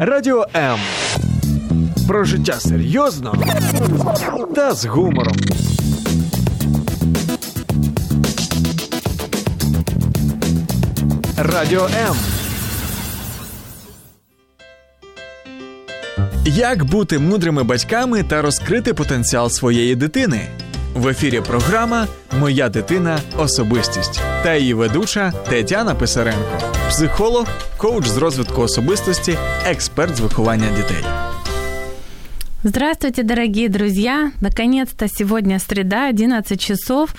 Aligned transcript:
Радіо 0.00 0.46
М. 0.56 0.78
Про 2.08 2.24
життя 2.24 2.52
серйозно 2.52 3.34
та 4.54 4.72
з 4.74 4.84
гумором. 4.84 5.36
Радіо 11.36 11.84
М. 12.08 12.16
Як 16.44 16.84
бути 16.84 17.18
мудрими 17.18 17.62
батьками 17.62 18.22
та 18.22 18.42
розкрити 18.42 18.94
потенціал 18.94 19.50
своєї 19.50 19.96
дитини? 19.96 20.40
В 20.94 21.08
ефірі 21.08 21.40
програма 21.40 22.06
Моя 22.40 22.68
дитина 22.68 23.18
особистість 23.38 24.20
та 24.42 24.54
її 24.54 24.74
ведуча 24.74 25.32
Тетяна 25.48 25.94
Писаренко, 25.94 26.58
психолог, 26.88 27.46
коуч 27.76 28.06
з 28.06 28.16
розвитку 28.16 28.62
особистості, 28.62 29.38
експерт 29.66 30.16
з 30.16 30.20
виховання 30.20 30.66
дітей. 30.76 31.04
Здравствуйте, 32.64 33.22
дорогие 33.22 33.68
друзья! 33.68 34.32
Наконец-то 34.40 35.06
сегодня 35.08 35.58
среда, 35.58 36.08
11 36.08 36.60
часов, 36.60 37.14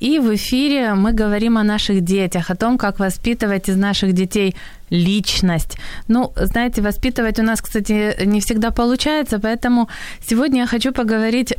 и 0.00 0.20
в 0.20 0.34
эфире 0.34 0.94
мы 0.94 1.12
говорим 1.12 1.58
о 1.58 1.64
наших 1.64 2.00
детях, 2.00 2.50
о 2.50 2.54
том, 2.54 2.78
как 2.78 3.00
воспитывать 3.00 3.68
из 3.68 3.76
наших 3.76 4.12
детей 4.12 4.54
личность. 4.94 5.76
Ну, 6.08 6.32
знаете, 6.36 6.82
воспитывать 6.82 7.38
у 7.38 7.42
нас, 7.42 7.60
кстати, 7.60 8.24
не 8.24 8.40
всегда 8.40 8.70
получается, 8.70 9.38
поэтому 9.38 9.88
сегодня 10.28 10.60
я 10.60 10.66
хочу 10.66 10.92
поговорить 10.92 11.54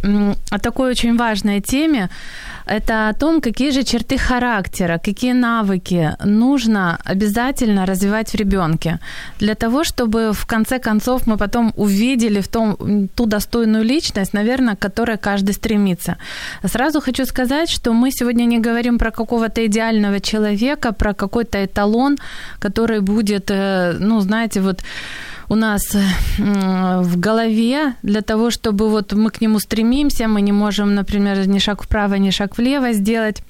о 0.51 0.59
такой 0.59 0.91
очень 0.91 1.17
важной 1.17 1.61
теме. 1.61 2.09
Это 2.67 3.09
о 3.09 3.13
том, 3.13 3.41
какие 3.41 3.71
же 3.71 3.83
черты 3.83 4.17
характера, 4.17 4.99
какие 5.03 5.33
навыки 5.33 6.15
нужно 6.25 6.97
обязательно 7.05 7.85
развивать 7.85 8.31
в 8.31 8.35
ребенке 8.35 8.99
для 9.39 9.53
того, 9.53 9.83
чтобы 9.83 10.31
в 10.33 10.45
конце 10.45 10.79
концов 10.79 11.27
мы 11.27 11.37
потом 11.37 11.73
увидели 11.75 12.41
в 12.41 12.47
том 12.47 13.07
ту 13.15 13.25
достойную 13.25 13.83
личность, 13.83 14.33
наверное, 14.33 14.75
к 14.75 14.79
которой 14.79 15.17
каждый 15.17 15.53
стремится. 15.53 16.17
Сразу 16.63 17.01
хочу 17.01 17.25
сказать, 17.25 17.69
что 17.69 17.93
мы 17.93 18.09
сегодня 18.11 18.45
не 18.45 18.59
говорим 18.59 18.97
про 18.97 19.11
какого-то 19.11 19.65
идеального 19.65 20.19
человека, 20.19 20.91
про 20.91 21.13
какой-то 21.13 21.57
эталон, 21.63 22.17
который 22.59 22.99
будет 22.99 23.24
будет, 23.25 23.51
э, 23.51 23.97
ну, 23.99 24.21
знаете, 24.21 24.61
вот 24.61 24.83
у 25.49 25.55
нас 25.55 25.81
э, 25.95 27.01
в 27.01 27.19
голове 27.19 27.93
для 28.03 28.21
того, 28.21 28.49
чтобы 28.51 28.89
вот 28.89 29.13
мы 29.13 29.29
к 29.29 29.41
нему 29.41 29.59
стремимся, 29.59 30.27
мы 30.27 30.41
не 30.41 30.53
можем, 30.53 30.95
например, 30.95 31.47
ни 31.47 31.59
шаг 31.59 31.83
вправо, 31.83 32.15
ни 32.15 32.31
шаг 32.31 32.57
влево 32.57 32.93
сделать 32.93 33.43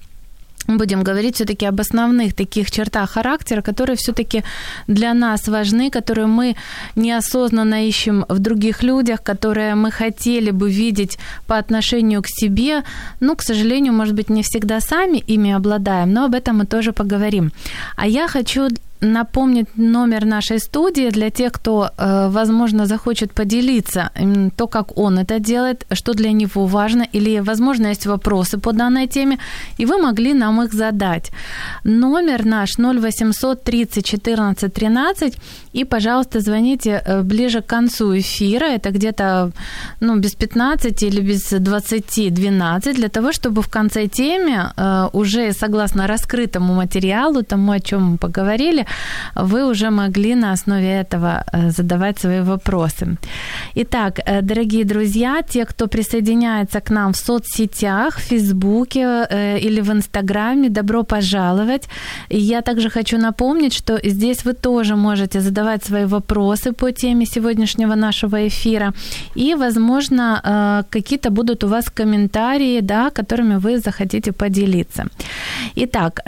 будем 0.68 1.04
говорить 1.04 1.36
все-таки 1.36 1.68
об 1.68 1.80
основных 1.80 2.34
таких 2.34 2.72
чертах 2.72 3.12
характера, 3.12 3.62
которые 3.62 3.96
все-таки 3.96 4.44
для 4.88 5.14
нас 5.14 5.48
важны, 5.48 5.90
которые 5.90 6.28
мы 6.28 6.56
неосознанно 6.96 7.88
ищем 7.88 8.26
в 8.30 8.40
других 8.40 8.84
людях, 8.84 9.22
которые 9.24 9.76
мы 9.76 9.92
хотели 9.92 10.52
бы 10.52 10.72
видеть 10.72 11.20
по 11.48 11.58
отношению 11.58 12.22
к 12.22 12.28
себе. 12.28 12.84
Ну, 13.20 13.36
к 13.36 13.42
сожалению, 13.42 13.94
может 13.94 14.16
быть, 14.16 14.30
не 14.30 14.42
всегда 14.42 14.80
сами 14.80 15.24
ими 15.30 15.52
обладаем, 15.52 16.14
но 16.14 16.26
об 16.26 16.34
этом 16.34 16.58
мы 16.58 16.66
тоже 16.66 16.92
поговорим. 16.92 17.52
А 17.96 18.08
я 18.08 18.28
хочу 18.28 18.70
напомнить 19.06 19.68
номер 19.78 20.26
нашей 20.26 20.60
студии 20.60 21.10
для 21.10 21.30
тех, 21.30 21.52
кто, 21.52 21.90
э, 21.98 22.30
возможно, 22.30 22.86
захочет 22.86 23.34
поделиться 23.34 24.10
то, 24.56 24.68
как 24.68 24.98
он 24.98 25.20
это 25.20 25.40
делает, 25.40 25.86
что 25.94 26.14
для 26.14 26.32
него 26.32 26.66
важно, 26.66 27.06
или, 27.16 27.40
возможно, 27.40 27.88
есть 27.88 28.06
вопросы 28.06 28.58
по 28.58 28.74
данной 28.74 29.08
теме, 29.08 29.38
и 29.80 29.86
вы 29.86 29.98
могли 29.98 30.34
нам 30.34 30.62
их 30.62 30.74
задать. 30.74 31.32
Номер 31.84 32.46
наш 32.46 32.78
0800 32.78 33.64
30 33.64 34.06
14 34.06 34.74
13, 34.74 35.38
и, 35.74 35.86
пожалуйста, 35.86 36.40
звоните 36.40 37.02
э, 37.06 37.22
ближе 37.22 37.62
к 37.62 37.66
концу 37.66 38.18
эфира, 38.18 38.66
это 38.66 38.92
где-то 38.92 39.52
ну, 40.02 40.20
без 40.20 40.36
15 40.36 41.04
или 41.04 41.22
без 41.22 41.50
20 41.50 42.34
12, 42.34 42.96
для 42.96 43.10
того, 43.10 43.32
чтобы 43.32 43.62
в 43.62 43.68
конце 43.68 44.08
темы 44.08 44.72
э, 44.78 45.10
уже 45.14 45.54
согласно 45.54 46.08
раскрытому 46.08 46.74
материалу, 46.74 47.44
тому, 47.44 47.72
о 47.72 47.80
чем 47.80 48.04
мы 48.12 48.18
поговорили, 48.18 48.86
вы 49.36 49.66
уже 49.66 49.90
могли 49.90 50.36
на 50.36 50.52
основе 50.52 51.02
этого 51.02 51.44
э, 51.52 51.72
задавать 51.72 52.20
свои 52.20 52.42
вопросы. 52.42 53.18
Итак, 53.76 54.20
э, 54.26 54.42
дорогие 54.42 54.86
друзья, 54.86 55.42
те, 55.42 55.66
кто 55.66 55.88
присоединяется 55.88 56.80
к 56.80 56.94
нам 56.94 57.12
в 57.12 57.18
соцсетях, 57.18 58.18
в 58.18 58.22
Фейсбуке 58.22 59.28
э, 59.30 59.60
или 59.60 59.82
в 59.82 59.92
Инстаграме, 59.92 60.70
добро 60.70 61.04
пожаловать. 61.04 61.90
И 62.30 62.38
я 62.38 62.62
также 62.62 62.90
хочу 62.90 63.18
напомнить, 63.18 63.74
что 63.74 64.00
здесь 64.04 64.46
вы 64.46 64.54
тоже 64.54 64.96
можете 64.96 65.42
задавать 65.42 65.84
свои 65.84 66.06
вопросы 66.06 66.72
по 66.72 66.92
теме 66.92 67.26
сегодняшнего 67.26 67.96
нашего 67.96 68.48
эфира. 68.48 68.94
И, 69.36 69.56
возможно, 69.56 70.84
какие-то 70.90 71.30
будут 71.30 71.64
у 71.64 71.68
вас 71.68 71.86
комментарии, 71.86 72.82
да, 72.82 73.10
которыми 73.10 73.58
вы 73.58 73.80
захотите 73.80 74.32
поделиться. 74.32 75.06
Итак, 75.76 76.22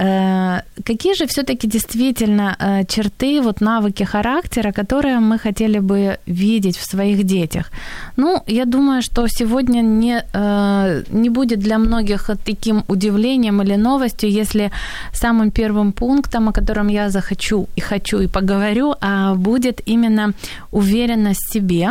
какие 0.84 1.16
же 1.16 1.26
все-таки 1.26 1.68
действительно 1.68 2.57
Э, 2.60 2.84
черты, 2.88 3.42
вот 3.42 3.62
навыки 3.62 4.04
характера, 4.04 4.72
которые 4.72 5.20
мы 5.20 5.38
хотели 5.38 5.80
бы 5.80 6.18
видеть 6.26 6.78
в 6.78 6.84
своих 6.84 7.24
детях. 7.24 7.72
Ну, 8.18 8.42
я 8.48 8.66
думаю, 8.66 9.02
что 9.02 9.28
сегодня 9.28 9.82
не, 9.82 10.24
э, 10.34 11.04
не 11.12 11.30
будет 11.30 11.60
для 11.60 11.78
многих 11.78 12.30
таким 12.46 12.84
удивлением 12.88 13.62
или 13.62 13.78
новостью, 13.78 14.32
если 14.32 14.72
самым 15.14 15.52
первым 15.52 15.92
пунктом, 15.92 16.50
о 16.50 16.52
котором 16.52 16.90
я 16.90 17.10
захочу 17.10 17.68
и 17.76 17.82
хочу 17.82 18.20
и 18.22 18.28
поговорю, 18.28 18.96
а 19.02 19.36
будет 19.36 19.82
именно 19.88 20.34
уверенность 20.72 21.50
в 21.50 21.54
себе, 21.54 21.90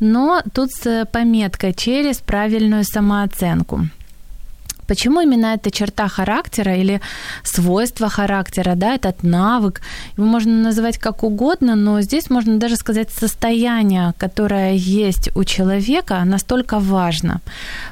но 0.00 0.42
тут 0.52 0.70
с 0.72 1.04
пометкой 1.12 1.72
через 1.72 2.18
правильную 2.18 2.84
самооценку. 2.84 3.80
Почему 4.86 5.20
именно 5.20 5.54
эта 5.54 5.70
черта 5.70 6.08
характера 6.08 6.76
или 6.76 7.00
свойство 7.44 8.08
характера, 8.08 8.74
да, 8.74 8.94
этот 8.94 9.22
навык, 9.22 9.80
его 10.16 10.26
можно 10.26 10.52
называть 10.52 10.98
как 10.98 11.22
угодно, 11.22 11.76
но 11.76 12.02
здесь 12.02 12.30
можно 12.30 12.58
даже 12.58 12.76
сказать 12.76 13.10
состояние, 13.10 14.12
которое 14.18 14.74
есть 14.74 15.30
у 15.36 15.44
человека, 15.44 16.24
настолько 16.24 16.78
важно, 16.78 17.40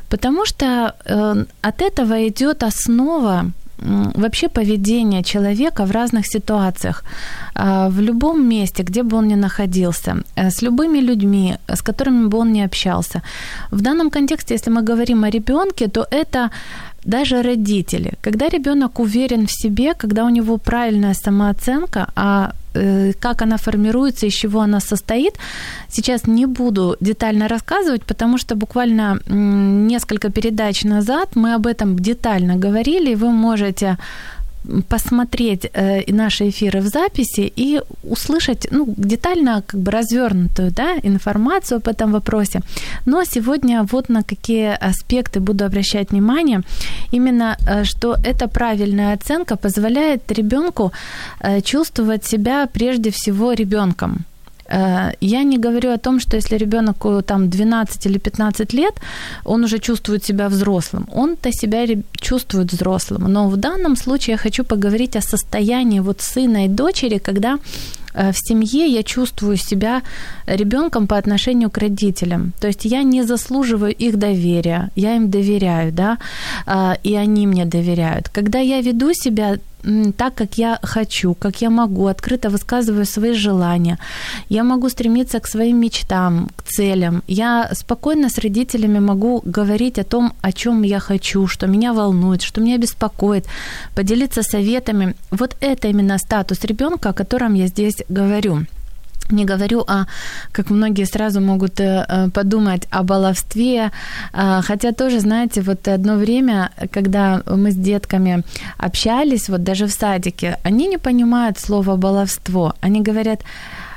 потому 0.08 0.46
что 0.46 0.94
э, 1.04 1.44
от 1.62 1.82
этого 1.82 2.28
идет 2.28 2.62
основа 2.62 3.50
вообще 3.80 4.48
поведение 4.48 5.22
человека 5.22 5.84
в 5.84 5.90
разных 5.90 6.26
ситуациях, 6.26 7.04
а, 7.54 7.88
в 7.88 8.00
любом 8.00 8.48
месте, 8.48 8.82
где 8.82 9.02
бы 9.02 9.16
он 9.16 9.28
ни 9.28 9.36
находился, 9.36 10.16
э, 10.36 10.50
с 10.50 10.62
любыми 10.62 11.00
людьми, 11.00 11.56
с 11.68 11.82
которыми 11.82 12.28
бы 12.28 12.38
он 12.38 12.52
ни 12.52 12.64
общался. 12.64 13.22
В 13.70 13.80
данном 13.80 14.10
контексте, 14.10 14.54
если 14.54 14.70
мы 14.72 14.82
говорим 14.82 15.24
о 15.24 15.30
ребенке, 15.30 15.88
то 15.88 16.06
это 16.10 16.50
даже 17.10 17.42
родители. 17.42 18.12
Когда 18.22 18.48
ребенок 18.48 19.00
уверен 19.00 19.46
в 19.46 19.50
себе, 19.50 19.94
когда 19.94 20.24
у 20.24 20.30
него 20.30 20.58
правильная 20.58 21.14
самооценка, 21.14 22.06
а 22.16 22.52
э, 22.74 23.12
как 23.20 23.42
она 23.42 23.56
формируется, 23.56 24.26
из 24.26 24.34
чего 24.34 24.60
она 24.60 24.80
состоит, 24.80 25.34
сейчас 25.88 26.26
не 26.26 26.46
буду 26.46 26.96
детально 27.00 27.48
рассказывать, 27.48 28.02
потому 28.02 28.38
что 28.38 28.54
буквально 28.54 29.18
несколько 29.28 30.30
передач 30.30 30.84
назад 30.84 31.36
мы 31.36 31.54
об 31.54 31.66
этом 31.66 31.96
детально 31.96 32.56
говорили, 32.56 33.12
и 33.12 33.16
вы 33.16 33.30
можете 33.30 33.96
посмотреть 34.88 35.70
э, 35.72 36.12
наши 36.12 36.48
эфиры 36.48 36.80
в 36.80 36.88
записи 36.88 37.52
и 37.56 37.80
услышать 38.04 38.68
ну, 38.70 38.94
детально 38.96 39.62
как 39.66 39.80
бы 39.80 39.90
развернутую 39.90 40.70
да, 40.70 40.96
информацию 41.02 41.80
по 41.80 41.90
этому 41.90 42.12
вопросе. 42.12 42.60
Но 43.06 43.24
сегодня 43.24 43.82
вот 43.92 44.08
на 44.08 44.22
какие 44.22 44.76
аспекты 44.90 45.40
буду 45.40 45.64
обращать 45.64 46.10
внимание. 46.10 46.60
Именно 47.12 47.56
э, 47.66 47.84
что 47.84 48.16
эта 48.24 48.48
правильная 48.48 49.14
оценка 49.14 49.56
позволяет 49.56 50.32
ребенку 50.32 50.92
э, 51.40 51.60
чувствовать 51.60 52.24
себя 52.24 52.66
прежде 52.66 53.10
всего 53.10 53.54
ребенком. 53.54 54.24
Э, 54.70 55.12
я 55.20 55.42
не 55.44 55.58
говорю 55.58 55.90
о 55.92 55.98
том, 55.98 56.20
что 56.20 56.36
если 56.36 56.58
ребенок 56.58 57.26
там 57.26 57.48
12 57.48 58.06
или 58.06 58.18
15 58.18 58.74
лет, 58.74 58.94
он 59.44 59.64
уже 59.64 59.78
чувствует 59.78 60.24
себя 60.24 60.48
взрослым. 60.48 61.06
Он-то 61.14 61.52
себя 61.52 61.86
чувствует 62.20 62.72
взрослым. 62.72 63.32
Но 63.32 63.48
в 63.48 63.56
данном 63.56 63.96
случае 63.96 64.32
я 64.32 64.38
хочу 64.38 64.64
поговорить 64.64 65.16
о 65.16 65.20
состоянии 65.20 66.00
вот 66.00 66.20
сына 66.20 66.64
и 66.64 66.68
дочери, 66.68 67.18
когда 67.18 67.58
Э, 68.09 68.09
в 68.14 68.34
семье 68.34 68.86
я 68.86 69.02
чувствую 69.02 69.56
себя 69.56 70.02
ребенком 70.46 71.06
по 71.06 71.16
отношению 71.16 71.70
к 71.70 71.78
родителям. 71.78 72.52
То 72.60 72.68
есть 72.68 72.84
я 72.84 73.02
не 73.02 73.22
заслуживаю 73.22 73.94
их 73.94 74.18
доверия, 74.18 74.90
я 74.96 75.16
им 75.16 75.30
доверяю, 75.30 75.92
да, 75.92 76.18
а, 76.66 76.96
и 77.02 77.14
они 77.14 77.46
мне 77.46 77.64
доверяют. 77.64 78.28
Когда 78.28 78.58
я 78.58 78.80
веду 78.80 79.12
себя 79.12 79.58
так, 80.16 80.34
как 80.34 80.58
я 80.58 80.78
хочу, 80.82 81.34
как 81.34 81.62
я 81.62 81.70
могу, 81.70 82.06
открыто 82.06 82.50
высказываю 82.50 83.06
свои 83.06 83.32
желания. 83.32 83.98
Я 84.48 84.64
могу 84.64 84.88
стремиться 84.88 85.40
к 85.40 85.46
своим 85.46 85.80
мечтам, 85.80 86.48
к 86.56 86.62
целям. 86.64 87.22
Я 87.26 87.70
спокойно 87.72 88.28
с 88.28 88.38
родителями 88.38 88.98
могу 88.98 89.42
говорить 89.44 89.98
о 89.98 90.04
том, 90.04 90.32
о 90.42 90.52
чем 90.52 90.82
я 90.82 91.00
хочу, 91.00 91.46
что 91.46 91.66
меня 91.66 91.92
волнует, 91.92 92.42
что 92.42 92.60
меня 92.60 92.78
беспокоит, 92.78 93.46
поделиться 93.94 94.42
советами. 94.42 95.14
Вот 95.30 95.56
это 95.60 95.88
именно 95.88 96.18
статус 96.18 96.64
ребенка, 96.64 97.10
о 97.10 97.14
котором 97.14 97.54
я 97.54 97.66
здесь 97.66 97.99
говорю. 98.08 98.66
не 99.32 99.44
говорю 99.44 99.80
о, 99.86 100.06
как 100.52 100.70
многие 100.70 101.06
сразу 101.06 101.40
могут 101.40 101.80
э, 101.80 102.04
э, 102.08 102.30
подумать 102.30 102.88
о 102.90 103.02
баловстве, 103.02 103.90
э, 104.32 104.62
хотя 104.62 104.92
тоже, 104.92 105.20
знаете, 105.20 105.60
вот 105.62 105.88
одно 105.88 106.16
время, 106.16 106.70
когда 106.90 107.42
мы 107.46 107.70
с 107.70 107.76
детками 107.76 108.42
общались, 108.78 109.48
вот 109.48 109.62
даже 109.62 109.86
в 109.86 109.90
садике, 109.90 110.56
они 110.64 110.88
не 110.88 110.98
понимают 110.98 111.58
слово 111.58 111.96
баловство, 111.96 112.74
они 112.80 113.02
говорят, 113.02 113.44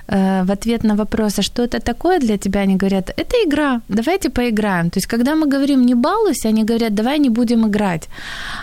Э, 0.08 0.44
в 0.44 0.52
ответ 0.52 0.84
на 0.84 0.96
вопрос, 0.96 1.40
а 1.40 1.42
что 1.42 1.64
это 1.64 1.80
такое 1.80 2.20
для 2.20 2.38
тебя, 2.38 2.62
они 2.62 2.76
говорят, 2.76 3.10
это 3.18 3.36
игра, 3.46 3.82
давайте 3.88 4.30
поиграем. 4.30 4.90
То 4.90 4.98
есть, 4.98 5.08
когда 5.08 5.36
мы 5.36 5.48
говорим 5.48 5.86
не 5.86 5.96
балуйся, 5.96 6.50
они 6.50 6.66
говорят, 6.66 6.94
давай 6.94 7.20
не 7.20 7.30
будем 7.30 7.66
играть. 7.66 8.10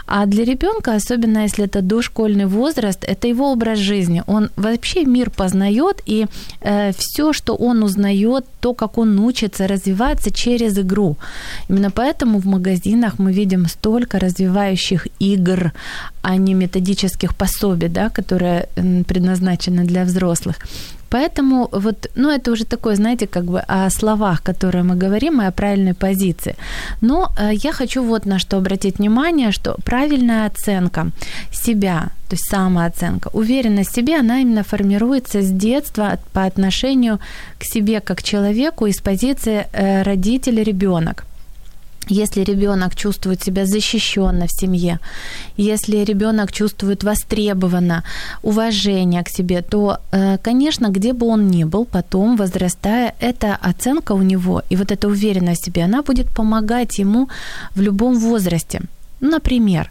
А 0.06 0.26
для 0.26 0.44
ребенка, 0.44 0.94
особенно 0.94 1.42
если 1.42 1.64
это 1.64 1.80
дошкольный 1.80 2.46
возраст, 2.46 3.04
это 3.04 3.28
его 3.28 3.52
образ 3.52 3.78
жизни. 3.78 4.22
Он 4.26 4.50
вообще 4.56 5.04
мир 5.04 5.30
познает, 5.30 6.02
и 6.06 6.26
э, 6.60 6.92
все, 6.92 7.32
что 7.32 7.54
он 7.54 7.82
узнает, 7.82 8.44
то, 8.60 8.74
как 8.74 8.98
он 8.98 9.18
учится 9.18 9.66
развиваться 9.66 10.30
через 10.30 10.78
игру. 10.78 11.16
Именно 11.70 11.90
поэтому 11.90 12.38
в 12.38 12.46
магазинах 12.46 13.18
мы 13.18 13.32
видим 13.32 13.66
столько 13.66 14.18
развивающих 14.18 15.08
игр, 15.20 15.72
а 16.22 16.36
не 16.36 16.54
методических 16.54 17.34
пособий, 17.34 17.88
да, 17.88 18.10
которые 18.10 18.66
предназначены 19.06 19.84
для 19.84 20.04
взрослых. 20.04 20.56
Поэтому 21.10 21.68
вот, 21.72 22.10
ну, 22.14 22.30
это 22.30 22.52
уже 22.52 22.64
такое, 22.64 22.96
знаете, 22.96 23.26
как 23.26 23.44
бы 23.44 23.60
о 23.60 23.90
словах, 23.90 24.42
которые 24.42 24.84
мы 24.84 24.94
говорим, 24.94 25.42
и 25.42 25.46
о 25.46 25.50
правильной 25.50 25.94
позиции. 25.94 26.54
Но 27.00 27.32
э, 27.38 27.50
я 27.52 27.72
хочу 27.72 28.02
вот 28.02 28.26
на 28.26 28.38
что 28.38 28.56
обратить 28.56 28.98
внимание, 28.98 29.52
что 29.52 29.76
правильная 29.84 30.46
оценка 30.46 31.10
себя, 31.52 32.10
то 32.28 32.36
есть 32.36 32.50
самооценка, 32.50 33.30
уверенность 33.32 33.90
в 33.90 33.94
себе, 33.94 34.20
она 34.20 34.40
именно 34.40 34.62
формируется 34.62 35.42
с 35.42 35.50
детства 35.50 36.18
по 36.32 36.44
отношению 36.44 37.18
к 37.58 37.64
себе 37.64 38.00
как 38.00 38.22
человеку 38.22 38.86
из 38.86 39.00
позиции 39.00 39.66
э, 39.72 40.02
родитель-ребенок. 40.02 41.24
Если 42.10 42.44
ребенок 42.44 42.96
чувствует 42.96 43.42
себя 43.42 43.66
защищенно 43.66 44.46
в 44.46 44.50
семье, 44.50 44.98
если 45.56 46.04
ребенок 46.04 46.52
чувствует 46.52 47.04
востребованно 47.04 48.02
уважение 48.42 49.22
к 49.22 49.28
себе, 49.28 49.62
то, 49.62 49.98
э, 50.12 50.38
конечно, 50.42 50.88
где 50.88 51.12
бы 51.12 51.26
он 51.26 51.46
ни 51.48 51.64
был, 51.64 51.84
потом, 51.84 52.36
возрастая, 52.36 53.14
эта 53.20 53.54
оценка 53.54 54.12
у 54.14 54.22
него 54.22 54.62
и 54.70 54.76
вот 54.76 54.90
эта 54.90 55.06
уверенность 55.06 55.62
в 55.62 55.64
себе, 55.66 55.84
она 55.84 56.02
будет 56.02 56.26
помогать 56.34 56.98
ему 56.98 57.28
в 57.76 57.80
любом 57.80 58.18
возрасте. 58.18 58.80
Например, 59.20 59.90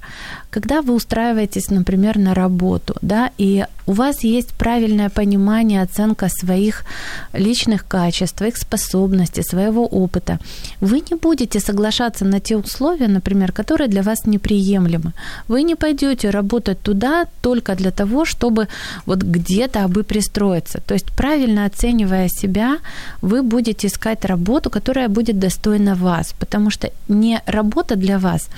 когда 0.50 0.82
вы 0.82 0.94
устраиваетесь, 0.94 1.70
например, 1.70 2.18
на 2.18 2.34
работу, 2.34 2.96
да, 3.02 3.32
и 3.38 3.66
у 3.90 3.94
вас 3.94 4.24
есть 4.24 4.54
правильное 4.54 5.10
понимание, 5.10 5.82
оценка 5.82 6.30
своих 6.30 6.86
личных 7.34 7.88
качеств, 7.88 8.38
своих 8.38 8.58
способностей, 8.58 9.44
своего 9.44 9.88
опыта, 9.88 10.38
вы 10.82 11.02
не 11.12 11.16
будете 11.18 11.60
соглашаться 11.60 12.26
на 12.26 12.40
те 12.40 12.56
условия, 12.56 13.08
например, 13.08 13.52
которые 13.52 13.88
для 13.88 14.04
вас 14.04 14.26
неприемлемы. 14.26 15.14
Вы 15.48 15.64
не 15.64 15.76
пойдете 15.76 16.30
работать 16.30 16.80
туда 16.82 17.26
только 17.42 17.76
для 17.76 17.92
того, 17.92 18.26
чтобы 18.26 18.68
вот 19.06 19.24
где-то 19.24 19.88
бы 19.88 20.04
пристроиться. 20.04 20.82
То 20.86 20.94
есть 20.94 21.08
правильно 21.18 21.66
оценивая 21.66 22.30
себя, 22.30 22.78
вы 23.22 23.42
будете 23.42 23.88
искать 23.88 24.26
работу, 24.26 24.70
которая 24.70 25.10
будет 25.10 25.40
достойна 25.40 25.96
вас, 25.96 26.34
потому 26.40 26.70
что 26.70 26.92
не 27.08 27.42
работа 27.48 27.96
для 27.96 28.20
вас, 28.20 28.50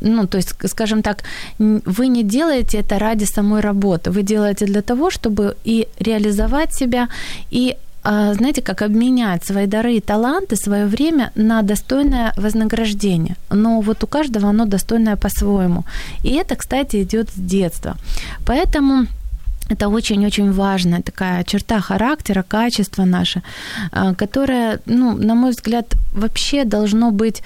ну, 0.00 0.26
то 0.26 0.38
есть, 0.38 0.54
скажем 0.68 1.02
так, 1.02 1.17
вы 1.58 2.08
не 2.08 2.22
делаете 2.22 2.78
это 2.78 2.98
ради 2.98 3.24
самой 3.24 3.60
работы, 3.60 4.10
вы 4.10 4.22
делаете 4.22 4.66
для 4.66 4.82
того, 4.82 5.10
чтобы 5.10 5.56
и 5.64 5.88
реализовать 6.00 6.74
себя, 6.74 7.08
и 7.50 7.76
а, 8.02 8.34
знаете, 8.34 8.62
как 8.62 8.82
обменять 8.82 9.44
свои 9.44 9.66
дары 9.66 9.96
и 9.96 10.00
таланты, 10.00 10.56
свое 10.56 10.86
время 10.86 11.30
на 11.34 11.62
достойное 11.62 12.32
вознаграждение. 12.36 13.36
Но 13.50 13.80
вот 13.80 14.04
у 14.04 14.06
каждого 14.06 14.48
оно 14.48 14.64
достойное 14.64 15.16
по-своему. 15.16 15.84
И 16.24 16.30
это, 16.30 16.56
кстати, 16.56 17.02
идет 17.02 17.28
с 17.30 17.38
детства. 17.38 17.96
Поэтому 18.46 19.06
это 19.68 19.88
очень-очень 19.88 20.52
важная 20.52 21.02
такая 21.02 21.44
черта 21.44 21.80
характера, 21.80 22.44
качество 22.46 23.04
наше, 23.04 23.42
а, 23.92 24.14
которое, 24.14 24.80
ну, 24.86 25.16
на 25.16 25.34
мой 25.34 25.50
взгляд, 25.50 25.94
вообще 26.12 26.64
должно 26.64 27.10
быть, 27.10 27.42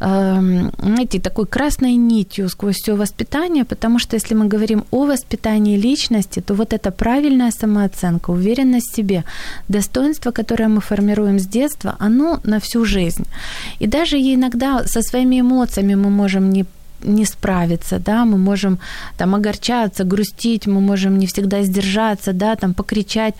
эм, 0.00 0.72
знаете, 0.78 1.20
такой 1.20 1.46
красной 1.46 1.96
нитью 1.96 2.48
сквозь 2.48 2.76
все 2.76 2.94
воспитание, 2.94 3.64
потому 3.64 3.98
что 3.98 4.16
если 4.16 4.34
мы 4.34 4.46
говорим 4.46 4.84
о 4.90 5.04
воспитании 5.04 5.76
личности, 5.76 6.40
то 6.40 6.54
вот 6.54 6.72
эта 6.72 6.90
правильная 6.90 7.50
самооценка, 7.50 8.30
уверенность 8.30 8.92
в 8.92 8.96
себе, 8.96 9.24
достоинство, 9.68 10.30
которое 10.30 10.68
мы 10.68 10.80
формируем 10.80 11.38
с 11.38 11.46
детства, 11.46 11.96
оно 11.98 12.40
на 12.44 12.58
всю 12.60 12.84
жизнь. 12.84 13.24
И 13.80 13.86
даже 13.86 14.16
иногда 14.16 14.84
со 14.86 15.02
своими 15.02 15.40
эмоциями 15.40 15.94
мы 15.94 16.10
можем 16.10 16.50
не 16.50 16.64
не 17.04 17.24
справиться, 17.24 17.98
да, 17.98 18.24
мы 18.24 18.38
можем 18.38 18.78
там 19.16 19.34
огорчаться, 19.34 20.04
грустить, 20.04 20.66
мы 20.66 20.80
можем 20.80 21.18
не 21.18 21.26
всегда 21.26 21.62
сдержаться, 21.62 22.32
да, 22.32 22.56
там 22.56 22.74
покричать, 22.74 23.34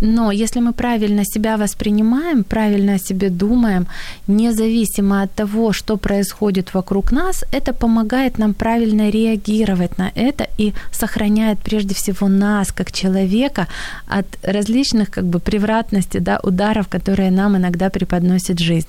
но 0.00 0.32
если 0.32 0.60
мы 0.60 0.72
правильно 0.72 1.24
себя 1.24 1.56
воспринимаем, 1.56 2.44
правильно 2.44 2.94
о 2.94 2.98
себе 2.98 3.28
думаем, 3.28 3.86
независимо 4.26 5.22
от 5.22 5.32
того, 5.32 5.72
что 5.72 5.96
происходит 5.96 6.74
вокруг 6.74 7.12
нас, 7.12 7.44
это 7.52 7.72
помогает 7.72 8.38
нам 8.38 8.54
правильно 8.54 9.10
реагировать 9.10 9.98
на 9.98 10.10
это 10.14 10.46
и 10.58 10.72
сохраняет 10.92 11.58
прежде 11.58 11.94
всего 11.94 12.28
нас 12.28 12.72
как 12.72 12.92
человека 12.92 13.66
от 14.06 14.26
различных 14.42 15.10
как 15.10 15.24
бы 15.24 15.38
превратностей, 15.38 16.20
да, 16.20 16.40
ударов, 16.42 16.88
которые 16.88 17.30
нам 17.30 17.56
иногда 17.56 17.90
преподносит 17.90 18.58
жизнь. 18.58 18.88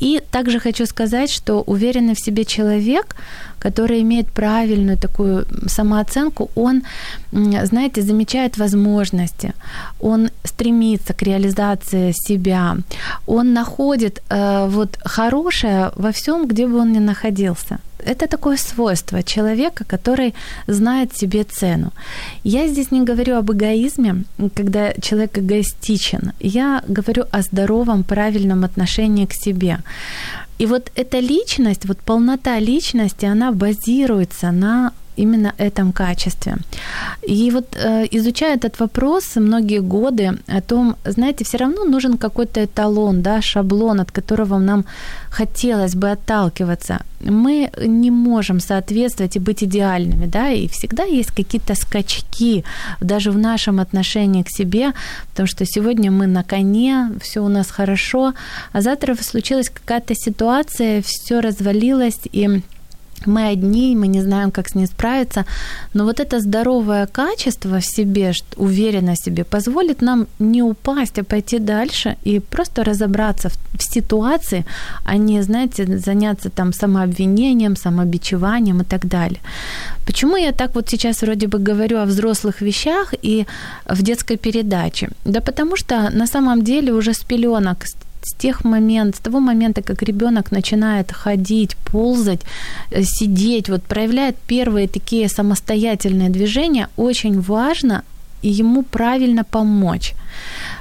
И 0.00 0.20
также 0.30 0.58
хочу 0.60 0.86
сказать, 0.86 1.30
что 1.30 1.62
уверенный 1.62 2.14
в 2.14 2.20
себе 2.20 2.44
человек, 2.44 3.16
который 3.60 4.00
имеет 4.00 4.26
правильную 4.26 4.96
такую 4.96 5.46
самооценку, 5.66 6.50
он, 6.54 6.82
знаете, 7.30 8.02
замечает 8.02 8.58
возможности, 8.58 9.52
он 10.00 10.30
стремится 10.44 11.12
к 11.14 11.22
реализации 11.22 12.12
себя, 12.12 12.76
он 13.26 13.52
находит 13.52 14.22
э, 14.28 14.66
вот 14.68 14.98
хорошее 15.04 15.92
во 15.96 16.10
всем, 16.12 16.46
где 16.46 16.66
бы 16.66 16.78
он 16.78 16.92
ни 16.92 16.98
находился. 16.98 17.78
Это 18.04 18.26
такое 18.26 18.56
свойство 18.56 19.22
человека, 19.22 19.84
который 19.84 20.34
знает 20.66 21.16
себе 21.16 21.44
цену. 21.44 21.92
Я 22.44 22.66
здесь 22.68 22.90
не 22.90 23.02
говорю 23.02 23.36
об 23.36 23.50
эгоизме, 23.50 24.24
когда 24.54 24.92
человек 25.02 25.38
эгоистичен. 25.38 26.32
Я 26.40 26.82
говорю 26.88 27.24
о 27.30 27.42
здоровом, 27.42 28.02
правильном 28.04 28.64
отношении 28.64 29.26
к 29.26 29.34
себе. 29.34 29.78
И 30.58 30.66
вот 30.66 30.90
эта 30.94 31.20
личность, 31.20 31.86
вот 31.86 31.98
полнота 31.98 32.58
личности, 32.58 33.26
она 33.26 33.52
базируется 33.52 34.50
на 34.50 34.92
именно 35.22 35.52
этом 35.58 35.92
качестве. 35.92 36.56
И 37.28 37.50
вот 37.50 37.76
э, 37.76 38.06
изучая 38.10 38.56
этот 38.56 38.80
вопрос 38.80 39.36
многие 39.36 39.80
годы 39.80 40.38
о 40.48 40.60
том, 40.60 40.96
знаете, 41.04 41.44
все 41.44 41.58
равно 41.58 41.84
нужен 41.84 42.18
какой-то 42.18 42.60
эталон, 42.64 43.22
да, 43.22 43.42
шаблон, 43.42 44.00
от 44.00 44.10
которого 44.10 44.58
нам 44.58 44.84
хотелось 45.30 45.94
бы 45.94 46.10
отталкиваться. 46.10 46.98
Мы 47.20 47.70
не 47.86 48.10
можем 48.10 48.60
соответствовать 48.60 49.36
и 49.36 49.40
быть 49.40 49.62
идеальными, 49.62 50.26
да, 50.26 50.50
и 50.50 50.68
всегда 50.68 51.04
есть 51.04 51.30
какие-то 51.30 51.74
скачки 51.74 52.64
даже 53.00 53.30
в 53.30 53.38
нашем 53.38 53.78
отношении 53.80 54.42
к 54.42 54.50
себе, 54.50 54.92
потому 55.30 55.46
что 55.46 55.64
сегодня 55.66 56.10
мы 56.10 56.26
на 56.26 56.42
коне, 56.42 57.10
все 57.20 57.40
у 57.40 57.48
нас 57.48 57.70
хорошо, 57.70 58.32
а 58.72 58.80
завтра 58.80 59.14
случилась 59.22 59.68
какая-то 59.68 60.14
ситуация, 60.14 61.02
все 61.02 61.40
развалилось, 61.40 62.20
и 62.32 62.62
мы 63.26 63.48
одни, 63.48 63.96
мы 63.96 64.08
не 64.08 64.22
знаем, 64.22 64.50
как 64.50 64.68
с 64.68 64.74
ней 64.74 64.86
справиться. 64.86 65.44
Но 65.94 66.04
вот 66.04 66.20
это 66.20 66.40
здоровое 66.40 67.06
качество 67.06 67.78
в 67.80 67.84
себе, 67.84 68.32
уверенность 68.56 69.22
в 69.22 69.24
себе, 69.24 69.44
позволит 69.44 70.02
нам 70.02 70.26
не 70.38 70.62
упасть, 70.62 71.18
а 71.18 71.24
пойти 71.24 71.58
дальше 71.58 72.16
и 72.24 72.40
просто 72.40 72.84
разобраться 72.84 73.48
в, 73.48 73.78
в 73.78 73.82
ситуации, 73.82 74.64
а 75.04 75.16
не, 75.16 75.42
знаете, 75.42 75.98
заняться 75.98 76.50
там 76.50 76.72
самообвинением, 76.72 77.76
самобичеванием 77.76 78.80
и 78.80 78.84
так 78.84 79.06
далее. 79.06 79.40
Почему 80.06 80.36
я 80.36 80.52
так 80.52 80.74
вот 80.74 80.88
сейчас 80.88 81.22
вроде 81.22 81.46
бы 81.46 81.58
говорю 81.58 81.98
о 81.98 82.04
взрослых 82.04 82.62
вещах 82.62 83.14
и 83.22 83.46
в 83.86 84.02
детской 84.02 84.36
передаче? 84.36 85.08
Да 85.24 85.40
потому 85.40 85.76
что 85.76 86.10
на 86.12 86.26
самом 86.26 86.62
деле 86.62 86.92
уже 86.92 87.12
с 87.12 87.20
пеленок 87.20 87.86
с 88.22 88.34
тех 88.34 88.64
моментов, 88.64 89.16
с 89.16 89.22
того 89.22 89.40
момента, 89.40 89.82
как 89.82 90.02
ребенок 90.02 90.52
начинает 90.52 91.12
ходить, 91.12 91.76
ползать, 91.76 92.40
э, 92.90 93.02
сидеть, 93.02 93.68
вот 93.68 93.82
проявляет 93.82 94.36
первые 94.46 94.88
такие 94.88 95.28
самостоятельные 95.28 96.30
движения, 96.30 96.88
очень 96.96 97.40
важно 97.40 98.02
ему 98.42 98.82
правильно 98.82 99.44
помочь. 99.44 100.14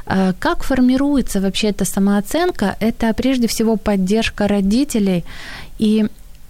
Э, 0.05 0.34
как 0.39 0.63
формируется 0.63 1.39
вообще 1.41 1.69
эта 1.69 1.86
самооценка? 1.86 2.75
Это 2.79 3.13
прежде 3.13 3.48
всего 3.48 3.77
поддержка 3.77 4.48
родителей 4.48 5.24
и 5.79 6.08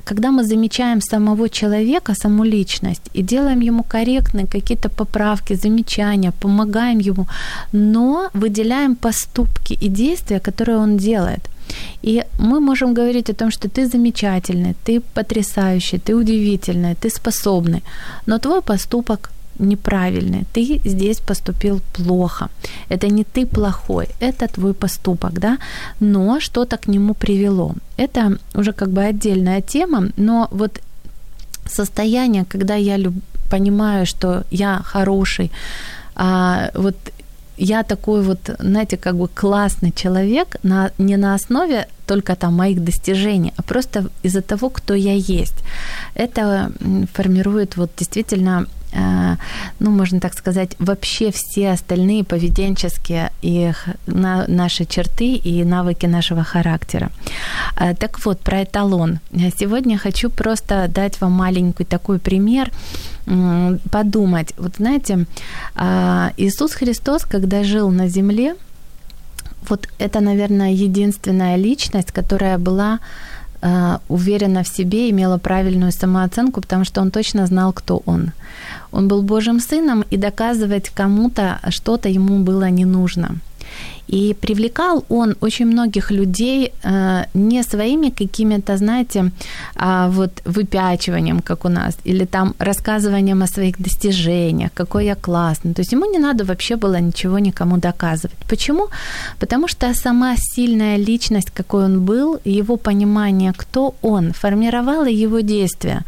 когда 0.10 0.32
мы 0.32 0.44
замечаем 0.44 1.02
самого 1.02 1.50
человека, 1.50 2.14
саму 2.16 2.44
личность 2.44 3.10
и 3.16 3.22
делаем 3.22 3.68
ему 3.68 3.84
корректные 3.84 4.48
какие-то 4.48 4.90
поправки, 4.90 5.56
замечания, 5.56 6.32
помогаем 6.32 7.00
ему, 7.00 7.28
но 7.74 8.30
выделяем 8.34 8.96
поступки 8.96 9.74
и 9.74 9.88
действия, 9.88 10.40
которые 10.40 10.78
он 10.78 10.98
делает. 10.98 11.50
И 12.06 12.24
мы 12.40 12.60
можем 12.60 12.96
говорить 12.96 13.30
о 13.30 13.34
том, 13.34 13.52
что 13.52 13.68
ты 13.68 13.86
замечательный, 13.86 14.76
ты 14.84 15.02
потрясающий, 15.14 16.00
ты 16.00 16.16
удивительный, 16.16 16.96
ты 16.96 17.10
способный, 17.10 17.84
но 18.26 18.40
твой 18.40 18.62
поступок 18.62 19.30
неправильный, 19.60 20.46
ты 20.54 20.82
здесь 20.86 21.20
поступил 21.20 21.82
плохо. 21.94 22.50
Это 22.90 23.08
не 23.08 23.24
ты 23.24 23.46
плохой, 23.46 24.08
это 24.22 24.48
твой 24.48 24.74
поступок, 24.74 25.40
да, 25.40 25.58
но 26.00 26.40
что-то 26.40 26.78
к 26.78 26.88
нему 26.88 27.14
привело. 27.14 27.76
Это 27.98 28.38
уже 28.56 28.72
как 28.74 28.90
бы 28.90 29.04
отдельная 29.04 29.62
тема, 29.62 30.10
но 30.18 30.48
вот 30.52 30.80
состояние, 31.66 32.46
когда 32.46 32.76
я 32.76 32.98
люб... 32.98 33.14
понимаю, 33.50 34.06
что 34.06 34.44
я 34.52 34.82
хороший, 34.84 35.52
а, 36.16 36.70
вот 36.74 36.96
я 37.60 37.84
такой 37.84 38.22
вот, 38.22 38.50
знаете, 38.60 38.98
как 38.98 39.16
бы 39.16 39.28
классный 39.28 39.92
человек 39.92 40.56
на, 40.64 40.92
не 40.98 41.18
на 41.18 41.36
основе 41.36 41.88
только 42.06 42.36
там 42.36 42.54
моих 42.56 42.84
достижений, 42.84 43.54
а 43.58 43.62
просто 43.62 44.10
из-за 44.24 44.42
того, 44.42 44.70
кто 44.70 44.96
я 44.96 45.14
есть. 45.14 45.64
Это 46.16 46.72
формирует 47.14 47.78
вот 47.78 47.92
действительно 47.98 48.66
ну, 48.92 49.92
можно 49.92 50.20
так 50.20 50.34
сказать, 50.34 50.76
вообще 50.80 51.32
все 51.32 51.72
остальные 51.72 52.24
поведенческие 52.24 53.32
и 53.42 53.72
наши 54.08 54.86
черты 54.86 55.36
и 55.36 55.64
навыки 55.64 56.08
нашего 56.08 56.44
характера. 56.44 57.12
Э, 57.80 57.94
так 57.96 58.26
вот, 58.26 58.40
про 58.40 58.64
эталон. 58.64 59.20
Сегодня 59.58 59.98
хочу 59.98 60.30
просто 60.30 60.88
дать 60.88 61.22
вам 61.22 61.32
маленький 61.32 61.86
такой 61.86 62.20
пример, 62.20 62.72
подумать. 63.92 64.54
Вот 64.58 64.76
знаете, 64.78 65.26
э, 65.76 66.30
Иисус 66.38 66.74
Христос, 66.74 67.24
когда 67.24 67.64
жил 67.64 67.92
на 67.92 68.10
земле, 68.10 68.56
вот 69.70 69.88
это, 70.00 70.20
наверное, 70.20 70.72
единственная 70.72 71.58
личность, 71.58 72.12
которая 72.12 72.58
была 72.58 73.00
уверена 74.08 74.64
в 74.64 74.70
себе, 74.70 75.10
имела 75.10 75.38
правильную 75.38 75.92
самооценку, 75.92 76.62
потому 76.62 76.86
что 76.86 77.02
он 77.02 77.12
точно 77.12 77.46
знал, 77.46 77.74
кто 77.74 78.02
он. 78.06 78.32
Он 78.92 79.08
был 79.08 79.22
Божьим 79.22 79.60
сыном, 79.60 80.04
и 80.10 80.18
доказывать 80.18 80.90
кому-то 80.90 81.60
что-то 81.70 82.10
ему 82.10 82.40
было 82.40 82.70
не 82.70 82.86
нужно. 82.86 83.38
И 84.10 84.34
привлекал 84.34 85.06
он 85.10 85.36
очень 85.42 85.68
многих 85.68 86.12
людей 86.12 86.72
э, 86.84 87.26
не 87.34 87.64
своими 87.64 88.10
какими-то, 88.10 88.78
знаете, 88.78 89.32
а 89.76 90.08
вот 90.10 90.32
выпячиванием, 90.46 91.42
как 91.42 91.66
у 91.66 91.70
нас, 91.70 91.98
или 92.08 92.26
там 92.26 92.54
рассказыванием 92.60 93.44
о 93.44 93.48
своих 93.48 93.76
достижениях, 93.78 94.72
какой 94.74 95.06
я 95.06 95.16
классный. 95.16 95.74
То 95.74 95.82
есть 95.82 95.94
ему 95.94 96.06
не 96.06 96.20
надо 96.20 96.44
вообще 96.44 96.76
было 96.76 97.00
ничего 97.00 97.40
никому 97.40 97.78
доказывать. 97.78 98.38
Почему? 98.50 98.88
Потому 99.40 99.68
что 99.68 99.94
сама 99.94 100.36
сильная 100.38 100.98
личность, 100.98 101.52
какой 101.54 101.86
он 101.86 102.06
был, 102.06 102.40
его 102.46 102.78
понимание, 102.78 103.54
кто 103.58 103.94
он, 104.02 104.34
формировало 104.34 105.08
его 105.08 105.42
действия. 105.42 106.04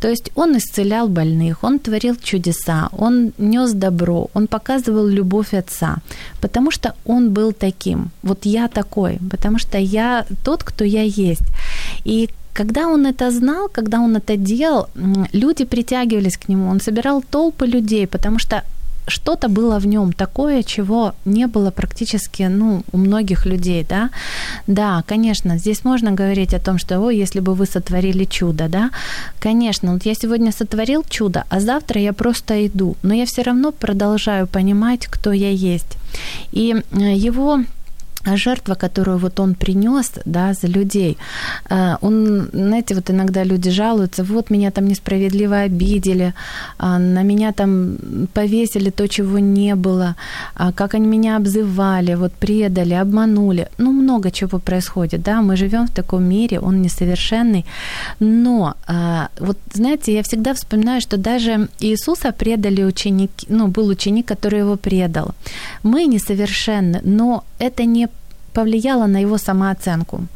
То 0.00 0.08
есть 0.08 0.30
он 0.34 0.56
исцелял 0.56 1.08
больных, 1.08 1.64
он 1.64 1.78
творил 1.78 2.16
чудеса, 2.22 2.88
он 2.98 3.32
нес 3.38 3.72
добро, 3.72 4.28
он 4.34 4.46
показывал 4.46 5.06
любовь 5.06 5.54
Отца, 5.54 5.98
потому 6.40 6.72
что 6.72 6.94
он 7.04 7.30
был 7.30 7.43
был 7.44 7.52
таким. 7.52 8.10
Вот 8.22 8.46
я 8.46 8.68
такой, 8.68 9.18
потому 9.30 9.58
что 9.58 9.78
я 9.78 10.24
тот, 10.44 10.64
кто 10.64 10.84
я 10.84 11.02
есть. 11.02 11.44
И 12.06 12.28
когда 12.54 12.86
он 12.88 13.06
это 13.06 13.30
знал, 13.30 13.68
когда 13.68 14.00
он 14.00 14.16
это 14.16 14.36
делал, 14.36 14.88
люди 15.32 15.64
притягивались 15.64 16.36
к 16.36 16.48
нему, 16.48 16.70
он 16.70 16.80
собирал 16.80 17.22
толпы 17.22 17.66
людей, 17.66 18.06
потому 18.06 18.38
что 18.38 18.62
что-то 19.06 19.48
было 19.48 19.78
в 19.78 19.86
нем 19.86 20.12
такое, 20.12 20.62
чего 20.62 21.14
не 21.24 21.46
было 21.46 21.70
практически 21.70 22.42
ну, 22.44 22.82
у 22.92 22.96
многих 22.96 23.46
людей, 23.46 23.86
да. 23.88 24.10
Да, 24.66 25.02
конечно, 25.06 25.58
здесь 25.58 25.84
можно 25.84 26.12
говорить 26.12 26.54
о 26.54 26.60
том, 26.60 26.78
что, 26.78 27.00
ой, 27.00 27.16
если 27.16 27.40
бы 27.40 27.54
вы 27.54 27.66
сотворили 27.66 28.24
чудо, 28.24 28.68
да. 28.68 28.90
Конечно, 29.38 29.92
вот 29.92 30.06
я 30.06 30.14
сегодня 30.14 30.52
сотворил 30.52 31.04
чудо, 31.08 31.44
а 31.50 31.60
завтра 31.60 32.00
я 32.00 32.12
просто 32.12 32.66
иду, 32.66 32.96
но 33.02 33.14
я 33.14 33.24
все 33.26 33.42
равно 33.42 33.72
продолжаю 33.72 34.46
понимать, 34.46 35.06
кто 35.06 35.32
я 35.32 35.50
есть. 35.50 35.98
И 36.52 36.74
э, 36.74 37.14
его 37.14 37.64
жертва, 38.24 38.74
которую 38.74 39.18
вот 39.18 39.40
он 39.40 39.54
принес, 39.54 40.12
да, 40.24 40.52
за 40.54 40.66
людей, 40.66 41.16
э, 41.70 41.96
он, 42.00 42.48
знаете, 42.52 42.94
вот 42.94 43.10
иногда 43.10 43.44
люди 43.44 43.70
жалуются, 43.70 44.24
вот 44.24 44.50
меня 44.50 44.70
там 44.70 44.88
несправедливо 44.88 45.56
обидели, 45.56 46.34
а, 46.78 46.98
на 46.98 47.22
меня 47.22 47.52
там 47.52 47.96
повесили 48.32 48.90
то, 48.90 49.08
чего 49.08 49.38
не 49.38 49.74
было, 49.74 50.16
а, 50.54 50.72
как 50.72 50.94
они 50.94 51.06
меня 51.06 51.36
обзывали, 51.36 52.14
вот 52.14 52.32
предали, 52.32 52.94
обманули, 52.94 53.68
ну 53.78 53.92
много 53.92 54.30
чего 54.30 54.58
происходит, 54.58 55.22
да, 55.22 55.42
мы 55.42 55.56
живем 55.56 55.86
в 55.86 55.90
таком 55.90 56.24
мире, 56.24 56.60
он 56.60 56.82
несовершенный, 56.82 57.64
но 58.20 58.74
а, 58.86 59.28
вот, 59.38 59.58
знаете, 59.72 60.14
я 60.14 60.22
всегда 60.22 60.54
вспоминаю, 60.54 61.00
что 61.00 61.16
даже 61.16 61.68
Иисуса 61.80 62.32
предали 62.32 62.84
ученики, 62.84 63.46
ну, 63.48 63.68
был 63.68 63.88
ученик, 63.88 64.26
который 64.26 64.60
его 64.60 64.76
предал. 64.76 65.34
Мы 65.82 66.06
несовершенны, 66.06 67.00
но 67.04 67.44
это 67.58 67.84
не 67.84 68.08
повлияло 68.54 69.06
на 69.06 69.20
его 69.20 69.38
самооценку. 69.38 70.26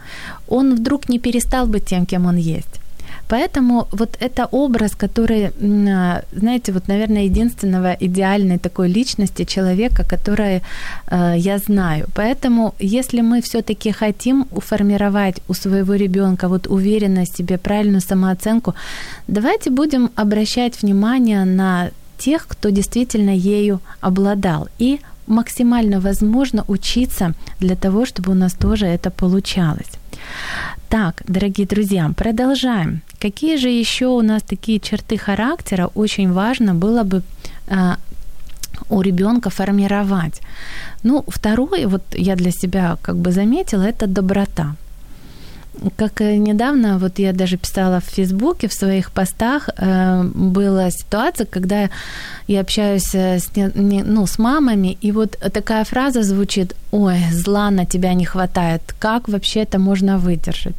Он 0.49 0.75
вдруг 0.75 1.09
не 1.09 1.19
перестал 1.19 1.67
быть 1.67 1.85
тем, 1.87 2.07
кем 2.07 2.27
он 2.27 2.37
есть. 2.37 2.81
Поэтому 3.29 3.87
вот 3.93 4.17
это 4.21 4.49
образ, 4.53 4.93
который, 4.97 5.51
а, 5.91 6.23
знаете, 6.33 6.73
вот, 6.73 6.89
наверное, 6.89 7.25
единственного 7.25 7.97
идеальной 8.01 8.59
такой 8.59 8.89
личности 8.89 9.45
человека, 9.45 10.05
которой 10.05 10.63
э, 11.11 11.35
я 11.37 11.59
знаю. 11.59 12.07
Поэтому, 12.15 12.75
если 12.81 13.23
мы 13.23 13.41
все-таки 13.41 13.93
хотим 13.93 14.47
уформировать 14.51 15.43
у 15.49 15.55
своего 15.55 15.95
ребенка 15.95 16.49
вот 16.49 16.67
уверенность 16.67 17.35
в 17.35 17.37
себе, 17.37 17.59
правильную 17.59 18.01
самооценку, 18.01 18.75
давайте 19.29 19.71
будем 19.71 20.11
обращать 20.17 20.83
внимание 20.83 21.45
на 21.45 21.91
тех, 22.19 22.47
кто 22.49 22.71
действительно 22.71 23.35
ею 23.37 23.81
обладал, 24.01 24.69
и 24.81 25.01
максимально 25.29 26.01
возможно 26.01 26.65
учиться 26.69 27.35
для 27.61 27.75
того, 27.75 28.07
чтобы 28.07 28.33
у 28.33 28.35
нас 28.35 28.55
тоже 28.55 28.87
это 28.87 29.11
получалось. 29.11 29.91
Так, 30.89 31.23
дорогие 31.29 31.67
друзья, 31.67 32.11
продолжаем. 32.17 33.01
Какие 33.21 33.59
же 33.59 33.69
еще 33.69 34.07
у 34.07 34.23
нас 34.23 34.43
такие 34.43 34.81
черты 34.81 35.19
характера 35.19 35.91
очень 35.95 36.33
важно 36.33 36.75
было 36.75 37.03
бы 37.03 37.23
э, 37.67 37.97
у 38.89 39.03
ребенка 39.03 39.51
формировать? 39.51 40.41
Ну, 41.03 41.25
второе, 41.29 41.87
вот 41.87 42.03
я 42.15 42.37
для 42.37 42.51
себя 42.51 42.97
как 43.03 43.17
бы 43.17 43.33
заметила, 43.33 43.83
это 43.83 44.07
доброта 44.07 44.77
как 45.97 46.21
недавно, 46.21 46.99
вот 46.99 47.19
я 47.19 47.33
даже 47.33 47.57
писала 47.57 48.01
в 48.01 48.05
Фейсбуке, 48.05 48.69
в 48.69 48.73
своих 48.73 49.11
постах, 49.11 49.69
э, 49.77 50.23
была 50.35 50.91
ситуация, 50.91 51.47
когда 51.47 51.91
я 52.47 52.61
общаюсь 52.61 53.15
э, 53.15 53.39
с, 53.39 53.51
ну, 53.75 54.27
с 54.27 54.39
мамами, 54.39 54.97
и 55.01 55.13
вот 55.13 55.39
такая 55.53 55.85
фраза 55.85 56.23
звучит, 56.23 56.75
ой, 56.91 57.19
зла 57.33 57.71
на 57.71 57.85
тебя 57.85 58.15
не 58.15 58.25
хватает, 58.25 58.83
как 58.99 59.29
вообще 59.29 59.61
это 59.61 59.79
можно 59.79 60.19
выдержать? 60.19 60.77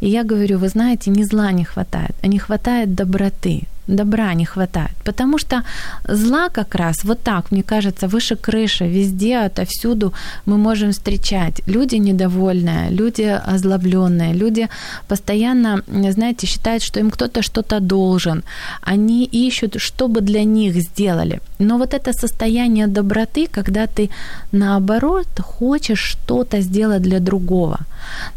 И 0.00 0.08
я 0.08 0.24
говорю, 0.24 0.58
вы 0.58 0.68
знаете, 0.68 1.10
не 1.10 1.24
зла 1.24 1.52
не 1.52 1.64
хватает, 1.64 2.14
а 2.22 2.26
не 2.26 2.38
хватает 2.38 2.94
доброты 2.94 3.66
добра 3.88 4.34
не 4.34 4.44
хватает. 4.44 4.90
Потому 5.04 5.38
что 5.38 5.62
зла 6.08 6.48
как 6.48 6.74
раз 6.74 7.04
вот 7.04 7.20
так, 7.20 7.50
мне 7.50 7.62
кажется, 7.62 8.06
выше 8.06 8.36
крыши, 8.36 8.84
везде, 8.84 9.38
отовсюду 9.38 10.12
мы 10.46 10.56
можем 10.56 10.90
встречать. 10.90 11.62
Люди 11.66 11.96
недовольные, 11.96 12.90
люди 12.90 13.40
озлобленные, 13.54 14.34
люди 14.34 14.68
постоянно, 15.08 15.82
знаете, 16.12 16.46
считают, 16.46 16.82
что 16.82 17.00
им 17.00 17.10
кто-то 17.10 17.42
что-то 17.42 17.80
должен. 17.80 18.42
Они 18.82 19.24
ищут, 19.24 19.80
чтобы 19.80 20.20
для 20.20 20.44
них 20.44 20.74
сделали. 20.76 21.40
Но 21.58 21.78
вот 21.78 21.94
это 21.94 22.12
состояние 22.12 22.86
доброты, 22.86 23.48
когда 23.50 23.86
ты 23.86 24.10
наоборот 24.52 25.26
хочешь 25.40 25.98
что-то 25.98 26.60
сделать 26.60 27.02
для 27.02 27.20
другого. 27.20 27.78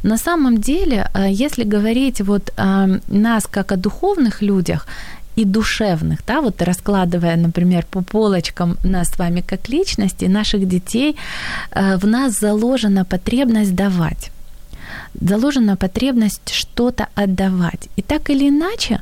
На 0.03 0.17
самом 0.17 0.57
деле, 0.57 1.09
э, 1.13 1.27
если 1.31 1.63
говорить 1.63 2.21
вот 2.21 2.51
о 2.57 2.87
нас 3.07 3.47
как 3.51 3.71
о 3.71 3.75
духовных 3.75 4.41
людях, 4.41 4.87
и 5.41 5.45
душевных, 5.45 6.19
да, 6.27 6.41
вот 6.41 6.61
раскладывая, 6.61 7.35
например, 7.35 7.85
по 7.89 8.01
полочкам 8.01 8.77
нас 8.83 9.09
с 9.09 9.19
вами 9.19 9.41
как 9.41 9.69
личности, 9.69 10.25
наших 10.25 10.67
детей, 10.67 11.15
э, 11.71 11.97
в 11.97 12.07
нас 12.07 12.39
заложена 12.39 13.05
потребность 13.05 13.75
давать 13.75 14.31
заложена 15.21 15.75
потребность 15.75 16.53
что-то 16.53 17.07
отдавать. 17.15 17.89
И 17.97 18.01
так 18.01 18.29
или 18.29 18.47
иначе, 18.47 18.99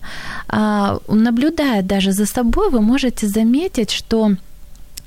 а, 0.48 0.98
наблюдая 1.08 1.82
даже 1.82 2.12
за 2.12 2.26
собой, 2.26 2.70
вы 2.70 2.82
можете 2.82 3.28
заметить, 3.28 3.92
что 3.92 4.36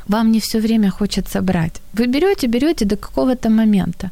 вам 0.09 0.33
не 0.33 0.39
все 0.39 0.59
время 0.59 0.91
хочется 0.91 1.41
брать. 1.41 1.81
Вы 1.93 2.07
берете, 2.07 2.49
берете 2.49 2.85
до 2.85 2.97
какого-то 2.97 3.51
момента, 3.51 4.11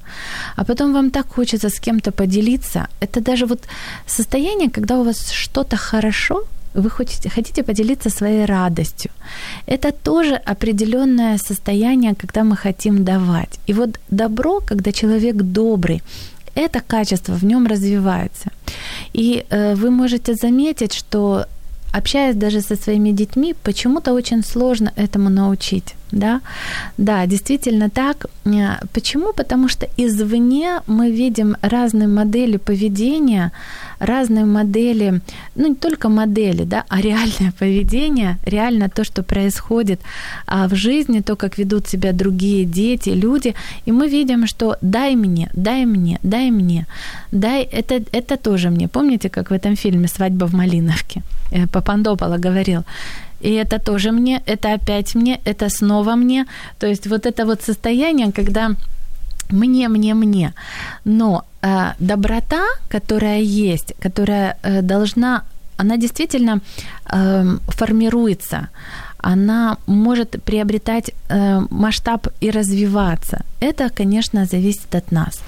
а 0.57 0.65
потом 0.65 0.93
вам 0.93 1.11
так 1.11 1.27
хочется 1.35 1.69
с 1.69 1.81
кем-то 1.81 2.12
поделиться. 2.12 2.87
Это 3.00 3.21
даже 3.21 3.47
вот 3.47 3.61
состояние, 4.07 4.71
когда 4.71 4.99
у 4.99 5.05
вас 5.05 5.33
что-то 5.33 5.77
хорошо, 5.77 6.45
вы 6.75 6.91
хотите, 6.91 7.29
хотите 7.29 7.62
поделиться 7.62 8.11
своей 8.11 8.45
радостью. 8.47 9.11
Это 9.67 9.93
тоже 9.93 10.35
определенное 10.35 11.39
состояние, 11.39 12.15
когда 12.15 12.45
мы 12.45 12.57
хотим 12.57 13.05
давать. 13.05 13.59
И 13.69 13.75
вот 13.75 13.99
добро, 14.11 14.61
когда 14.61 14.93
человек 14.93 15.37
добрый, 15.37 16.03
это 16.55 16.81
качество 16.81 17.35
в 17.35 17.45
нем 17.45 17.67
развивается. 17.67 18.50
И 19.12 19.45
э, 19.50 19.75
вы 19.75 19.91
можете 19.91 20.35
заметить, 20.35 20.95
что 20.95 21.45
общаясь 21.93 22.37
даже 22.37 22.61
со 22.61 22.77
своими 22.77 23.12
детьми, 23.12 23.55
почему-то 23.62 24.12
очень 24.12 24.45
сложно 24.45 24.93
этому 24.97 25.31
научить. 25.31 25.95
Да? 26.12 26.40
да, 26.99 27.26
действительно 27.26 27.88
так. 27.88 28.26
Э, 28.45 28.87
почему? 28.93 29.33
Потому 29.33 29.69
что 29.69 29.87
извне 29.99 30.81
мы 30.87 31.11
видим 31.11 31.57
разные 31.62 32.09
модели 32.09 32.57
поведения, 32.57 33.52
разные 34.00 34.45
модели, 34.45 35.21
ну 35.55 35.69
не 35.69 35.75
только 35.75 36.09
модели, 36.09 36.64
да, 36.64 36.85
а 36.88 37.00
реальное 37.00 37.52
поведение, 37.59 38.37
реально 38.47 38.88
то, 38.88 39.05
что 39.05 39.23
происходит 39.23 40.00
а, 40.47 40.67
в 40.69 40.75
жизни, 40.75 41.21
то, 41.21 41.37
как 41.37 41.59
ведут 41.59 41.88
себя 41.88 42.12
другие 42.12 42.64
дети, 42.64 43.11
люди, 43.11 43.55
и 43.87 43.93
мы 43.93 44.09
видим, 44.09 44.47
что 44.47 44.76
дай 44.83 45.17
мне, 45.17 45.49
дай 45.55 45.85
мне, 45.85 46.19
дай 46.23 46.50
мне, 46.50 46.87
дай, 47.33 47.62
это, 47.62 48.02
это 48.12 48.37
тоже 48.37 48.71
мне. 48.71 48.88
Помните, 48.88 49.29
как 49.29 49.50
в 49.50 49.52
этом 49.52 49.76
фильме 49.76 50.09
«Свадьба 50.09 50.47
в 50.47 50.55
Малиновке»? 50.55 51.23
Э, 51.52 51.67
Папандопола 51.67 52.38
говорил, 52.38 52.85
и 53.40 53.50
это 53.52 53.78
тоже 53.78 54.12
мне, 54.12 54.42
это 54.47 54.75
опять 54.75 55.14
мне, 55.14 55.40
это 55.44 55.68
снова 55.68 56.16
мне. 56.16 56.47
То 56.78 56.87
есть 56.87 57.06
вот 57.06 57.26
это 57.26 57.47
вот 57.47 57.62
состояние, 57.62 58.32
когда 58.32 58.76
мне, 59.50 59.88
мне, 59.88 60.14
мне. 60.14 60.52
Но 61.04 61.44
э, 61.62 61.92
доброта, 61.99 62.64
которая 62.88 63.40
есть, 63.40 63.94
которая 64.02 64.56
э, 64.62 64.82
должна, 64.82 65.42
она 65.76 65.97
действительно 65.97 66.61
э, 67.12 67.59
формируется, 67.68 68.68
она 69.18 69.76
может 69.87 70.42
приобретать 70.44 71.11
э, 71.28 71.61
масштаб 71.70 72.28
и 72.42 72.50
развиваться. 72.50 73.44
Это, 73.61 73.90
конечно, 73.90 74.47
зависит 74.47 74.94
от 74.94 75.12
нас. 75.12 75.40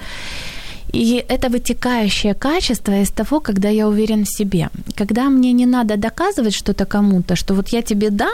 И 0.91 1.23
это 1.27 1.49
вытекающее 1.49 2.33
качество 2.33 3.01
из 3.01 3.09
того, 3.09 3.39
когда 3.39 3.69
я 3.69 3.87
уверен 3.87 4.25
в 4.25 4.29
себе. 4.29 4.69
Когда 4.95 5.29
мне 5.29 5.53
не 5.53 5.65
надо 5.65 5.97
доказывать 5.97 6.53
что-то 6.53 6.85
кому-то, 6.85 7.35
что 7.35 7.53
вот 7.53 7.69
я 7.69 7.81
тебе 7.81 8.09
дам, 8.09 8.33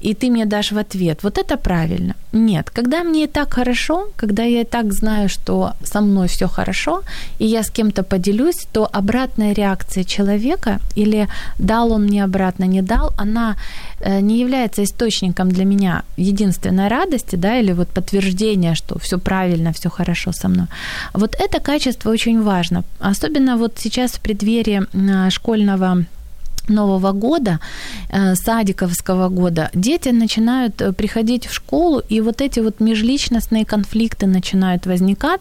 и 0.00 0.14
ты 0.14 0.30
мне 0.30 0.46
дашь 0.46 0.72
в 0.72 0.78
ответ. 0.78 1.22
Вот 1.22 1.38
это 1.38 1.56
правильно. 1.56 2.14
Нет, 2.32 2.70
когда 2.70 3.04
мне 3.04 3.24
и 3.24 3.26
так 3.26 3.54
хорошо, 3.54 4.08
когда 4.16 4.42
я 4.42 4.60
и 4.60 4.64
так 4.64 4.92
знаю, 4.92 5.28
что 5.28 5.72
со 5.82 6.00
мной 6.00 6.28
все 6.28 6.46
хорошо, 6.46 7.02
и 7.38 7.46
я 7.46 7.62
с 7.62 7.70
кем-то 7.70 8.02
поделюсь, 8.02 8.66
то 8.72 8.88
обратная 8.92 9.54
реакция 9.54 10.04
человека, 10.04 10.78
или 10.96 11.28
дал 11.58 11.92
он 11.92 12.04
мне 12.04 12.24
обратно, 12.24 12.64
не 12.64 12.82
дал, 12.82 13.12
она 13.16 13.56
э, 14.00 14.20
не 14.20 14.38
является 14.38 14.82
источником 14.82 15.48
для 15.48 15.64
меня 15.64 16.02
единственной 16.16 16.88
радости, 16.88 17.36
да, 17.36 17.58
или 17.58 17.72
вот 17.72 17.88
подтверждения, 17.88 18.74
что 18.74 18.98
все 18.98 19.18
правильно, 19.18 19.72
все 19.72 19.88
хорошо 19.88 20.32
со 20.32 20.48
мной. 20.48 20.66
Вот 21.14 21.34
это 21.38 21.60
качество 21.60 22.10
очень 22.10 22.42
важно. 22.42 22.84
Особенно 23.00 23.56
вот 23.56 23.72
сейчас 23.78 24.12
в 24.12 24.20
преддверии 24.20 24.86
школьного 25.30 26.04
Нового 26.68 27.12
года, 27.12 27.60
э, 28.08 28.34
садиковского 28.34 29.28
года, 29.28 29.70
дети 29.74 30.10
начинают 30.10 30.80
э, 30.80 30.92
приходить 30.92 31.46
в 31.46 31.52
школу, 31.52 32.02
и 32.08 32.20
вот 32.20 32.40
эти 32.40 32.60
вот 32.60 32.80
межличностные 32.80 33.64
конфликты 33.64 34.26
начинают 34.26 34.86
возникать, 34.86 35.40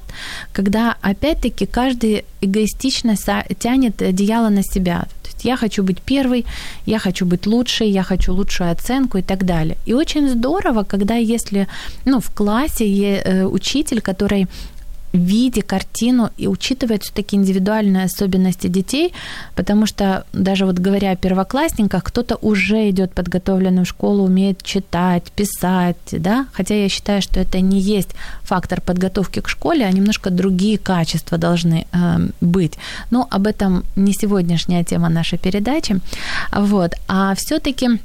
когда 0.54 0.96
опять-таки 1.02 1.66
каждый 1.66 2.26
эгоистично 2.42 3.16
тянет 3.60 4.02
одеяло 4.02 4.50
на 4.50 4.64
себя. 4.64 5.06
То 5.24 5.30
есть 5.34 5.46
я 5.46 5.58
хочу 5.58 5.84
быть 5.84 6.02
первой, 6.02 6.46
я 6.86 7.00
хочу 7.00 7.26
быть 7.26 7.48
лучшей, 7.48 7.90
я 7.90 8.04
хочу 8.04 8.34
лучшую 8.34 8.72
оценку 8.72 9.18
и 9.18 9.22
так 9.22 9.46
далее. 9.46 9.78
И 9.86 9.94
очень 9.94 10.30
здорово, 10.30 10.84
когда 10.84 11.16
если 11.16 11.68
ну, 12.06 12.20
в 12.20 12.30
классе 12.30 12.86
э, 12.86 13.46
учитель, 13.46 14.02
который 14.02 14.48
виде 15.14 15.62
картину 15.62 16.30
и 16.38 16.48
учитывать 16.48 17.04
все-таки 17.04 17.36
индивидуальные 17.36 18.06
особенности 18.06 18.68
детей, 18.68 19.14
потому 19.56 19.86
что 19.86 20.26
даже 20.34 20.66
вот 20.66 20.80
говоря 20.80 21.12
о 21.12 21.16
первоклассниках, 21.16 22.04
кто-то 22.04 22.38
уже 22.42 22.90
идет 22.90 23.14
подготовленный 23.14 23.84
в 23.84 23.88
школу, 23.88 24.24
умеет 24.24 24.64
читать, 24.64 25.32
писать, 25.32 25.98
да, 26.12 26.48
хотя 26.54 26.76
я 26.76 26.90
считаю, 26.90 27.22
что 27.22 27.40
это 27.40 27.60
не 27.62 27.80
есть 27.80 28.10
фактор 28.44 28.82
подготовки 28.82 29.40
к 29.40 29.50
школе, 29.50 29.86
а 29.86 29.92
немножко 29.92 30.30
другие 30.30 30.78
качества 30.78 31.38
должны 31.38 31.88
э, 31.92 32.18
быть. 32.42 32.74
Но 33.12 33.28
об 33.30 33.48
этом 33.48 33.84
не 33.96 34.14
сегодняшняя 34.14 34.84
тема 34.84 35.10
нашей 35.10 35.38
передачи, 35.38 36.00
вот, 36.52 36.94
а 37.08 37.34
все-таки 37.36 38.00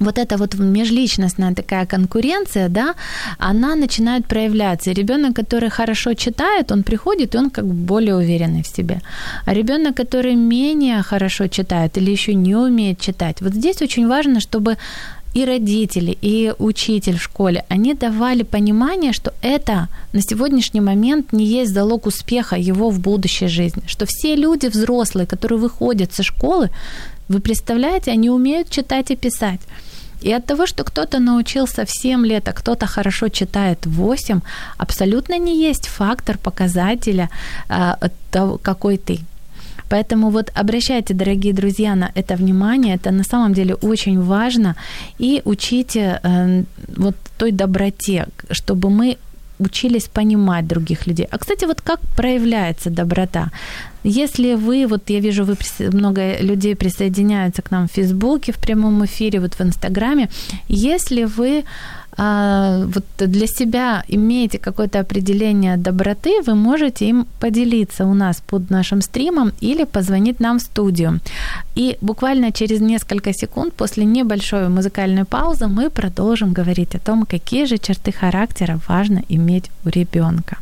вот 0.00 0.18
эта 0.18 0.36
вот 0.36 0.54
межличностная 0.54 1.54
такая 1.54 1.86
конкуренция, 1.86 2.68
да, 2.68 2.94
она 3.38 3.74
начинает 3.74 4.26
проявляться. 4.26 4.92
Ребенок, 4.92 5.34
который 5.34 5.70
хорошо 5.70 6.14
читает, 6.14 6.72
он 6.72 6.82
приходит, 6.82 7.34
и 7.34 7.38
он 7.38 7.50
как 7.50 7.64
бы 7.64 7.74
более 7.74 8.14
уверенный 8.14 8.62
в 8.62 8.66
себе. 8.66 9.00
А 9.46 9.54
ребенок, 9.54 9.96
который 9.96 10.34
менее 10.34 11.02
хорошо 11.02 11.48
читает 11.48 11.98
или 11.98 12.10
еще 12.10 12.34
не 12.34 12.54
умеет 12.54 13.00
читать, 13.00 13.40
вот 13.40 13.54
здесь 13.54 13.82
очень 13.82 14.08
важно, 14.08 14.40
чтобы 14.40 14.76
и 15.36 15.44
родители, 15.44 16.16
и 16.22 16.54
учитель 16.58 17.16
в 17.16 17.22
школе, 17.22 17.64
они 17.68 17.94
давали 17.94 18.42
понимание, 18.42 19.12
что 19.12 19.32
это 19.42 19.88
на 20.12 20.22
сегодняшний 20.22 20.80
момент 20.80 21.32
не 21.32 21.44
есть 21.44 21.74
залог 21.74 22.06
успеха 22.06 22.56
его 22.56 22.90
в 22.90 23.00
будущей 23.00 23.48
жизни, 23.48 23.82
что 23.86 24.06
все 24.06 24.34
люди 24.34 24.68
взрослые, 24.68 25.26
которые 25.26 25.58
выходят 25.58 26.14
со 26.14 26.22
школы, 26.22 26.70
вы 27.28 27.40
представляете, 27.40 28.12
они 28.12 28.30
умеют 28.30 28.70
читать 28.70 29.10
и 29.10 29.16
писать. 29.16 29.60
И 30.22 30.32
от 30.32 30.46
того, 30.46 30.66
что 30.66 30.84
кто-то 30.84 31.18
научился 31.18 31.84
в 31.84 31.90
7 31.90 32.26
лет, 32.26 32.48
а 32.48 32.52
кто-то 32.52 32.86
хорошо 32.86 33.28
читает 33.28 33.86
8, 33.86 34.40
абсолютно 34.78 35.38
не 35.38 35.68
есть 35.68 35.88
фактор, 35.88 36.38
показателя 36.38 37.28
э, 37.68 38.08
того, 38.30 38.58
какой 38.58 38.96
ты. 38.96 39.18
Поэтому 39.88 40.30
вот 40.30 40.50
обращайте, 40.54 41.14
дорогие 41.14 41.52
друзья, 41.52 41.94
на 41.94 42.10
это 42.14 42.34
внимание. 42.36 42.96
Это 42.96 43.12
на 43.12 43.24
самом 43.24 43.52
деле 43.52 43.74
очень 43.74 44.20
важно. 44.20 44.74
И 45.18 45.42
учите 45.44 46.20
э, 46.22 46.64
вот 46.96 47.14
той 47.38 47.52
доброте, 47.52 48.26
чтобы 48.50 48.90
мы 48.90 49.16
учились 49.58 50.08
понимать 50.08 50.66
других 50.66 51.06
людей. 51.06 51.26
А, 51.30 51.38
кстати, 51.38 51.66
вот 51.66 51.80
как 51.80 52.00
проявляется 52.16 52.90
доброта? 52.90 53.50
Если 54.04 54.54
вы, 54.54 54.86
вот 54.86 55.10
я 55.10 55.20
вижу, 55.20 55.44
вы 55.44 55.56
много 55.92 56.38
людей 56.40 56.76
присоединяются 56.76 57.62
к 57.62 57.70
нам 57.72 57.86
в 57.88 57.92
Фейсбуке 57.92 58.52
в 58.52 58.56
прямом 58.56 59.04
эфире, 59.04 59.40
вот 59.40 59.54
в 59.54 59.60
Инстаграме, 59.60 60.28
если 60.68 61.24
вы 61.24 61.64
вот 62.18 63.04
для 63.18 63.46
себя 63.46 64.02
имеете 64.08 64.58
какое-то 64.58 65.00
определение 65.00 65.76
доброты, 65.76 66.42
вы 66.46 66.54
можете 66.54 67.08
им 67.08 67.26
поделиться 67.40 68.06
у 68.06 68.14
нас 68.14 68.42
под 68.46 68.70
нашим 68.70 69.02
стримом 69.02 69.52
или 69.60 69.84
позвонить 69.84 70.40
нам 70.40 70.58
в 70.58 70.62
студию. 70.62 71.20
И 71.74 71.98
буквально 72.00 72.52
через 72.52 72.80
несколько 72.80 73.32
секунд 73.32 73.74
после 73.74 74.04
небольшой 74.04 74.68
музыкальной 74.68 75.24
паузы 75.24 75.66
мы 75.66 75.90
продолжим 75.90 76.54
говорить 76.54 76.94
о 76.94 76.98
том, 76.98 77.26
какие 77.26 77.66
же 77.66 77.78
черты 77.78 78.12
характера 78.12 78.80
важно 78.88 79.22
иметь 79.28 79.70
у 79.84 79.90
ребенка. 79.90 80.56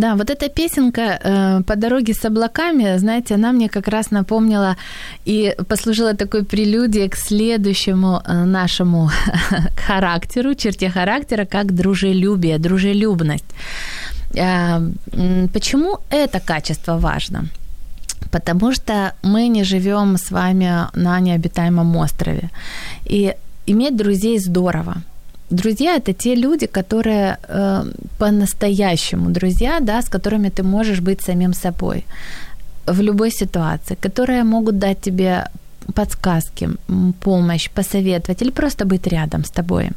Да, 0.00 0.14
вот 0.14 0.30
эта 0.30 0.48
песенка 0.48 1.00
э, 1.02 1.62
«По 1.66 1.76
дороге 1.76 2.14
с 2.14 2.24
облаками», 2.24 2.98
знаете, 2.98 3.34
она 3.34 3.52
мне 3.52 3.68
как 3.68 3.88
раз 3.88 4.10
напомнила 4.10 4.76
и 5.26 5.54
послужила 5.68 6.14
такой 6.14 6.42
прелюдией 6.42 7.08
к 7.08 7.16
следующему 7.16 8.22
э, 8.24 8.44
нашему 8.44 9.10
характеру, 9.86 10.54
черте 10.54 10.88
характера, 10.88 11.44
как 11.44 11.74
дружелюбие, 11.74 12.58
дружелюбность. 12.58 13.44
Э, 14.34 14.80
почему 15.52 15.98
это 16.10 16.40
качество 16.40 16.96
важно? 16.98 17.44
Потому 18.30 18.72
что 18.72 19.12
мы 19.22 19.48
не 19.48 19.64
живем 19.64 20.16
с 20.16 20.30
вами 20.30 20.88
на 20.94 21.20
необитаемом 21.20 21.96
острове. 21.96 22.48
И 23.04 23.34
иметь 23.66 23.96
друзей 23.96 24.38
здорово– 24.38 24.94
друзья 25.50 25.96
это 25.96 26.12
те 26.12 26.34
люди, 26.34 26.66
которые 26.66 27.38
э, 27.48 27.84
по-настоящему 28.18 29.30
друзья, 29.30 29.80
да, 29.80 30.00
с 30.00 30.08
которыми 30.08 30.48
ты 30.48 30.62
можешь 30.62 31.00
быть 31.00 31.22
самим 31.22 31.54
собой 31.54 32.04
в 32.86 33.00
любой 33.02 33.30
ситуации, 33.30 33.96
которые 34.00 34.44
могут 34.44 34.78
дать 34.78 35.00
тебе 35.00 35.44
подсказки, 35.94 36.68
помощь, 37.20 37.70
посоветовать 37.70 38.42
или 38.42 38.50
просто 38.50 38.84
быть 38.84 39.06
рядом 39.06 39.44
с 39.44 39.50
тобой. 39.50 39.90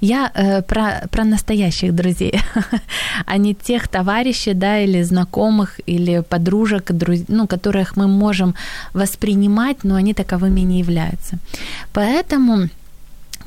Я 0.00 0.30
э, 0.34 0.62
про, 0.62 1.08
про 1.10 1.24
настоящих 1.24 1.94
друзей, 1.94 2.40
а 3.26 3.36
не 3.36 3.54
тех 3.54 3.88
товарищей, 3.88 4.54
да, 4.54 4.78
или 4.78 5.02
знакомых, 5.02 5.80
или 5.86 6.22
подружек, 6.28 6.92
друз... 6.92 7.20
ну, 7.28 7.46
которых 7.46 7.96
мы 7.96 8.06
можем 8.06 8.54
воспринимать, 8.94 9.84
но 9.84 9.94
они 9.94 10.14
таковыми 10.14 10.60
не 10.60 10.78
являются. 10.78 11.38
Поэтому 11.92 12.68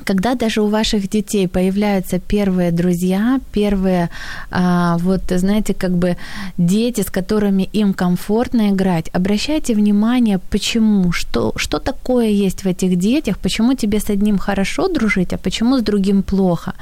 когда 0.04 0.34
даже 0.34 0.60
у 0.60 0.68
ваших 0.68 1.08
детей 1.08 1.48
появляются 1.48 2.18
первые 2.18 2.72
друзья, 2.72 3.40
первые, 3.52 4.10
а, 4.50 4.98
вот, 4.98 5.22
знаете, 5.30 5.74
как 5.74 5.92
бы 5.92 6.16
дети, 6.58 7.00
с 7.00 7.10
которыми 7.10 7.68
им 7.72 7.94
комфортно 7.94 8.70
играть, 8.70 9.08
обращайте 9.14 9.74
внимание, 9.74 10.38
почему, 10.50 11.12
что, 11.12 11.52
что 11.56 11.78
такое 11.78 12.28
есть 12.28 12.64
в 12.64 12.66
этих 12.66 12.96
детях, 12.96 13.38
почему 13.38 13.74
тебе 13.74 13.98
с 13.98 14.10
одним 14.10 14.38
хорошо 14.38 14.88
дружить, 14.88 15.32
а 15.32 15.38
почему 15.38 15.78
с 15.78 15.82
другим 15.82 16.22
плохо 16.22 16.74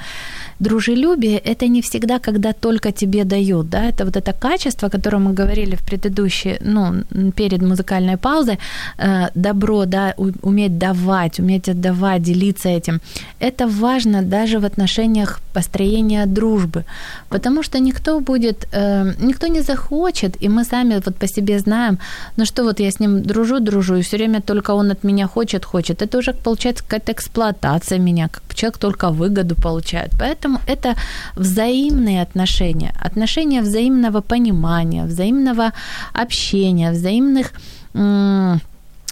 дружелюбие– 0.62 1.38
это 1.44 1.68
не 1.68 1.80
всегда, 1.82 2.18
когда 2.18 2.52
только 2.52 2.92
тебе 2.92 3.24
дают, 3.24 3.68
да, 3.68 3.84
это 3.88 4.04
вот 4.04 4.16
это 4.16 4.32
качество, 4.32 4.88
о 4.88 4.90
котором 4.90 5.22
мы 5.24 5.34
говорили 5.34 5.76
в 5.76 5.80
предыдущей, 5.80 6.58
ну, 6.60 7.04
перед 7.36 7.62
музыкальной 7.62 8.16
паузой, 8.16 8.58
э, 8.98 9.28
добро, 9.34 9.84
да, 9.86 10.14
уметь 10.42 10.78
давать, 10.78 11.40
уметь 11.40 11.68
отдавать, 11.68 12.22
делиться 12.22 12.68
этим. 12.68 13.00
Это 13.40 13.66
важно 13.66 14.22
даже 14.22 14.58
в 14.58 14.64
отношениях 14.64 15.40
построения 15.52 16.26
дружбы, 16.26 16.84
потому 17.28 17.62
что 17.62 17.78
никто 17.78 18.20
будет, 18.20 18.68
э, 18.72 19.14
никто 19.20 19.48
не 19.48 19.62
захочет, 19.62 20.36
и 20.42 20.48
мы 20.48 20.64
сами 20.64 21.00
вот 21.04 21.16
по 21.16 21.26
себе 21.26 21.58
знаем, 21.58 21.98
ну 22.36 22.46
что 22.46 22.64
вот 22.64 22.80
я 22.80 22.90
с 22.90 23.00
ним 23.00 23.22
дружу, 23.22 23.60
дружу, 23.60 23.96
и 23.96 24.02
все 24.02 24.16
время 24.16 24.40
только 24.40 24.74
он 24.74 24.90
от 24.90 25.04
меня 25.04 25.26
хочет, 25.26 25.64
хочет. 25.64 26.02
Это 26.02 26.18
уже 26.18 26.32
получается 26.32 26.84
какая-то 26.84 27.12
эксплуатация 27.12 27.98
меня, 27.98 28.28
как 28.28 28.42
человек 28.54 28.78
только 28.78 29.10
выгоду 29.10 29.54
получает. 29.54 30.10
Поэтому 30.18 30.51
Поэтому 30.52 30.60
это 30.66 30.96
взаимные 31.36 32.22
отношения, 32.22 32.92
отношения 33.00 33.62
взаимного 33.62 34.20
понимания, 34.20 35.04
взаимного 35.04 35.72
общения, 36.12 36.92
взаимных 36.92 37.52
э, 37.94 38.58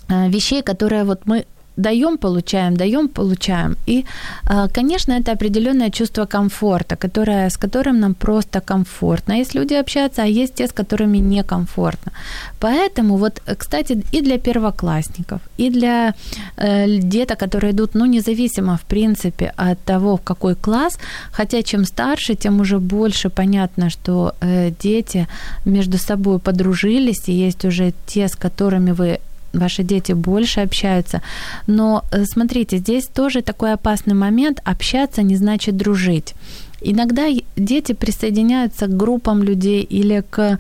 вещей, 0.09 0.63
которые 0.63 1.05
вот 1.05 1.27
мы 1.27 1.45
даем, 1.77 2.19
получаем, 2.19 2.77
даем, 2.77 3.09
получаем. 3.09 3.77
И, 3.87 4.05
а, 4.45 4.69
конечно, 4.69 5.13
это 5.13 5.33
определенное 5.33 5.91
чувство 5.91 6.27
комфорта, 6.27 6.97
которое, 6.97 7.49
с 7.49 7.57
которым 7.57 8.01
нам 8.01 8.15
просто 8.15 8.61
комфортно. 8.61 9.39
Есть 9.39 9.55
люди 9.55 9.75
общаться, 9.75 10.23
а 10.23 10.27
есть 10.27 10.55
те, 10.55 10.67
с 10.67 10.73
которыми 10.73 11.19
некомфортно. 11.19 12.13
Поэтому 12.61 13.17
вот, 13.17 13.43
кстати, 13.59 14.05
и 14.13 14.21
для 14.21 14.39
первоклассников, 14.39 15.41
и 15.59 15.71
для 15.71 16.15
э, 16.57 16.99
деток, 16.99 17.39
которые 17.39 17.71
идут, 17.71 17.95
ну, 17.95 18.07
независимо, 18.07 18.77
в 18.77 18.83
принципе, 18.83 19.53
от 19.57 19.79
того, 19.85 20.17
в 20.17 20.21
какой 20.23 20.55
класс, 20.55 20.99
хотя 21.33 21.63
чем 21.63 21.85
старше, 21.85 22.35
тем 22.35 22.61
уже 22.61 22.79
больше 22.79 23.31
понятно, 23.31 23.91
что 23.91 24.35
э, 24.41 24.71
дети 24.83 25.27
между 25.65 25.99
собой 25.99 26.39
подружились, 26.39 27.29
и 27.29 27.33
есть 27.33 27.65
уже 27.65 27.93
те, 28.07 28.29
с 28.29 28.37
которыми 28.37 28.93
вы 28.93 29.19
ваши 29.53 29.83
дети 29.83 30.13
больше 30.13 30.61
общаются. 30.61 31.23
Но 31.67 32.05
э, 32.13 32.25
смотрите, 32.25 32.79
здесь 32.79 33.07
тоже 33.07 33.43
такой 33.43 33.73
опасный 33.73 34.15
момент. 34.15 34.61
Общаться 34.65 35.23
не 35.23 35.37
значит 35.37 35.77
дружить. 35.77 36.35
Иногда 36.83 37.29
дети 37.57 37.93
присоединяются 37.93 38.87
к 38.87 38.97
группам 38.97 39.43
людей 39.43 39.83
или 39.83 40.23
к 40.31 40.59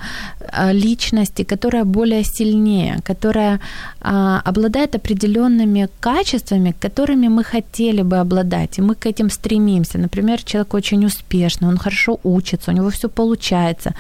а, 0.52 0.72
личности, 0.72 1.44
которая 1.44 1.84
более 1.84 2.24
сильнее, 2.24 2.98
которая 3.04 3.60
а, 4.00 4.40
обладает 4.44 4.94
определенными 4.94 5.88
качествами, 6.00 6.74
которыми 6.80 7.28
мы 7.28 7.44
хотели 7.44 8.02
бы 8.02 8.18
обладать, 8.18 8.78
и 8.78 8.82
мы 8.82 8.94
к 8.94 9.06
этим 9.06 9.30
стремимся. 9.30 9.98
Например, 9.98 10.42
человек 10.42 10.74
очень 10.74 11.06
успешный, 11.06 11.68
он 11.68 11.78
хорошо 11.78 12.18
учится, 12.22 12.70
у 12.70 12.74
него 12.74 12.90
все 12.90 13.08
получается. 13.08 13.94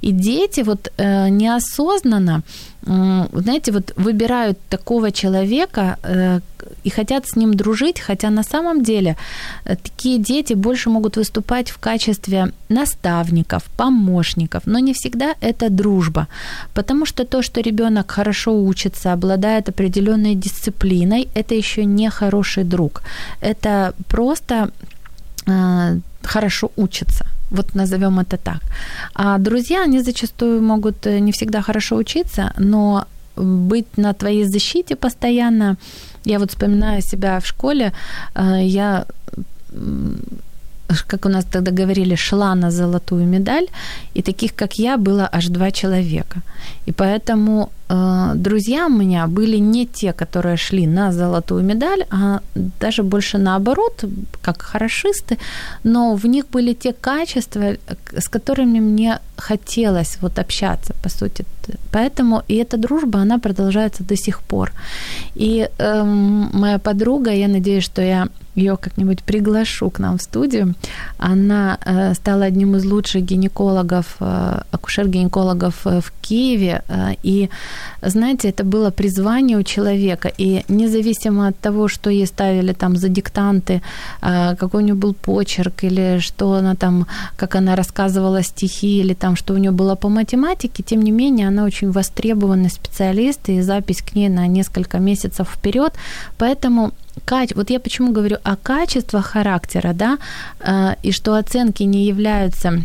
И 0.00 0.12
дети 0.12 0.62
вот 0.62 0.92
э, 0.96 1.28
неосознанно 1.28 2.42
знаете, 2.86 3.72
вот 3.72 3.92
выбирают 3.96 4.58
такого 4.68 5.10
человека 5.10 5.96
э, 6.02 6.40
и 6.84 6.90
хотят 6.90 7.26
с 7.26 7.36
ним 7.36 7.54
дружить, 7.54 8.00
хотя 8.00 8.30
на 8.30 8.42
самом 8.42 8.82
деле 8.82 9.16
э, 9.64 9.76
такие 9.76 10.18
дети 10.18 10.54
больше 10.54 10.90
могут 10.90 11.16
выступать 11.16 11.70
в 11.70 11.78
качестве 11.78 12.52
наставников, 12.68 13.62
помощников, 13.76 14.62
но 14.66 14.80
не 14.80 14.92
всегда 14.92 15.34
это 15.40 15.70
дружба, 15.70 16.26
потому 16.74 17.06
что 17.06 17.24
то, 17.24 17.42
что 17.42 17.60
ребенок 17.60 18.10
хорошо 18.10 18.52
учится, 18.52 19.12
обладает 19.12 19.68
определенной 19.68 20.34
дисциплиной, 20.34 21.28
это 21.34 21.54
еще 21.54 21.86
не 21.86 22.10
хороший 22.10 22.64
друг, 22.64 23.02
это 23.40 23.94
просто 24.08 24.70
э, 25.46 26.00
хорошо 26.22 26.70
учится. 26.76 27.33
Вот 27.50 27.74
назовем 27.74 28.18
это 28.18 28.36
так. 28.36 28.60
А 29.14 29.38
друзья, 29.38 29.84
они 29.84 30.00
зачастую 30.00 30.62
могут 30.62 31.06
э, 31.06 31.20
не 31.20 31.32
всегда 31.32 31.62
хорошо 31.62 31.96
учиться, 31.96 32.52
но 32.58 33.06
быть 33.36 33.96
на 33.98 34.12
твоей 34.12 34.44
защите 34.44 34.96
постоянно. 34.96 35.76
Я 36.24 36.38
вот 36.38 36.50
вспоминаю 36.50 37.02
себя 37.02 37.38
в 37.40 37.46
школе, 37.46 37.92
э, 38.34 38.60
я 38.62 39.06
как 41.02 41.26
у 41.26 41.28
нас 41.28 41.44
тогда 41.44 41.70
говорили, 41.70 42.16
шла 42.16 42.54
на 42.54 42.70
золотую 42.70 43.26
медаль, 43.26 43.66
и 44.14 44.22
таких, 44.22 44.54
как 44.54 44.78
я, 44.78 44.96
было 44.96 45.28
аж 45.32 45.48
два 45.48 45.70
человека. 45.70 46.42
И 46.86 46.92
поэтому 46.92 47.70
э, 47.88 48.32
друзья 48.34 48.86
у 48.86 48.90
меня 48.90 49.26
были 49.26 49.58
не 49.60 49.86
те, 49.86 50.12
которые 50.12 50.56
шли 50.56 50.86
на 50.86 51.12
золотую 51.12 51.62
медаль, 51.64 52.04
а 52.10 52.40
даже 52.80 53.02
больше 53.02 53.38
наоборот, 53.38 54.04
как 54.42 54.62
хорошисты, 54.62 55.38
но 55.84 56.14
в 56.14 56.26
них 56.26 56.44
были 56.52 56.74
те 56.74 56.92
качества, 56.92 57.76
с 58.18 58.28
которыми 58.28 58.80
мне 58.80 59.18
хотелось 59.36 60.18
вот 60.20 60.38
общаться, 60.38 60.94
по 61.02 61.08
сути. 61.08 61.44
Поэтому 61.90 62.42
и 62.48 62.54
эта 62.54 62.76
дружба, 62.76 63.20
она 63.20 63.38
продолжается 63.38 64.04
до 64.04 64.16
сих 64.16 64.40
пор. 64.40 64.72
И 65.34 65.68
э, 65.78 66.02
моя 66.52 66.78
подруга, 66.78 67.30
я 67.30 67.48
надеюсь, 67.48 67.84
что 67.84 68.02
я 68.02 68.28
ее 68.54 68.76
как-нибудь 68.76 69.22
приглашу 69.22 69.90
к 69.90 69.98
нам 69.98 70.18
в 70.18 70.22
студию. 70.22 70.74
Она 71.18 71.78
э, 71.84 72.14
стала 72.14 72.44
одним 72.44 72.76
из 72.76 72.84
лучших 72.84 73.22
гинекологов, 73.22 74.16
э, 74.20 74.60
акушер-гинекологов 74.70 75.74
э, 75.86 76.00
в 76.00 76.12
Киеве. 76.20 76.82
И, 77.22 77.50
знаете, 78.02 78.48
это 78.48 78.64
было 78.64 78.90
призвание 78.90 79.58
у 79.58 79.62
человека. 79.62 80.30
И 80.38 80.64
независимо 80.68 81.48
от 81.48 81.58
того, 81.58 81.88
что 81.88 82.10
ей 82.10 82.26
ставили 82.26 82.72
там 82.72 82.96
за 82.96 83.08
диктанты, 83.08 83.82
какой 84.20 84.82
у 84.82 84.84
нее 84.84 84.94
был 84.94 85.14
почерк, 85.14 85.84
или 85.84 86.18
что 86.20 86.52
она 86.54 86.74
там, 86.74 87.06
как 87.36 87.56
она 87.56 87.76
рассказывала 87.76 88.42
стихи, 88.42 89.00
или 89.00 89.14
там, 89.14 89.36
что 89.36 89.54
у 89.54 89.58
нее 89.58 89.70
было 89.70 89.96
по 89.96 90.08
математике, 90.08 90.82
тем 90.82 91.02
не 91.02 91.10
менее, 91.10 91.48
она 91.48 91.64
очень 91.64 91.90
востребованный 91.90 92.70
специалист, 92.70 93.48
и 93.48 93.60
запись 93.62 94.02
к 94.02 94.14
ней 94.14 94.28
на 94.28 94.46
несколько 94.46 94.98
месяцев 94.98 95.48
вперед. 95.48 95.92
Поэтому 96.38 96.92
вот 97.54 97.70
я 97.70 97.80
почему 97.80 98.12
говорю 98.12 98.36
о 98.42 98.56
качествах 98.56 99.26
характера, 99.26 99.92
да, 99.92 100.18
э, 100.60 100.94
и 101.02 101.12
что 101.12 101.34
оценки 101.34 101.82
не 101.84 102.06
являются 102.06 102.84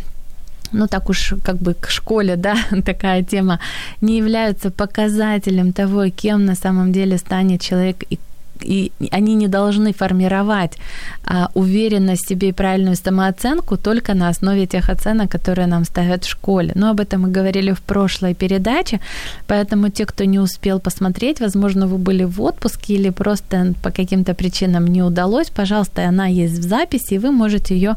ну 0.72 0.86
так 0.86 1.10
уж 1.10 1.34
как 1.42 1.56
бы 1.56 1.74
к 1.74 1.90
школе, 1.90 2.36
да, 2.36 2.56
такая 2.84 3.22
тема, 3.22 3.58
не 4.00 4.18
являются 4.18 4.70
показателем 4.70 5.72
того, 5.72 6.08
кем 6.10 6.44
на 6.44 6.54
самом 6.54 6.92
деле 6.92 7.18
станет 7.18 7.60
человек 7.60 8.04
и 8.10 8.18
и 8.62 8.92
они 9.10 9.34
не 9.34 9.48
должны 9.48 9.92
формировать 9.92 10.76
а, 11.24 11.50
уверенность 11.54 12.24
в 12.24 12.28
себе 12.28 12.48
и 12.48 12.52
правильную 12.52 12.96
самооценку 12.96 13.76
только 13.76 14.14
на 14.14 14.28
основе 14.28 14.66
тех 14.66 14.90
оценок, 14.90 15.30
которые 15.30 15.66
нам 15.66 15.84
ставят 15.84 16.24
в 16.24 16.28
школе. 16.28 16.72
Но 16.74 16.90
об 16.90 17.00
этом 17.00 17.22
мы 17.22 17.30
говорили 17.30 17.72
в 17.72 17.80
прошлой 17.80 18.34
передаче, 18.34 19.00
поэтому 19.46 19.90
те, 19.90 20.04
кто 20.06 20.24
не 20.24 20.38
успел 20.38 20.80
посмотреть, 20.80 21.40
возможно, 21.40 21.86
вы 21.86 21.98
были 21.98 22.24
в 22.24 22.40
отпуске 22.42 22.94
или 22.94 23.10
просто 23.10 23.74
по 23.82 23.90
каким-то 23.90 24.34
причинам 24.34 24.86
не 24.86 25.02
удалось, 25.02 25.50
пожалуйста, 25.50 26.08
она 26.08 26.26
есть 26.26 26.58
в 26.58 26.62
записи, 26.62 27.14
и 27.14 27.18
вы 27.18 27.30
можете 27.30 27.74
ее 27.74 27.96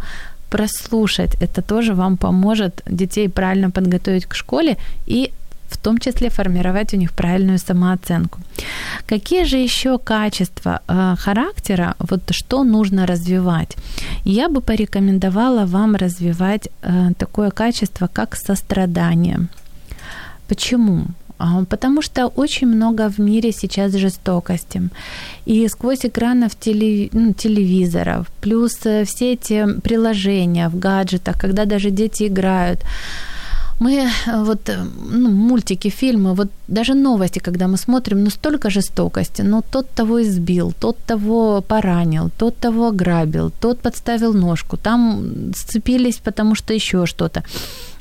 прослушать. 0.49 1.35
Это 1.41 1.61
тоже 1.61 1.93
вам 1.93 2.17
поможет 2.17 2.83
детей 2.85 3.27
правильно 3.27 3.71
подготовить 3.71 4.25
к 4.25 4.35
школе 4.35 4.77
и 5.07 5.31
в 5.73 5.77
том 5.77 5.97
числе 5.97 6.29
формировать 6.29 6.93
у 6.93 6.97
них 6.97 7.11
правильную 7.11 7.59
самооценку. 7.59 8.39
Какие 9.05 9.45
же 9.45 9.57
еще 9.57 9.97
качества 9.97 10.79
э, 10.87 11.15
характера, 11.19 11.95
вот 11.99 12.21
что 12.31 12.63
нужно 12.63 13.05
развивать? 13.05 13.77
Я 14.25 14.47
бы 14.49 14.61
порекомендовала 14.61 15.65
вам 15.65 15.95
развивать 15.95 16.69
э, 16.81 17.13
такое 17.17 17.49
качество, 17.49 18.07
как 18.13 18.35
сострадание. 18.35 19.39
Почему? 20.47 21.05
А, 21.37 21.65
потому 21.65 22.01
что 22.01 22.27
очень 22.27 22.67
много 22.67 23.09
в 23.09 23.19
мире 23.19 23.51
сейчас 23.51 23.93
жестокости. 23.93 24.81
И 25.45 25.67
сквозь 25.67 26.05
экранов 26.05 26.55
телев... 26.55 27.09
ну, 27.13 27.33
телевизоров, 27.33 28.27
плюс 28.41 28.85
э, 28.85 29.03
все 29.03 29.33
эти 29.33 29.79
приложения 29.81 30.69
в 30.69 30.79
гаджетах, 30.79 31.37
когда 31.37 31.65
даже 31.65 31.89
дети 31.91 32.27
играют, 32.27 32.79
мы 33.79 33.91
э, 33.91 34.43
вот 34.43 34.69
э, 34.69 34.85
ну, 35.11 35.29
мультики, 35.29 35.89
фильмы, 35.89 36.33
вот 36.33 36.47
даже 36.67 36.93
новости, 36.93 37.39
когда 37.39 37.67
мы 37.67 37.77
смотрим, 37.77 38.23
ну 38.23 38.29
столько 38.29 38.69
жестокости, 38.69 39.43
ну 39.43 39.61
тот 39.71 39.89
того 39.89 40.21
избил, 40.21 40.73
тот 40.79 40.97
того 41.05 41.61
поранил, 41.61 42.29
тот 42.37 42.57
того 42.57 42.87
ограбил, 42.87 43.51
тот 43.59 43.79
подставил 43.79 44.33
ножку, 44.33 44.77
там 44.77 45.53
сцепились, 45.55 46.17
потому 46.17 46.55
что 46.55 46.73
еще 46.73 47.05
что-то. 47.05 47.43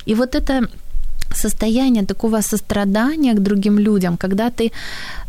И 0.05 0.15
вот 0.15 0.35
это 0.35 0.67
состояние 1.33 2.05
такого 2.05 2.41
сострадания 2.41 3.33
к 3.33 3.39
другим 3.39 3.79
людям, 3.79 4.17
когда 4.17 4.49
ты 4.49 4.71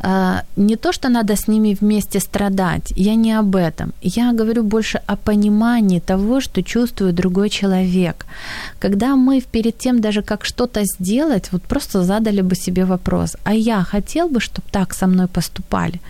э, 0.01 0.41
не 0.57 0.77
то, 0.77 0.93
что 0.93 1.09
надо 1.09 1.35
с 1.35 1.49
ними 1.49 1.77
вместе 1.81 2.21
страдать, 2.21 2.93
я 2.97 3.17
не 3.17 3.39
об 3.39 3.57
этом. 3.57 3.93
Я 4.03 4.33
говорю 4.33 4.63
больше 4.63 5.01
о 5.07 5.17
понимании 5.17 6.01
того, 6.01 6.41
что 6.41 6.63
чувствует 6.63 7.15
другой 7.15 7.49
человек. 7.49 8.27
Когда 8.79 9.17
мы 9.17 9.41
перед 9.53 9.79
тем 9.79 10.01
даже 10.01 10.23
как 10.23 10.45
что-то 10.45 10.81
сделать, 10.85 11.53
вот 11.53 11.63
просто 11.63 12.03
задали 12.03 12.43
бы 12.43 12.55
себе 12.55 12.85
вопрос, 12.85 13.37
а 13.45 13.55
я 13.55 13.85
хотел 13.85 14.29
бы, 14.29 14.41
чтобы 14.41 14.69
так 14.71 14.95
со 14.95 15.07
мной 15.07 15.27
поступали. 15.27 16.01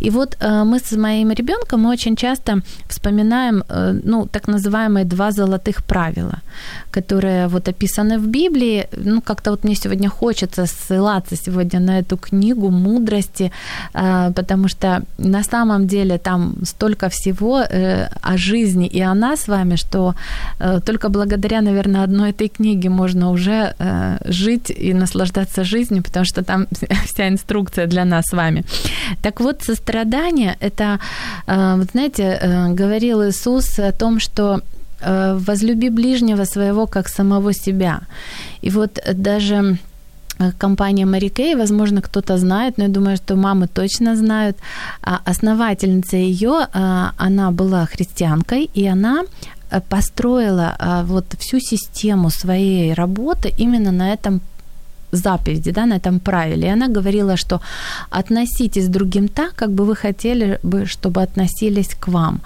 И 0.00 0.10
вот 0.10 0.36
э, 0.40 0.64
мы 0.64 0.78
с 0.78 0.96
моим 0.96 1.32
ребенком 1.32 1.80
мы 1.80 1.90
очень 1.90 2.16
часто 2.16 2.60
вспоминаем, 2.88 3.62
э, 3.68 4.00
ну, 4.04 4.26
так 4.26 4.48
называемые 4.48 5.04
два 5.04 5.30
золотых 5.30 5.84
правила, 5.84 6.38
которые 6.90 7.48
вот 7.48 7.68
описаны 7.68 8.18
в 8.18 8.26
Библии, 8.26 8.86
ну, 9.04 9.20
как 9.20 9.37
как-то 9.38 9.50
вот 9.50 9.64
мне 9.64 9.76
сегодня 9.76 10.08
хочется 10.08 10.66
ссылаться 10.66 11.36
сегодня 11.36 11.80
на 11.80 12.00
эту 12.00 12.16
книгу 12.16 12.70
мудрости, 12.70 13.52
а, 13.94 14.32
потому 14.32 14.68
что 14.68 15.02
на 15.18 15.44
самом 15.44 15.86
деле 15.86 16.18
там 16.18 16.54
столько 16.64 17.08
всего 17.08 17.60
э, 17.60 18.08
о 18.20 18.36
жизни 18.36 18.88
и 18.88 19.00
о 19.00 19.14
нас 19.14 19.42
с 19.42 19.48
вами, 19.48 19.76
что 19.76 20.14
э, 20.58 20.80
только 20.84 21.08
благодаря, 21.08 21.60
наверное, 21.60 22.02
одной 22.02 22.30
этой 22.30 22.48
книге 22.48 22.88
можно 22.88 23.30
уже 23.30 23.74
э, 23.78 24.18
жить 24.24 24.70
и 24.70 24.92
наслаждаться 24.94 25.62
жизнью, 25.64 26.02
потому 26.02 26.24
что 26.24 26.42
там 26.42 26.66
вся 27.06 27.28
инструкция 27.28 27.86
для 27.86 28.04
нас 28.04 28.24
с 28.30 28.36
вами. 28.36 28.64
Так 29.22 29.40
вот, 29.40 29.62
сострадание– 29.62 30.56
это, 30.60 30.98
вот 31.46 31.90
знаете, 31.92 32.40
говорил 32.74 33.22
Иисус 33.22 33.78
о 33.78 33.92
том, 33.92 34.20
что 34.20 34.58
Э, 34.58 34.77
возлюби 35.00 35.90
ближнего 35.90 36.44
своего 36.44 36.86
как 36.86 37.08
самого 37.08 37.52
себя. 37.52 38.00
И 38.62 38.70
вот 38.70 38.98
даже 39.14 39.78
э, 40.38 40.52
компания 40.58 41.06
Mary 41.06 41.30
Kay, 41.32 41.56
возможно, 41.56 42.00
кто-то 42.00 42.38
знает, 42.38 42.78
но 42.78 42.84
я 42.84 42.90
думаю, 42.90 43.16
что 43.16 43.36
мамы 43.36 43.68
точно 43.68 44.16
знают. 44.16 44.56
А 45.02 45.20
основательница 45.30 46.16
ее, 46.16 46.66
э, 46.72 47.10
она 47.16 47.50
была 47.50 47.86
христианкой, 47.86 48.70
и 48.74 48.86
она 48.86 49.22
построила 49.90 51.04
вот 51.04 51.26
всю 51.38 51.60
систему 51.60 52.30
своей 52.30 52.94
работы 52.94 53.52
именно 53.58 53.92
на 53.92 54.14
этом 54.14 54.40
заповеди, 55.12 55.72
да, 55.72 55.86
на 55.86 55.96
этом 55.96 56.20
правиле. 56.20 56.68
И 56.68 56.72
она 56.72 56.88
говорила, 56.88 57.36
что 57.36 57.60
относитесь 58.10 58.86
к 58.86 58.90
другим 58.90 59.28
так, 59.28 59.54
как 59.54 59.70
бы 59.70 59.84
вы 59.84 59.96
хотели 59.96 60.58
бы, 60.62 60.86
чтобы 60.86 61.22
относились 61.22 61.94
к 62.00 62.08
вам. 62.08 62.40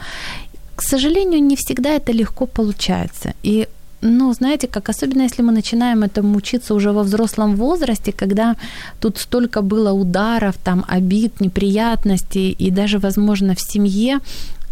К 0.82 0.88
сожалению, 0.88 1.40
не 1.40 1.54
всегда 1.54 1.90
это 1.90 2.12
легко 2.12 2.46
получается. 2.46 3.34
И 3.44 3.68
ну, 4.00 4.32
знаете, 4.32 4.66
как 4.66 4.88
особенно 4.88 5.22
если 5.22 5.44
мы 5.44 5.52
начинаем 5.52 6.02
этому 6.02 6.36
учиться 6.36 6.74
уже 6.74 6.90
во 6.90 7.02
взрослом 7.02 7.56
возрасте, 7.56 8.12
когда 8.12 8.56
тут 9.00 9.18
столько 9.18 9.62
было 9.62 9.92
ударов, 9.92 10.56
там, 10.64 10.84
обид, 10.88 11.40
неприятностей 11.40 12.50
и 12.50 12.70
даже, 12.70 12.98
возможно, 12.98 13.54
в 13.54 13.60
семье, 13.60 14.18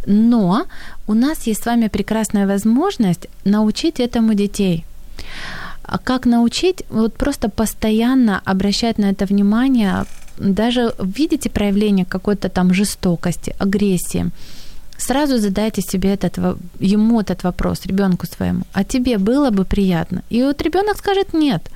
но 0.07 0.65
у 1.07 1.15
нас 1.15 1.47
есть 1.47 1.63
с 1.63 1.67
вами 1.67 1.89
прекрасная 1.89 2.47
возможность 2.47 3.29
научить 3.45 4.01
этому 4.01 4.35
детей. 4.35 4.85
А 5.85 5.99
как 5.99 6.27
научить? 6.27 6.83
Вот 6.91 7.15
просто 7.15 7.49
постоянно 7.49 8.41
обращать 8.45 8.99
на 8.99 9.11
это 9.11 9.27
внимание, 9.27 10.05
даже 10.39 10.93
видите 10.99 11.51
проявление 11.51 12.05
какой-то 12.05 12.49
там 12.49 12.75
жестокости, 12.75 13.55
агрессии– 13.61 14.31
сразу 15.01 15.39
задайте 15.39 15.83
себе 15.83 16.15
этот, 16.15 16.39
ему 16.81 17.21
этот 17.21 17.45
вопрос, 17.45 17.87
ребенку 17.87 18.27
своему, 18.27 18.63
а 18.73 18.85
тебе 18.85 19.19
было 19.19 19.51
бы 19.51 19.65
приятно? 19.65 20.23
И 20.31 20.43
вот 20.43 20.63
ребенок 20.63 20.99
скажет 20.99 21.35
нет. 21.35 21.71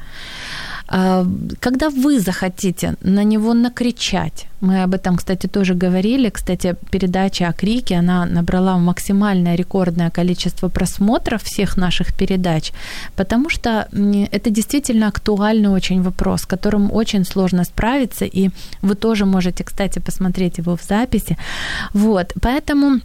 А, 0.87 1.27
когда 1.61 1.89
вы 1.89 2.21
захотите 2.21 2.95
на 3.03 3.25
него 3.25 3.55
накричать, 3.55 4.47
мы 4.61 4.83
об 4.83 4.95
этом, 4.95 5.17
кстати, 5.17 5.47
тоже 5.47 5.75
говорили, 5.75 6.29
кстати, 6.29 6.77
передача 6.91 7.49
о 7.49 7.53
крике, 7.53 7.97
она 7.97 8.27
набрала 8.27 8.79
максимальное 8.79 9.57
рекордное 9.57 10.11
количество 10.11 10.69
просмотров 10.69 11.43
всех 11.43 11.77
наших 11.77 12.15
передач, 12.15 12.73
потому 13.17 13.51
что 13.51 13.89
это 14.33 14.51
действительно 14.51 15.09
актуальный 15.09 15.71
очень 15.71 16.03
вопрос, 16.03 16.43
с 16.43 16.47
которым 16.47 16.93
очень 16.93 17.25
сложно 17.25 17.65
справиться, 17.65 18.27
и 18.27 18.51
вы 18.83 18.95
тоже 18.95 19.25
можете, 19.25 19.65
кстати, 19.65 20.01
посмотреть 20.01 20.59
его 20.59 20.77
в 20.77 20.83
записи. 20.83 21.37
Вот, 21.95 22.33
поэтому 22.43 23.01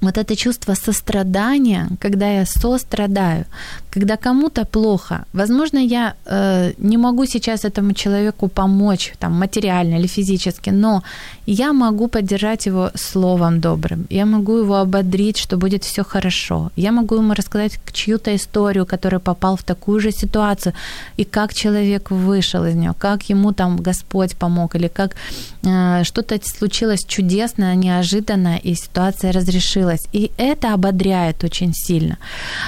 вот 0.00 0.18
это 0.18 0.36
чувство 0.36 0.74
сострадания, 0.74 1.88
когда 2.00 2.28
я 2.28 2.46
сострадаю, 2.46 3.44
когда 3.90 4.16
кому-то 4.16 4.64
плохо, 4.64 5.24
возможно, 5.32 5.78
я 5.78 6.14
э, 6.26 6.72
не 6.78 6.98
могу 6.98 7.26
сейчас 7.26 7.64
этому 7.64 7.92
человеку 7.92 8.48
помочь, 8.48 9.14
там, 9.18 9.32
материально 9.32 9.96
или 9.98 10.06
физически, 10.06 10.70
но 10.70 11.02
я 11.46 11.72
могу 11.72 12.08
поддержать 12.08 12.66
его 12.66 12.90
словом 12.94 13.60
добрым, 13.60 14.06
я 14.10 14.26
могу 14.26 14.58
его 14.58 14.74
ободрить, 14.74 15.38
что 15.38 15.56
будет 15.56 15.84
все 15.84 16.04
хорошо, 16.04 16.70
я 16.76 16.92
могу 16.92 17.16
ему 17.16 17.34
рассказать 17.34 17.80
чью-то 17.92 18.30
историю, 18.34 18.84
который 18.86 19.18
попал 19.18 19.56
в 19.56 19.62
такую 19.62 20.00
же 20.00 20.12
ситуацию, 20.12 20.74
и 21.18 21.24
как 21.24 21.54
человек 21.54 22.10
вышел 22.10 22.66
из 22.66 22.74
нее, 22.74 22.94
как 22.98 23.30
ему 23.30 23.52
там 23.52 23.76
Господь 23.76 24.36
помог, 24.36 24.74
или 24.76 24.88
как 24.88 25.16
э, 25.64 26.04
что-то 26.04 26.38
случилось 26.44 27.04
чудесное, 27.06 27.74
неожиданное, 27.76 28.58
и 28.58 28.74
ситуация 28.74 29.32
разрешилась. 29.32 29.85
И 30.12 30.30
это 30.36 30.74
ободряет 30.74 31.44
очень 31.44 31.72
сильно. 31.74 32.18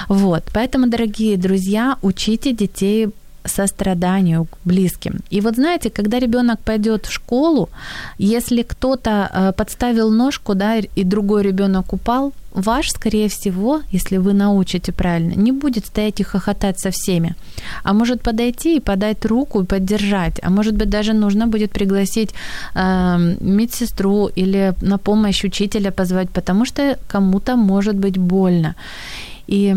Вот, 0.07 0.43
поэтому, 0.53 0.87
дорогие 0.87 1.37
друзья, 1.37 1.97
учите 2.01 2.53
детей 2.53 3.09
состраданию 3.45 4.45
к 4.45 4.57
близким. 4.65 5.19
И 5.29 5.41
вот 5.41 5.55
знаете, 5.55 5.89
когда 5.89 6.19
ребенок 6.19 6.59
пойдет 6.59 7.05
в 7.05 7.11
школу, 7.11 7.69
если 8.17 8.63
кто-то 8.63 9.29
э, 9.33 9.53
подставил 9.53 10.11
ножку, 10.11 10.55
да, 10.55 10.77
и 10.77 11.03
другой 11.03 11.43
ребенок 11.43 11.93
упал, 11.93 12.33
ваш, 12.51 12.89
скорее 12.89 13.27
всего, 13.27 13.81
если 13.91 14.17
вы 14.17 14.33
научите 14.33 14.91
правильно, 14.91 15.35
не 15.35 15.51
будет 15.51 15.85
стоять 15.85 16.19
и 16.19 16.23
хохотать 16.23 16.79
со 16.79 16.89
всеми, 16.89 17.35
а 17.83 17.93
может 17.93 18.21
подойти 18.21 18.77
и 18.77 18.79
подать 18.79 19.25
руку 19.25 19.61
и 19.61 19.65
поддержать, 19.65 20.39
а 20.43 20.49
может 20.49 20.75
быть 20.75 20.89
даже 20.89 21.13
нужно 21.13 21.47
будет 21.47 21.71
пригласить 21.71 22.29
э, 22.75 23.35
медсестру 23.41 24.29
или 24.37 24.73
на 24.81 24.97
помощь 24.97 25.45
учителя 25.45 25.91
позвать, 25.91 26.29
потому 26.29 26.65
что 26.65 26.97
кому-то 27.07 27.55
может 27.55 27.95
быть 27.95 28.17
больно. 28.17 28.75
И 29.47 29.75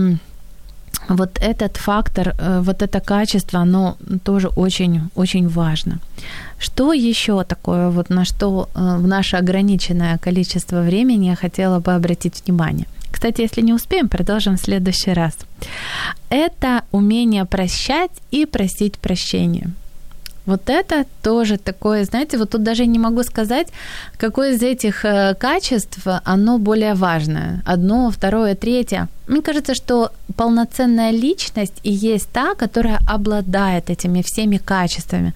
вот 1.09 1.38
этот 1.41 1.77
фактор, 1.77 2.35
э, 2.38 2.61
вот 2.62 2.83
это 2.83 3.01
качество, 3.01 3.61
оно 3.61 3.97
тоже 4.25 4.49
очень-очень 4.49 5.49
важно. 5.49 5.99
Что 6.59 6.93
еще 6.93 7.45
такое, 7.45 7.91
вот 7.91 8.11
на 8.11 8.25
что 8.25 8.69
э, 8.75 8.97
в 8.99 9.07
наше 9.07 9.37
ограниченное 9.37 10.19
количество 10.19 10.83
времени 10.83 11.27
я 11.27 11.37
хотела 11.37 11.81
бы 11.81 11.95
обратить 11.95 12.43
внимание? 12.47 12.87
Кстати, 13.11 13.43
если 13.43 13.62
не 13.62 13.75
успеем, 13.75 14.09
продолжим 14.09 14.57
в 14.57 14.61
следующий 14.61 15.12
раз. 15.12 15.35
Это 16.31 16.83
умение 16.93 17.45
прощать 17.45 18.11
и 18.33 18.47
просить 18.47 18.99
прощения. 18.99 19.71
Вот 20.46 20.70
это 20.70 21.05
тоже 21.22 21.57
такое, 21.57 22.05
знаете, 22.05 22.37
вот 22.38 22.50
тут 22.50 22.62
даже 22.62 22.87
не 22.87 22.98
могу 22.98 23.22
сказать, 23.22 23.68
какое 24.18 24.52
из 24.52 24.62
этих 24.62 25.05
э, 25.05 25.35
качеств, 25.35 25.98
оно 26.24 26.59
более 26.59 26.94
важное. 26.94 27.62
Одно, 27.64 28.11
второе, 28.11 28.55
третье. 28.55 29.09
Мне 29.28 29.40
кажется, 29.40 29.74
что 29.74 30.11
полноценная 30.37 31.12
личность 31.12 31.78
и 31.85 31.92
есть 31.92 32.28
та, 32.33 32.55
которая 32.55 32.98
обладает 33.09 33.90
этими 33.90 34.22
всеми 34.22 34.57
качествами. 34.57 35.33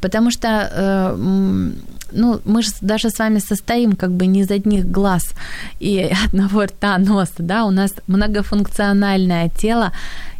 Потому 0.00 0.30
что 0.30 0.48
э, 0.48 1.70
ну, 2.12 2.40
мы 2.44 2.62
же 2.62 2.70
даже 2.80 3.10
с 3.10 3.18
вами 3.18 3.38
состоим 3.38 3.96
как 3.96 4.10
бы 4.10 4.26
не 4.26 4.40
из 4.40 4.50
одних 4.50 4.86
глаз 4.86 5.34
и 5.80 6.10
одного 6.26 6.64
рта, 6.64 6.98
носа, 6.98 7.32
да, 7.38 7.64
у 7.64 7.70
нас 7.70 7.92
многофункциональное 8.06 9.48
тело, 9.48 9.92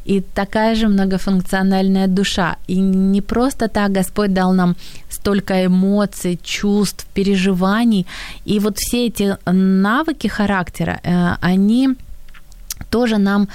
и 0.09 0.21
такая 0.21 0.75
же 0.75 0.89
многофункциональная 0.89 2.07
душа. 2.07 2.57
И 2.67 2.81
не 2.81 3.21
просто 3.21 3.69
так 3.69 3.93
Господь 3.93 4.33
дал 4.33 4.55
нам 4.55 4.75
столько 5.11 5.67
эмоций, 5.67 6.39
чувств, 6.43 7.07
переживаний. 7.13 8.07
И 8.47 8.59
вот 8.59 8.79
все 8.79 9.07
эти 9.07 9.37
навыки 9.47 10.29
характера, 10.29 11.01
э, 11.03 11.37
они 11.43 11.91
тоже 12.91 13.19
нам 13.19 13.49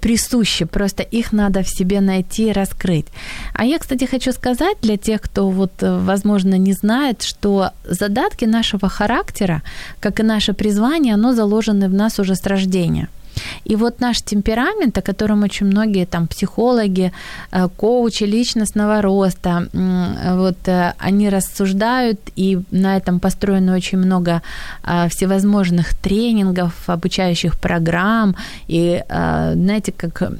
присущи, 0.00 0.64
просто 0.64 1.02
их 1.02 1.32
надо 1.32 1.62
в 1.62 1.68
себе 1.68 2.00
найти 2.00 2.48
и 2.48 2.52
раскрыть. 2.52 3.06
А 3.54 3.64
я, 3.64 3.78
кстати, 3.78 4.04
хочу 4.04 4.32
сказать 4.32 4.76
для 4.82 4.96
тех, 4.96 5.20
кто 5.20 5.48
вот, 5.50 5.72
возможно, 5.80 6.58
не 6.58 6.72
знает, 6.72 7.22
что 7.22 7.70
задатки 7.84 8.44
нашего 8.44 8.88
характера, 8.88 9.62
как 10.00 10.20
и 10.20 10.22
наше 10.22 10.52
призвание, 10.52 11.14
оно 11.14 11.32
заложено 11.32 11.88
в 11.88 11.94
нас 11.94 12.18
уже 12.18 12.34
с 12.34 12.46
рождения– 12.46 13.08
и 13.64 13.76
вот 13.76 14.00
наш 14.00 14.22
темперамент, 14.22 14.98
о 14.98 15.02
котором 15.02 15.42
очень 15.42 15.66
многие 15.66 16.06
там 16.06 16.26
психологи, 16.26 17.12
э, 17.52 17.68
коучи 17.76 18.24
личностного 18.24 19.02
роста, 19.02 19.68
вот 19.72 20.68
э, 20.68 20.92
они 20.98 21.30
рассуждают, 21.30 22.20
и 22.36 22.58
на 22.70 22.96
этом 22.96 23.20
построено 23.20 23.76
очень 23.76 23.98
много 23.98 24.42
э, 24.84 25.08
всевозможных 25.08 25.94
тренингов, 25.94 26.72
обучающих 26.88 27.58
программ, 27.58 28.36
и 28.68 29.02
знаете, 29.08 29.92
как 29.92 30.32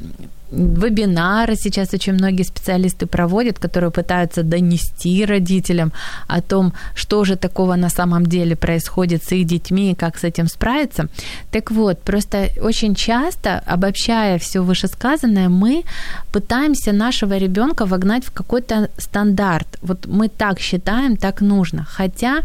вебинары 0.50 1.56
сейчас 1.56 1.94
очень 1.94 2.14
многие 2.14 2.44
специалисты 2.44 3.06
проводят, 3.06 3.58
которые 3.58 3.90
пытаются 3.90 4.42
донести 4.42 5.24
родителям 5.24 5.92
о 6.26 6.40
том, 6.40 6.72
что 6.94 7.24
же 7.24 7.36
такого 7.36 7.76
на 7.76 7.90
самом 7.90 8.26
деле 8.26 8.56
происходит 8.56 9.24
с 9.24 9.32
их 9.32 9.46
детьми 9.46 9.92
и 9.92 9.94
как 9.94 10.18
с 10.18 10.24
этим 10.24 10.48
справиться. 10.48 11.08
Так 11.50 11.70
вот, 11.70 12.00
просто 12.00 12.48
очень 12.60 12.94
часто, 12.94 13.62
обобщая 13.66 14.38
все 14.38 14.60
вышесказанное, 14.60 15.48
мы 15.48 15.84
пытаемся 16.32 16.92
нашего 16.92 17.38
ребенка 17.38 17.86
вогнать 17.86 18.24
в 18.24 18.32
какой-то 18.32 18.88
стандарт. 18.98 19.78
Вот 19.82 20.06
мы 20.06 20.28
так 20.28 20.60
считаем, 20.60 21.16
так 21.16 21.40
нужно. 21.40 21.84
Хотя 21.84 22.42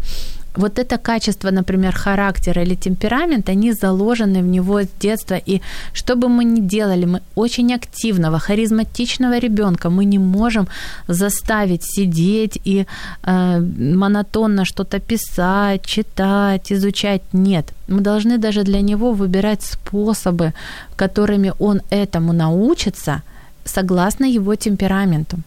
вот 0.56 0.78
это 0.78 0.98
качество, 0.98 1.50
например, 1.50 1.92
характера 1.92 2.62
или 2.62 2.74
темперамента, 2.74 3.52
они 3.52 3.72
заложены 3.72 4.42
в 4.42 4.46
него 4.46 4.82
с 4.82 4.88
детства. 5.00 5.34
И 5.34 5.60
что 5.92 6.16
бы 6.16 6.28
мы 6.28 6.44
ни 6.44 6.60
делали, 6.60 7.06
мы 7.06 7.20
очень 7.34 7.74
активного, 7.74 8.38
харизматичного 8.38 9.38
ребенка 9.38 9.90
мы 9.90 10.04
не 10.04 10.18
можем 10.18 10.68
заставить 11.08 11.82
сидеть 11.84 12.60
и 12.64 12.86
э, 13.22 13.60
монотонно 13.60 14.64
что-то 14.64 15.00
писать, 15.00 15.84
читать, 15.84 16.72
изучать. 16.72 17.22
Нет. 17.32 17.72
Мы 17.88 18.00
должны 18.00 18.38
даже 18.38 18.62
для 18.62 18.80
него 18.80 19.12
выбирать 19.12 19.62
способы, 19.62 20.52
которыми 20.96 21.52
он 21.58 21.80
этому 21.90 22.32
научится, 22.32 23.22
согласно 23.64 24.24
его 24.24 24.54
темпераменту. 24.54 25.38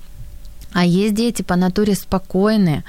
А 0.73 0.85
есть 0.85 1.15
дети 1.15 1.41
по 1.41 1.55
натуре 1.55 1.95
спокойные, 1.95 2.83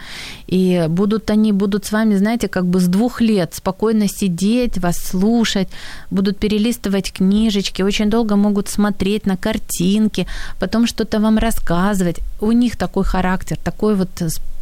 и 0.46 0.86
будут 0.88 1.30
они, 1.30 1.52
будут 1.52 1.84
с 1.86 1.92
вами, 1.92 2.16
знаете, 2.16 2.48
как 2.48 2.66
бы 2.66 2.80
с 2.80 2.88
двух 2.88 3.20
лет 3.20 3.54
спокойно 3.54 4.08
сидеть, 4.08 4.78
вас 4.78 4.96
слушать, 4.98 5.68
будут 6.10 6.38
перелистывать 6.38 7.12
книжечки, 7.12 7.82
очень 7.82 8.10
долго 8.10 8.36
могут 8.36 8.68
смотреть 8.68 9.26
на 9.26 9.36
картинки, 9.36 10.26
потом 10.58 10.86
что-то 10.86 11.20
вам 11.20 11.38
рассказывать. 11.38 12.18
У 12.40 12.52
них 12.52 12.76
такой 12.76 13.04
характер, 13.04 13.56
такое 13.62 13.94
вот 13.94 14.10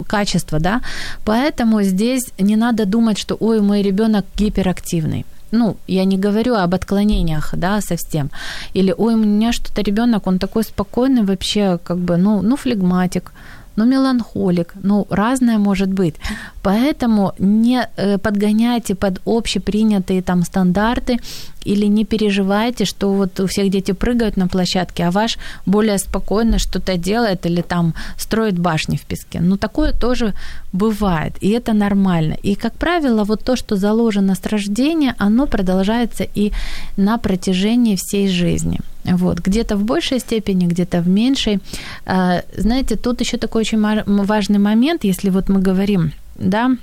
качество, 0.07 0.61
да. 0.61 0.83
Поэтому 1.25 1.83
здесь 1.83 2.25
не 2.39 2.57
надо 2.57 2.85
думать, 2.85 3.19
что, 3.19 3.37
ой, 3.41 3.61
мой 3.61 3.83
ребенок 3.83 4.25
гиперактивный 4.37 5.25
ну, 5.53 5.77
я 5.87 6.05
не 6.05 6.19
говорю 6.19 6.55
об 6.55 6.75
отклонениях, 6.75 7.55
да, 7.57 7.81
совсем. 7.81 8.31
Или, 8.75 8.95
ой, 8.99 9.15
у 9.15 9.19
меня 9.19 9.53
что-то 9.53 9.83
ребенок, 9.83 10.27
он 10.27 10.39
такой 10.39 10.63
спокойный 10.63 11.23
вообще, 11.23 11.79
как 11.85 11.99
бы, 11.99 12.17
ну, 12.17 12.43
ну, 12.43 12.57
флегматик, 12.57 13.33
ну, 13.77 13.85
меланхолик, 13.85 14.75
ну, 14.83 15.07
разное 15.11 15.59
может 15.59 15.89
быть. 15.89 16.15
Поэтому 16.63 17.33
не 17.39 17.89
э, 17.97 18.19
подгоняйте 18.19 18.95
под 18.95 19.21
общепринятые 19.27 20.23
там 20.23 20.43
стандарты 20.43 21.19
или 21.67 21.87
не 21.87 22.05
переживайте, 22.05 22.85
что 22.85 23.13
вот 23.13 23.41
у 23.41 23.47
всех 23.47 23.71
дети 23.71 23.93
прыгают 23.93 24.37
на 24.37 24.49
площадке, 24.49 25.05
а 25.05 25.11
ваш 25.11 25.39
более 25.67 25.99
спокойно 25.99 26.59
что-то 26.59 26.97
делает 26.97 27.47
или 27.47 27.63
там 27.63 27.95
строит 28.19 28.59
башни 28.59 28.97
в 28.97 29.03
песке. 29.03 29.41
Ну, 29.41 29.57
такое 29.57 29.93
тоже 29.93 30.33
бывает, 30.73 31.33
и 31.41 31.49
это 31.51 31.73
нормально. 31.73 32.37
И, 32.45 32.55
как 32.55 32.73
правило, 32.73 33.25
вот 33.25 33.45
то, 33.45 33.57
что 33.57 33.77
заложено 33.77 34.35
с 34.35 34.47
рождения, 34.47 35.15
оно 35.19 35.47
продолжается 35.47 36.25
и 36.37 36.53
на 36.97 37.19
протяжении 37.19 37.97
всей 37.97 38.29
жизни. 38.29 38.79
Вот, 39.05 39.39
где-то 39.39 39.77
в 39.77 39.85
большей 39.85 40.19
степени, 40.19 40.67
где-то 40.67 41.01
в 41.01 41.09
меньшей. 41.09 41.61
А, 42.07 42.43
знаете, 42.57 42.97
тут 42.97 43.21
еще 43.21 43.37
такой 43.37 43.61
очень 43.61 43.81
важный 44.27 44.59
момент, 44.59 45.05
если 45.05 45.31
вот 45.31 45.49
мы 45.49 45.61
говорим, 45.61 46.13
да, 46.39 46.77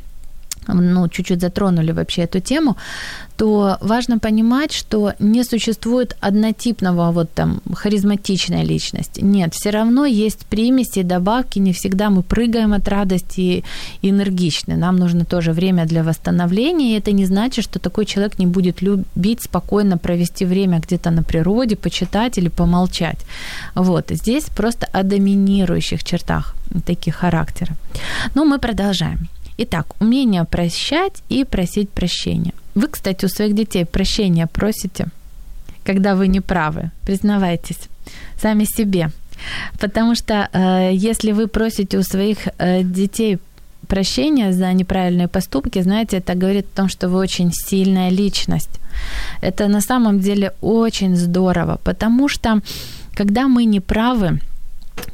ну, 0.68 1.08
чуть-чуть 1.08 1.42
затронули 1.42 1.92
вообще 1.92 2.24
эту 2.24 2.40
тему, 2.40 2.78
то 3.38 3.78
важно 3.82 4.20
понимать, 4.20 4.72
что 4.72 5.14
не 5.20 5.44
существует 5.44 6.16
однотипного 6.22 7.12
вот 7.12 7.32
там 7.34 7.62
харизматичной 7.74 8.64
личности. 8.64 9.22
Нет, 9.22 9.54
все 9.54 9.72
равно 9.72 10.06
есть 10.06 10.46
примеси, 10.46 11.04
добавки, 11.04 11.60
не 11.60 11.74
всегда 11.74 12.10
мы 12.10 12.22
прыгаем 12.22 12.74
от 12.74 12.88
радости 12.88 13.64
и 14.02 14.10
энергичны. 14.10 14.76
Нам 14.76 14.98
нужно 14.98 15.26
тоже 15.26 15.52
время 15.52 15.86
для 15.86 16.04
восстановления, 16.04 16.94
и 16.94 17.00
это 17.00 17.12
не 17.12 17.26
значит, 17.26 17.66
что 17.66 17.80
такой 17.80 18.06
человек 18.06 18.40
не 18.40 18.46
будет 18.46 18.82
любить 18.82 19.42
спокойно 19.44 19.98
провести 19.98 20.46
время 20.46 20.80
где-то 20.80 21.12
на 21.12 21.24
природе, 21.24 21.76
почитать 21.76 22.38
или 22.38 22.50
помолчать. 22.50 23.20
Вот, 23.76 24.12
здесь 24.12 24.46
просто 24.46 24.88
о 24.94 25.04
доминирующих 25.04 26.04
чертах 26.04 26.56
таких 26.86 27.16
характера. 27.16 27.76
Но 28.36 28.46
мы 28.46 28.60
продолжаем. 28.60 29.28
Итак, 29.58 29.86
умение 30.00 30.44
прощать 30.46 31.24
и 31.30 31.44
просить 31.44 31.90
прощения. 31.90 32.54
Вы, 32.76 32.88
кстати, 32.88 33.26
у 33.26 33.30
своих 33.30 33.54
детей 33.54 33.86
прощения 33.86 34.48
просите, 34.48 35.08
когда 35.84 36.16
вы 36.16 36.28
не 36.28 36.42
правы, 36.42 36.92
признавайтесь 37.06 37.90
сами 38.42 38.66
себе. 38.66 39.10
Потому 39.80 40.16
что 40.16 40.34
э, 40.34 40.92
если 40.94 41.34
вы 41.34 41.48
просите 41.48 41.98
у 41.98 42.04
своих 42.04 42.38
э, 42.58 42.84
детей 42.84 43.38
прощения 43.88 44.54
за 44.54 44.74
неправильные 44.74 45.28
поступки, 45.28 45.82
знаете, 45.82 46.18
это 46.18 46.34
говорит 46.34 46.66
о 46.74 46.78
том, 46.78 46.90
что 46.90 47.10
вы 47.10 47.20
очень 47.20 47.52
сильная 47.52 48.10
личность. 48.10 48.80
Это 49.42 49.68
на 49.68 49.82
самом 49.82 50.20
деле 50.20 50.52
очень 50.62 51.16
здорово, 51.16 51.80
потому 51.84 52.30
что 52.30 52.62
когда 53.18 53.48
мы 53.48 53.66
не 53.66 53.80
правы, 53.80 54.40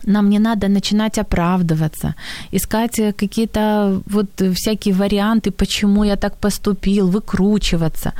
нам 0.10 0.30
не 0.30 0.40
надо 0.40 0.68
начинать 0.68 1.18
оправдываться, 1.18 2.14
искать 2.54 3.16
какие-то 3.18 4.02
вот 4.12 4.42
всякие 4.54 4.94
варианты, 4.94 5.52
почему 5.52 6.04
я 6.04 6.16
так 6.16 6.38
поступил, 6.38 7.08
выкручиваться. 7.08 8.14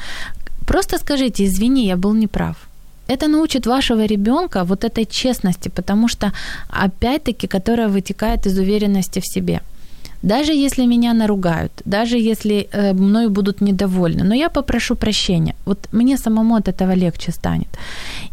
Просто 0.68 0.98
скажите, 0.98 1.44
извини, 1.44 1.88
я 1.88 1.96
был 1.96 2.14
неправ. 2.14 2.56
Это 3.08 3.28
научит 3.28 3.66
вашего 3.66 4.06
ребенка 4.06 4.64
вот 4.64 4.84
этой 4.84 5.06
честности, 5.06 5.70
потому 5.70 6.08
что, 6.08 6.32
опять-таки, 6.70 7.48
которая 7.48 7.88
вытекает 7.88 8.46
из 8.46 8.60
уверенности 8.60 9.20
в 9.20 9.26
себе– 9.26 9.62
даже 10.22 10.54
если 10.54 10.86
меня 10.86 11.14
наругают, 11.14 11.72
даже 11.86 12.18
если 12.18 12.68
э, 12.72 12.94
мною 12.94 13.30
будут 13.30 13.62
недовольны, 13.62 14.24
но 14.24 14.36
я 14.36 14.50
попрошу 14.50 14.96
прощения. 14.96 15.56
Вот 15.66 15.88
мне 15.92 16.18
самому 16.18 16.56
от 16.56 16.68
этого 16.68 16.96
легче 16.96 17.32
станет. 17.32 17.68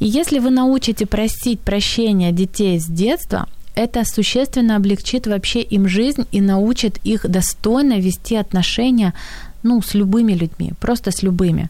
И 0.01 0.07
если 0.07 0.41
вы 0.41 0.51
научите 0.51 1.07
просить 1.07 1.61
прощения 1.61 2.33
детей 2.33 2.79
с 2.79 2.87
детства, 2.87 3.47
это 3.77 4.05
существенно 4.05 4.77
облегчит 4.77 5.27
вообще 5.27 5.61
им 5.61 5.89
жизнь 5.89 6.27
и 6.33 6.41
научит 6.41 6.99
их 7.05 7.31
достойно 7.31 8.01
вести 8.01 8.37
отношения 8.37 9.13
ну, 9.63 9.81
с 9.83 9.95
любыми 9.95 10.33
людьми, 10.33 10.73
просто 10.81 11.11
с 11.11 11.23
любыми 11.23 11.69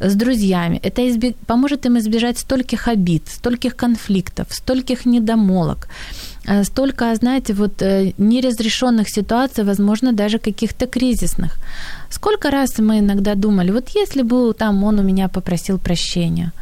с 0.00 0.14
друзьями. 0.14 0.80
Это 0.82 1.08
избег... 1.08 1.36
поможет 1.46 1.86
им 1.86 1.96
избежать 1.98 2.38
стольких 2.38 2.88
обид, 2.88 3.22
стольких 3.28 3.76
конфликтов, 3.76 4.46
стольких 4.50 5.06
недомолок, 5.06 5.88
столько, 6.64 7.14
знаете, 7.14 7.54
вот 7.54 7.82
э, 7.82 8.12
неразрешенных 8.18 9.08
ситуаций, 9.08 9.64
возможно, 9.64 10.12
даже 10.12 10.38
каких-то 10.38 10.86
кризисных. 10.86 11.58
Сколько 12.10 12.50
раз 12.50 12.78
мы 12.78 12.98
иногда 12.98 13.34
думали, 13.34 13.72
вот 13.72 13.90
если 13.96 14.22
бы 14.22 14.54
там 14.54 14.84
он 14.84 14.98
у 14.98 15.02
меня 15.02 15.28
попросил 15.28 15.78
прощения, 15.78 16.52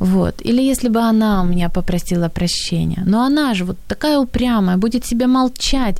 вот, 0.00 0.34
или 0.46 0.62
если 0.62 0.88
бы 0.88 1.00
она 1.00 1.42
у 1.42 1.46
меня 1.46 1.68
попросила 1.68 2.28
прощения, 2.28 3.02
но 3.06 3.22
она 3.22 3.54
же 3.54 3.64
вот 3.64 3.76
такая 3.88 4.18
упрямая, 4.18 4.76
будет 4.76 5.06
себе 5.06 5.26
молчать, 5.26 5.96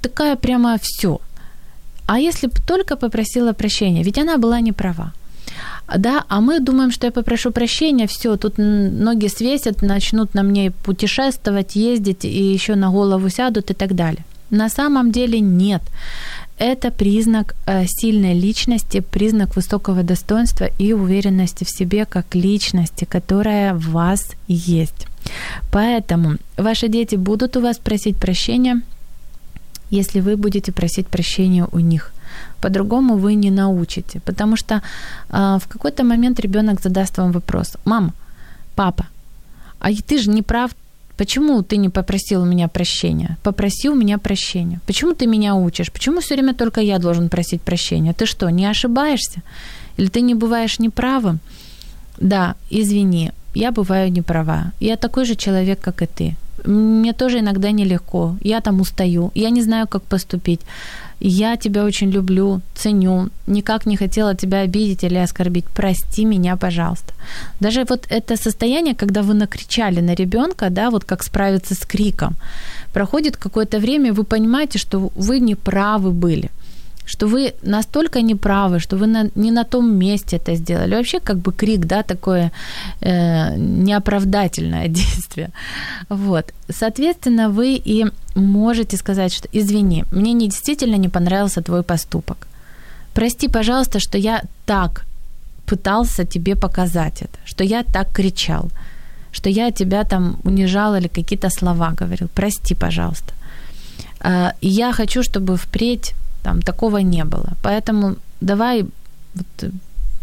такая 0.00 0.36
прямо 0.36 0.76
все. 0.80 1.20
А 2.06 2.18
если 2.18 2.48
бы 2.48 2.54
только 2.66 2.96
попросила 2.96 3.52
прощения, 3.52 4.02
ведь 4.02 4.18
она 4.18 4.36
была 4.38 4.60
не 4.60 4.72
права 4.72 5.12
да, 5.96 6.24
а 6.28 6.40
мы 6.40 6.60
думаем, 6.60 6.90
что 6.90 7.06
я 7.06 7.12
попрошу 7.12 7.50
прощения, 7.50 8.06
все, 8.06 8.36
тут 8.36 8.54
ноги 8.58 9.28
свесят, 9.28 9.82
начнут 9.82 10.34
на 10.34 10.42
мне 10.42 10.70
путешествовать, 10.70 11.76
ездить 11.76 12.24
и 12.24 12.52
еще 12.52 12.74
на 12.74 12.90
голову 12.90 13.28
сядут 13.30 13.70
и 13.70 13.74
так 13.74 13.94
далее. 13.94 14.24
На 14.50 14.68
самом 14.68 15.12
деле 15.12 15.40
нет. 15.40 15.82
Это 16.58 16.90
признак 16.90 17.54
э, 17.66 17.84
сильной 17.86 18.34
личности, 18.34 19.00
признак 19.00 19.56
высокого 19.56 20.02
достоинства 20.02 20.68
и 20.78 20.92
уверенности 20.92 21.64
в 21.64 21.70
себе 21.70 22.04
как 22.04 22.34
личности, 22.34 23.04
которая 23.04 23.74
в 23.74 23.90
вас 23.90 24.32
есть. 24.48 25.06
Поэтому 25.70 26.36
ваши 26.56 26.88
дети 26.88 27.16
будут 27.16 27.56
у 27.56 27.60
вас 27.60 27.78
просить 27.78 28.16
прощения, 28.16 28.82
если 29.90 30.20
вы 30.20 30.36
будете 30.36 30.72
просить 30.72 31.06
прощения 31.06 31.66
у 31.72 31.78
них– 31.78 32.12
По-другому 32.60 33.16
вы 33.16 33.34
не 33.34 33.50
научите, 33.50 34.20
потому 34.20 34.56
что 34.56 34.74
э, 34.74 35.58
в 35.60 35.68
какой-то 35.68 36.04
момент 36.04 36.40
ребенок 36.40 36.80
задаст 36.82 37.18
вам 37.18 37.32
вопрос: 37.32 37.76
"Мама, 37.84 38.12
папа, 38.74 39.06
а 39.80 39.88
ты 40.06 40.18
же 40.18 40.30
не 40.30 40.42
прав, 40.42 40.70
Почему 41.18 41.62
ты 41.62 41.78
не 41.78 41.88
попросил 41.88 42.42
у 42.42 42.46
меня 42.46 42.68
прощения? 42.68 43.36
Попроси 43.42 43.88
у 43.88 43.94
меня 43.94 44.18
прощения. 44.18 44.80
Почему 44.86 45.14
ты 45.14 45.26
меня 45.26 45.54
учишь? 45.54 45.90
Почему 45.90 46.20
все 46.20 46.34
время 46.34 46.54
только 46.54 46.80
я 46.80 46.98
должен 46.98 47.28
просить 47.28 47.60
прощения? 47.60 48.12
Ты 48.12 48.24
что, 48.26 48.50
не 48.50 48.70
ошибаешься? 48.70 49.42
Или 49.98 50.06
ты 50.06 50.20
не 50.20 50.34
бываешь 50.34 50.78
неправым? 50.78 51.40
Да, 52.20 52.54
извини, 52.70 53.32
я 53.54 53.72
бываю 53.72 54.12
неправа. 54.12 54.72
Я 54.80 54.96
такой 54.96 55.24
же 55.24 55.34
человек, 55.34 55.80
как 55.80 56.02
и 56.02 56.06
ты. 56.06 56.36
Мне 56.64 57.12
тоже 57.12 57.40
иногда 57.40 57.72
нелегко. 57.72 58.36
Я 58.40 58.60
там 58.60 58.80
устаю. 58.80 59.32
Я 59.34 59.50
не 59.50 59.62
знаю, 59.62 59.88
как 59.88 60.02
поступить 60.02 60.60
я 61.20 61.56
тебя 61.56 61.84
очень 61.84 62.10
люблю, 62.10 62.60
ценю, 62.74 63.28
никак 63.46 63.86
не 63.86 63.96
хотела 63.96 64.34
тебя 64.34 64.60
обидеть 64.60 65.04
или 65.04 65.18
оскорбить, 65.18 65.64
прости 65.74 66.24
меня, 66.24 66.56
пожалуйста. 66.56 67.12
Даже 67.60 67.84
вот 67.88 68.06
это 68.10 68.36
состояние, 68.36 68.94
когда 68.94 69.22
вы 69.22 69.34
накричали 69.34 70.00
на 70.00 70.14
ребенка, 70.14 70.70
да, 70.70 70.90
вот 70.90 71.04
как 71.04 71.22
справиться 71.22 71.74
с 71.74 71.86
криком, 71.86 72.36
проходит 72.92 73.36
какое-то 73.36 73.78
время, 73.78 74.12
вы 74.12 74.24
понимаете, 74.24 74.78
что 74.78 75.10
вы 75.16 75.40
не 75.40 75.54
правы 75.54 76.12
были 76.12 76.50
что 77.08 77.26
вы 77.26 77.54
настолько 77.62 78.20
неправы, 78.20 78.80
что 78.80 78.96
вы 78.96 79.06
на, 79.06 79.30
не 79.34 79.50
на 79.50 79.64
том 79.64 79.98
месте 79.98 80.36
это 80.36 80.56
сделали. 80.56 80.94
Вообще 80.94 81.20
как 81.20 81.36
бы 81.36 81.52
крик, 81.52 81.86
да, 81.86 82.02
такое 82.02 82.50
э, 83.00 83.56
неоправдательное 83.56 84.88
действие. 84.94 85.50
Вот. 86.10 86.52
Соответственно, 86.68 87.48
вы 87.48 87.80
и 87.86 88.06
можете 88.34 88.96
сказать, 88.96 89.32
что 89.32 89.48
извини, 89.54 90.04
мне 90.12 90.34
не, 90.34 90.48
действительно 90.48 90.96
не 90.96 91.08
понравился 91.08 91.62
твой 91.62 91.82
поступок. 91.82 92.36
Прости, 93.14 93.48
пожалуйста, 93.48 94.00
что 94.00 94.18
я 94.18 94.42
так 94.66 95.06
пытался 95.66 96.24
тебе 96.24 96.54
показать 96.56 97.22
это, 97.22 97.38
что 97.46 97.64
я 97.64 97.82
так 97.82 98.12
кричал, 98.12 98.70
что 99.32 99.48
я 99.48 99.70
тебя 99.70 100.04
там 100.04 100.36
унижал 100.44 100.94
или 100.96 101.08
какие-то 101.08 101.48
слова 101.48 101.94
говорил. 102.00 102.28
Прости, 102.34 102.74
пожалуйста. 102.74 103.32
Э, 104.20 104.50
я 104.60 104.92
хочу, 104.92 105.22
чтобы 105.22 105.56
впредь 105.56 106.14
там 106.42 106.62
такого 106.62 106.98
не 107.02 107.24
было. 107.24 107.52
Поэтому 107.62 108.16
давай 108.40 108.84
вот, 109.34 109.72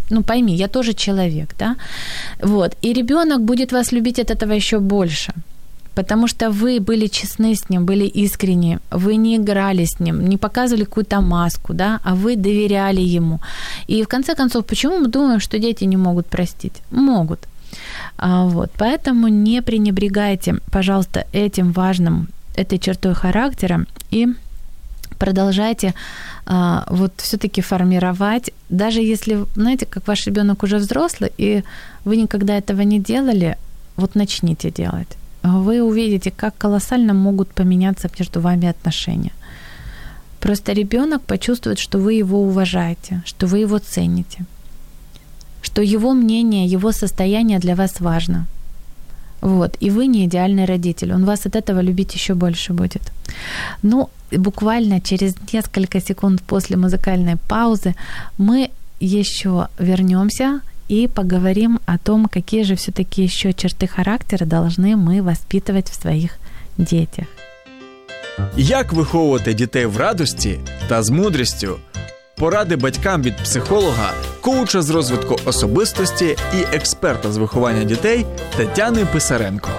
ну 0.10 0.24
пойми, 0.24 0.56
я 0.56 0.68
тоже 0.68 0.94
человек, 0.94 1.56
да, 1.60 1.76
вот, 2.42 2.76
и 2.82 2.94
ребенок 2.94 3.42
будет 3.42 3.72
вас 3.72 3.92
любить 3.92 4.20
от 4.20 4.32
этого 4.32 4.54
еще 4.54 4.80
больше, 4.80 5.34
потому 5.96 6.28
что 6.28 6.50
вы 6.50 6.80
были 6.80 7.08
честны 7.08 7.56
с 7.56 7.70
ним, 7.70 7.86
были 7.86 8.06
искренни, 8.06 8.80
вы 8.92 9.16
не 9.16 9.36
играли 9.36 9.86
с 9.86 10.00
ним, 10.00 10.30
не 10.30 10.38
показывали 10.38 10.84
какую-то 10.84 11.22
маску, 11.22 11.74
да, 11.74 12.00
а 12.04 12.14
вы 12.14 12.36
доверяли 12.36 13.02
ему. 13.02 13.40
И 13.88 14.04
в 14.04 14.08
конце 14.08 14.36
концов, 14.36 14.66
почему 14.66 15.00
мы 15.00 15.08
думаем, 15.08 15.40
что 15.40 15.60
дети 15.60 15.86
не 15.86 15.98
могут 15.98 16.28
простить? 16.28 16.74
Могут. 16.92 17.40
А, 18.18 18.46
вот, 18.46 18.72
поэтому 18.78 19.28
не 19.28 19.62
пренебрегайте, 19.62 20.56
пожалуйста, 20.72 21.26
этим 21.34 21.72
важным, 21.72 22.28
этой 22.56 22.80
чертой 22.80 23.14
характера 23.14 23.86
и 24.12 24.28
продолжайте 25.18 25.94
а, 26.46 26.86
вот 26.90 27.14
все-таки 27.18 27.62
формировать, 27.62 28.52
даже 28.70 29.02
если, 29.02 29.46
знаете, 29.56 29.86
как 29.86 30.08
ваш 30.08 30.26
ребенок 30.28 30.64
уже 30.64 30.78
взрослый, 30.78 31.32
и 31.38 31.64
вы 32.04 32.18
никогда 32.18 32.58
этого 32.58 32.82
не 32.82 33.00
делали, 33.00 33.58
вот 33.98 34.16
начните 34.16 34.72
делать. 34.72 35.18
Вы 35.44 35.82
увидите, 35.82 36.32
как 36.32 36.58
колоссально 36.58 37.14
могут 37.14 37.50
поменяться 37.50 38.10
между 38.20 38.42
вами 38.42 38.68
отношения. 38.68 39.32
Просто 40.40 40.74
ребенок 40.74 41.22
почувствует, 41.22 41.80
что 41.80 41.98
вы 42.00 42.14
его 42.14 42.42
уважаете, 42.42 43.22
что 43.26 43.48
вы 43.48 43.60
его 43.60 43.80
цените, 43.80 44.46
что 45.62 45.82
его 45.82 46.14
мнение, 46.14 46.66
его 46.66 46.92
состояние 46.92 47.60
для 47.60 47.76
вас 47.76 48.00
важно. 48.00 48.46
Вот, 49.45 49.77
и 49.81 49.91
вы 49.91 50.07
не 50.07 50.25
идеальный 50.25 50.67
родитель, 50.67 51.13
он 51.13 51.25
вас 51.25 51.47
от 51.47 51.57
этого 51.57 51.83
любить 51.83 52.15
еще 52.15 52.35
больше 52.35 52.73
будет. 52.73 53.03
Ну, 53.83 54.11
буквально 54.33 55.01
через 55.01 55.35
несколько 55.53 56.01
секунд 56.01 56.43
после 56.43 56.77
музыкальной 56.77 57.37
паузы 57.49 57.95
мы 58.39 58.71
еще 59.01 59.69
вернемся 59.79 60.61
и 60.91 61.09
поговорим 61.09 61.81
о 61.87 61.99
том, 61.99 62.27
какие 62.27 62.65
же 62.65 62.75
все-таки 62.75 63.23
еще 63.25 63.53
черты 63.53 63.87
характера 63.87 64.45
должны 64.45 64.97
мы 64.97 65.23
воспитывать 65.23 65.89
в 65.91 66.03
своїх 66.03 66.39
дітях. 66.79 67.27
Як 68.57 68.93
виховувати 68.93 69.55
дітей 69.55 69.87
в 69.87 69.97
радості 69.97 70.59
та 70.89 71.03
з 71.03 71.11
мудрістю? 71.11 71.77
Поради 72.37 72.77
батькам 72.77 73.23
від 73.23 73.37
психолога, 73.37 74.13
коуча 74.41 74.83
з 74.83 74.91
розвитку 74.91 75.37
особистості 75.45 76.37
і 76.55 76.77
експерта 76.77 77.33
з 77.33 77.37
виховання 77.37 77.85
дітей 77.85 78.27
Тетяни 78.57 79.07
Писаренко. 79.13 79.71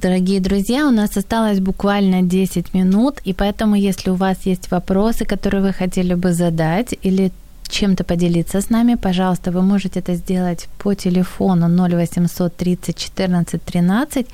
Дорогие 0.00 0.40
друзья, 0.40 0.86
у 0.86 0.90
нас 0.90 1.16
осталось 1.16 1.60
буквально 1.60 2.22
10 2.22 2.74
минут, 2.74 3.20
и 3.24 3.32
поэтому, 3.32 3.74
если 3.74 4.10
у 4.10 4.14
вас 4.14 4.46
есть 4.46 4.70
вопросы, 4.70 5.24
которые 5.24 5.62
вы 5.62 5.72
хотели 5.72 6.14
бы 6.14 6.32
задать, 6.32 6.94
или 7.02 7.32
чем-то 7.68 8.04
поделиться 8.04 8.60
с 8.60 8.70
нами, 8.70 8.96
пожалуйста, 8.96 9.50
вы 9.50 9.62
можете 9.62 10.00
это 10.00 10.14
сделать 10.14 10.68
по 10.78 10.94
телефону 10.94 11.68
0800 11.68 12.56
30 12.56 12.96
14 12.96 13.62
13 13.62 14.26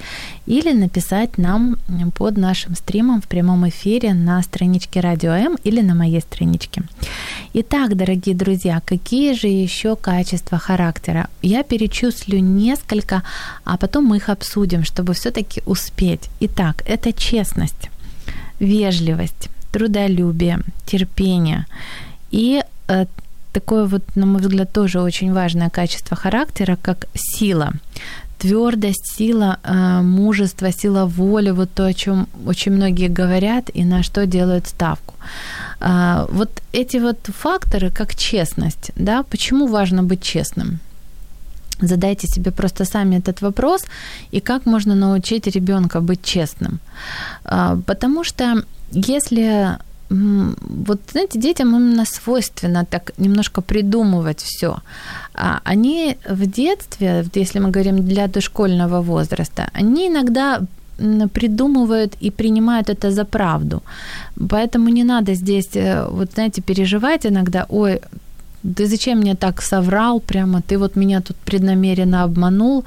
или 0.46 0.72
написать 0.72 1.38
нам 1.38 1.76
под 2.14 2.36
нашим 2.36 2.74
стримом 2.74 3.20
в 3.20 3.26
прямом 3.26 3.68
эфире 3.68 4.14
на 4.14 4.42
страничке 4.42 5.00
Радио 5.00 5.32
М 5.32 5.56
или 5.64 5.82
на 5.82 5.94
моей 5.94 6.20
страничке. 6.20 6.82
Итак, 7.54 7.96
дорогие 7.96 8.36
друзья, 8.36 8.80
какие 8.84 9.34
же 9.34 9.48
еще 9.48 9.96
качества 9.96 10.58
характера? 10.58 11.28
Я 11.42 11.62
перечислю 11.62 12.38
несколько, 12.38 13.22
а 13.64 13.76
потом 13.76 14.04
мы 14.04 14.16
их 14.16 14.28
обсудим, 14.28 14.84
чтобы 14.84 15.12
все-таки 15.14 15.62
успеть. 15.66 16.30
Итак, 16.40 16.82
это 16.86 17.12
честность, 17.12 17.90
вежливость, 18.60 19.48
трудолюбие, 19.72 20.60
терпение 20.86 21.66
и 22.30 22.62
э, 22.88 23.06
такое 23.54 23.86
вот, 23.86 24.02
на 24.16 24.26
мой 24.26 24.40
взгляд, 24.40 24.72
тоже 24.72 25.00
очень 25.00 25.32
важное 25.32 25.70
качество 25.70 26.16
характера, 26.16 26.76
как 26.82 27.06
сила 27.14 27.72
твердость, 28.38 29.16
сила 29.16 29.56
э, 29.62 30.02
мужество, 30.02 30.72
сила 30.72 31.06
воли, 31.06 31.52
вот 31.52 31.70
то, 31.74 31.86
о 31.86 31.92
чем 31.92 32.26
очень 32.46 32.72
многие 32.72 33.08
говорят 33.08 33.70
и 33.76 33.84
на 33.84 34.02
что 34.02 34.26
делают 34.26 34.66
ставку. 34.66 35.14
Э, 35.80 36.26
вот 36.28 36.50
эти 36.72 36.98
вот 36.98 37.18
факторы, 37.26 37.90
как 37.90 38.14
честность, 38.14 38.90
да, 38.96 39.22
почему 39.22 39.66
важно 39.66 40.02
быть 40.02 40.22
честным? 40.22 40.78
Задайте 41.80 42.26
себе 42.26 42.50
просто 42.50 42.84
сами 42.84 43.16
этот 43.16 43.42
вопрос, 43.42 43.84
и 44.34 44.40
как 44.40 44.66
можно 44.66 44.94
научить 44.94 45.46
ребенка 45.46 46.00
быть 46.00 46.22
честным. 46.22 46.80
Э, 47.44 47.78
потому 47.86 48.24
что 48.24 48.62
если 48.92 49.78
вот, 50.14 51.00
знаете, 51.12 51.40
детям 51.40 51.76
именно 51.76 52.04
свойственно 52.04 52.84
так 52.84 53.12
немножко 53.18 53.62
придумывать 53.62 54.42
все. 54.42 54.76
А 55.34 55.60
они 55.64 56.16
в 56.28 56.46
детстве, 56.46 57.24
если 57.34 57.60
мы 57.60 57.70
говорим 57.70 58.04
для 58.04 58.26
дошкольного 58.26 59.02
возраста, 59.02 59.68
они 59.72 60.08
иногда 60.08 60.60
придумывают 61.32 62.16
и 62.22 62.30
принимают 62.30 62.88
это 62.88 63.10
за 63.10 63.24
правду. 63.24 63.82
Поэтому 64.48 64.90
не 64.90 65.04
надо 65.04 65.34
здесь, 65.34 65.76
э, 65.76 66.06
вот 66.10 66.32
знаете, 66.34 66.62
переживать 66.62 67.26
иногда, 67.26 67.66
ой, 67.68 68.00
ты 68.76 68.86
зачем 68.86 69.18
мне 69.18 69.34
так 69.34 69.62
соврал 69.62 70.20
прямо, 70.20 70.60
ты 70.60 70.78
вот 70.78 70.96
меня 70.96 71.20
тут 71.20 71.36
преднамеренно 71.36 72.22
обманул, 72.22 72.84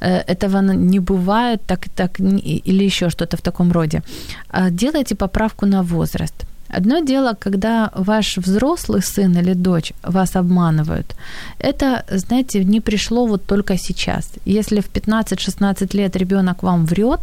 э, 0.00 0.22
этого 0.26 0.62
не 0.72 1.00
бывает, 1.00 1.60
так, 1.66 1.88
так, 1.94 2.20
или 2.20 2.84
еще 2.84 3.10
что-то 3.10 3.36
в 3.36 3.40
таком 3.40 3.72
роде. 3.72 4.02
А 4.48 4.70
делайте 4.70 5.14
поправку 5.14 5.66
на 5.66 5.82
возраст. 5.82 6.49
Одно 6.76 7.00
дело, 7.00 7.34
когда 7.34 7.90
ваш 7.94 8.38
взрослый 8.38 9.02
сын 9.02 9.36
или 9.38 9.54
дочь 9.54 9.92
вас 10.02 10.36
обманывают. 10.36 11.16
Это, 11.58 12.04
знаете, 12.10 12.64
не 12.64 12.80
пришло 12.80 13.26
вот 13.26 13.44
только 13.46 13.76
сейчас. 13.78 14.30
Если 14.44 14.80
в 14.80 14.88
15-16 14.88 15.96
лет 15.96 16.16
ребенок 16.16 16.62
вам 16.62 16.86
врет, 16.86 17.20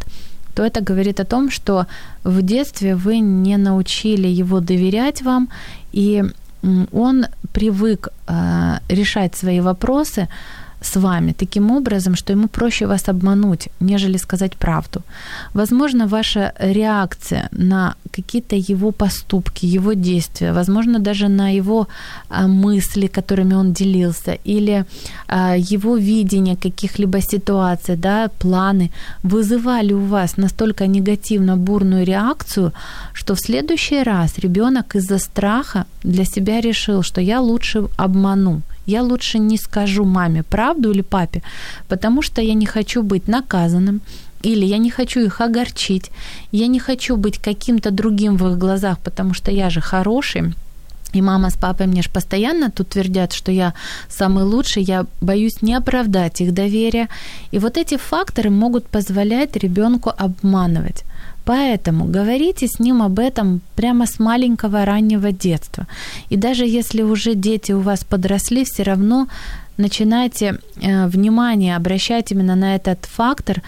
то 0.54 0.62
это 0.62 0.80
говорит 0.80 1.20
о 1.20 1.24
том, 1.24 1.50
что 1.50 1.86
в 2.24 2.42
детстве 2.42 2.94
вы 2.94 3.20
не 3.20 3.56
научили 3.56 4.28
его 4.28 4.60
доверять 4.60 5.22
вам, 5.22 5.48
и 5.92 6.24
он 6.92 7.26
привык 7.52 8.08
э, 8.26 8.78
решать 8.88 9.36
свои 9.36 9.60
вопросы 9.60 10.28
с 10.80 10.96
вами 11.00 11.32
таким 11.32 11.70
образом, 11.70 12.16
что 12.16 12.32
ему 12.32 12.48
проще 12.48 12.86
вас 12.86 13.08
обмануть, 13.08 13.68
нежели 13.80 14.18
сказать 14.18 14.56
правду. 14.56 15.02
Возможно, 15.54 16.06
ваша 16.06 16.52
реакция 16.58 17.48
на 17.52 17.94
какие-то 18.12 18.56
его 18.56 18.92
поступки, 18.92 19.66
его 19.66 19.94
действия, 19.94 20.52
возможно, 20.52 20.98
даже 20.98 21.28
на 21.28 21.56
его 21.56 21.86
а, 22.28 22.46
мысли, 22.46 23.06
которыми 23.06 23.54
он 23.54 23.72
делился, 23.72 24.38
или 24.46 24.84
а, 25.26 25.56
его 25.56 25.96
видение 25.96 26.56
каких-либо 26.56 27.20
ситуаций, 27.20 27.96
да, 27.96 28.28
планы, 28.38 28.90
вызывали 29.22 29.94
у 29.94 30.04
вас 30.04 30.36
настолько 30.36 30.86
негативно 30.86 31.56
бурную 31.56 32.04
реакцию, 32.04 32.72
что 33.12 33.34
в 33.34 33.38
следующий 33.40 34.02
раз 34.02 34.38
ребенок 34.38 34.96
из-за 34.96 35.18
страха 35.18 35.84
для 36.04 36.24
себя 36.24 36.60
решил, 36.60 37.02
что 37.02 37.20
я 37.20 37.40
лучше 37.40 37.88
обману, 37.96 38.62
я 38.88 39.02
лучше 39.02 39.38
не 39.38 39.58
скажу 39.58 40.04
маме 40.04 40.42
правду 40.42 40.90
или 40.90 41.02
папе, 41.02 41.42
потому 41.88 42.22
что 42.22 42.42
я 42.42 42.54
не 42.54 42.66
хочу 42.66 43.02
быть 43.02 43.28
наказанным, 43.28 44.00
или 44.42 44.66
я 44.66 44.78
не 44.78 44.90
хочу 44.90 45.20
их 45.20 45.40
огорчить, 45.40 46.10
я 46.52 46.68
не 46.68 46.78
хочу 46.78 47.16
быть 47.16 47.38
каким-то 47.38 47.90
другим 47.90 48.36
в 48.36 48.48
их 48.48 48.58
глазах, 48.58 48.98
потому 48.98 49.34
что 49.34 49.50
я 49.50 49.70
же 49.70 49.80
хороший, 49.80 50.54
и 51.14 51.22
мама 51.22 51.50
с 51.50 51.56
папой 51.56 51.86
мне 51.86 52.02
же 52.02 52.10
постоянно 52.10 52.70
тут 52.70 52.88
твердят, 52.88 53.32
что 53.32 53.52
я 53.52 53.72
самый 54.08 54.44
лучший, 54.44 54.82
я 54.82 55.06
боюсь 55.20 55.62
не 55.62 55.74
оправдать 55.74 56.40
их 56.40 56.52
доверие. 56.52 57.08
И 57.52 57.58
вот 57.58 57.76
эти 57.78 57.96
факторы 57.96 58.50
могут 58.50 58.86
позволять 58.86 59.56
ребенку 59.56 60.12
обманывать. 60.18 61.04
Поэтому 61.48 62.04
говорите 62.04 62.66
с 62.66 62.78
ним 62.78 63.02
об 63.02 63.18
этом 63.18 63.60
прямо 63.74 64.04
с 64.04 64.18
маленького 64.18 64.84
раннего 64.84 65.32
детства. 65.32 65.86
И 66.28 66.36
даже 66.36 66.66
если 66.66 67.02
уже 67.02 67.34
дети 67.34 67.72
у 67.72 67.80
вас 67.80 68.04
подросли, 68.04 68.64
все 68.64 68.82
равно 68.82 69.28
начинайте 69.78 70.58
э, 70.82 71.06
внимание 71.06 71.76
обращать 71.76 72.32
именно 72.32 72.54
на 72.54 72.74
этот 72.74 73.06
фактор. 73.06 73.62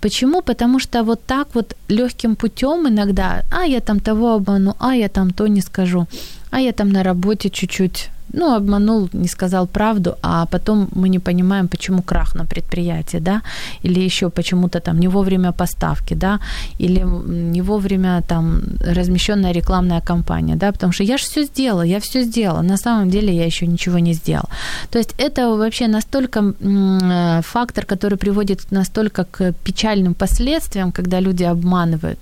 Почему? 0.00 0.42
Потому 0.42 0.78
что 0.78 1.02
вот 1.02 1.24
так 1.26 1.48
вот 1.54 1.74
легким 1.88 2.36
путем 2.36 2.86
иногда, 2.86 3.42
а 3.50 3.64
я 3.64 3.80
там 3.80 3.98
того 3.98 4.34
обману, 4.34 4.76
а 4.78 4.94
я 4.94 5.08
там 5.08 5.30
то 5.30 5.48
не 5.48 5.60
скажу, 5.60 6.06
а 6.52 6.60
я 6.60 6.72
там 6.72 6.90
на 6.90 7.02
работе 7.02 7.50
чуть-чуть 7.50 8.10
ну, 8.34 8.54
обманул, 8.54 9.08
не 9.12 9.28
сказал 9.28 9.66
правду, 9.66 10.16
а 10.22 10.46
потом 10.46 10.88
мы 10.94 11.08
не 11.08 11.18
понимаем, 11.18 11.68
почему 11.68 12.02
крах 12.02 12.34
на 12.34 12.44
предприятии, 12.44 13.20
да, 13.20 13.42
или 13.84 14.00
еще 14.00 14.28
почему-то 14.28 14.80
там 14.80 15.00
не 15.00 15.08
вовремя 15.08 15.52
поставки, 15.52 16.14
да, 16.14 16.40
или 16.80 17.04
не 17.52 17.62
вовремя 17.62 18.22
там 18.28 18.62
размещенная 18.80 19.52
рекламная 19.52 20.00
кампания, 20.00 20.56
да, 20.56 20.72
потому 20.72 20.92
что 20.92 21.04
я 21.04 21.16
же 21.16 21.24
все 21.24 21.44
сделала, 21.44 21.82
я 21.82 21.98
все 22.00 22.22
сделала, 22.22 22.62
на 22.62 22.76
самом 22.76 23.10
деле 23.10 23.34
я 23.34 23.46
еще 23.46 23.66
ничего 23.66 23.98
не 23.98 24.14
сделала. 24.14 24.48
То 24.90 24.98
есть 24.98 25.14
это 25.18 25.56
вообще 25.56 25.88
настолько 25.88 26.40
э, 26.40 27.42
фактор, 27.42 27.84
который 27.86 28.18
приводит 28.18 28.72
настолько 28.72 29.24
к 29.24 29.52
печальным 29.64 30.14
последствиям, 30.14 30.92
когда 30.92 31.20
люди 31.20 31.44
обманывают. 31.44 32.18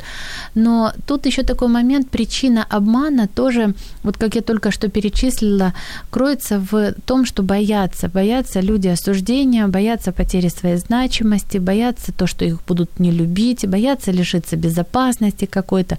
Но 0.54 0.92
тут 1.06 1.26
еще 1.26 1.42
такой 1.42 1.68
момент, 1.68 2.10
причина 2.10 2.66
обмана 2.70 3.26
тоже, 3.26 3.74
вот 4.02 4.16
как 4.16 4.34
я 4.34 4.42
только 4.42 4.70
что 4.70 4.88
перечислила, 4.88 5.72
кроется 6.10 6.58
в 6.58 6.94
том, 7.04 7.26
что 7.26 7.42
боятся. 7.42 8.08
Боятся 8.08 8.60
люди 8.60 8.88
осуждения, 8.88 9.66
боятся 9.68 10.12
потери 10.12 10.48
своей 10.48 10.76
значимости, 10.76 11.58
боятся 11.58 12.12
то, 12.12 12.26
что 12.26 12.44
их 12.44 12.58
будут 12.66 13.00
не 13.00 13.10
любить, 13.10 13.66
боятся 13.66 14.12
лишиться 14.12 14.56
безопасности 14.56 15.46
какой-то. 15.46 15.98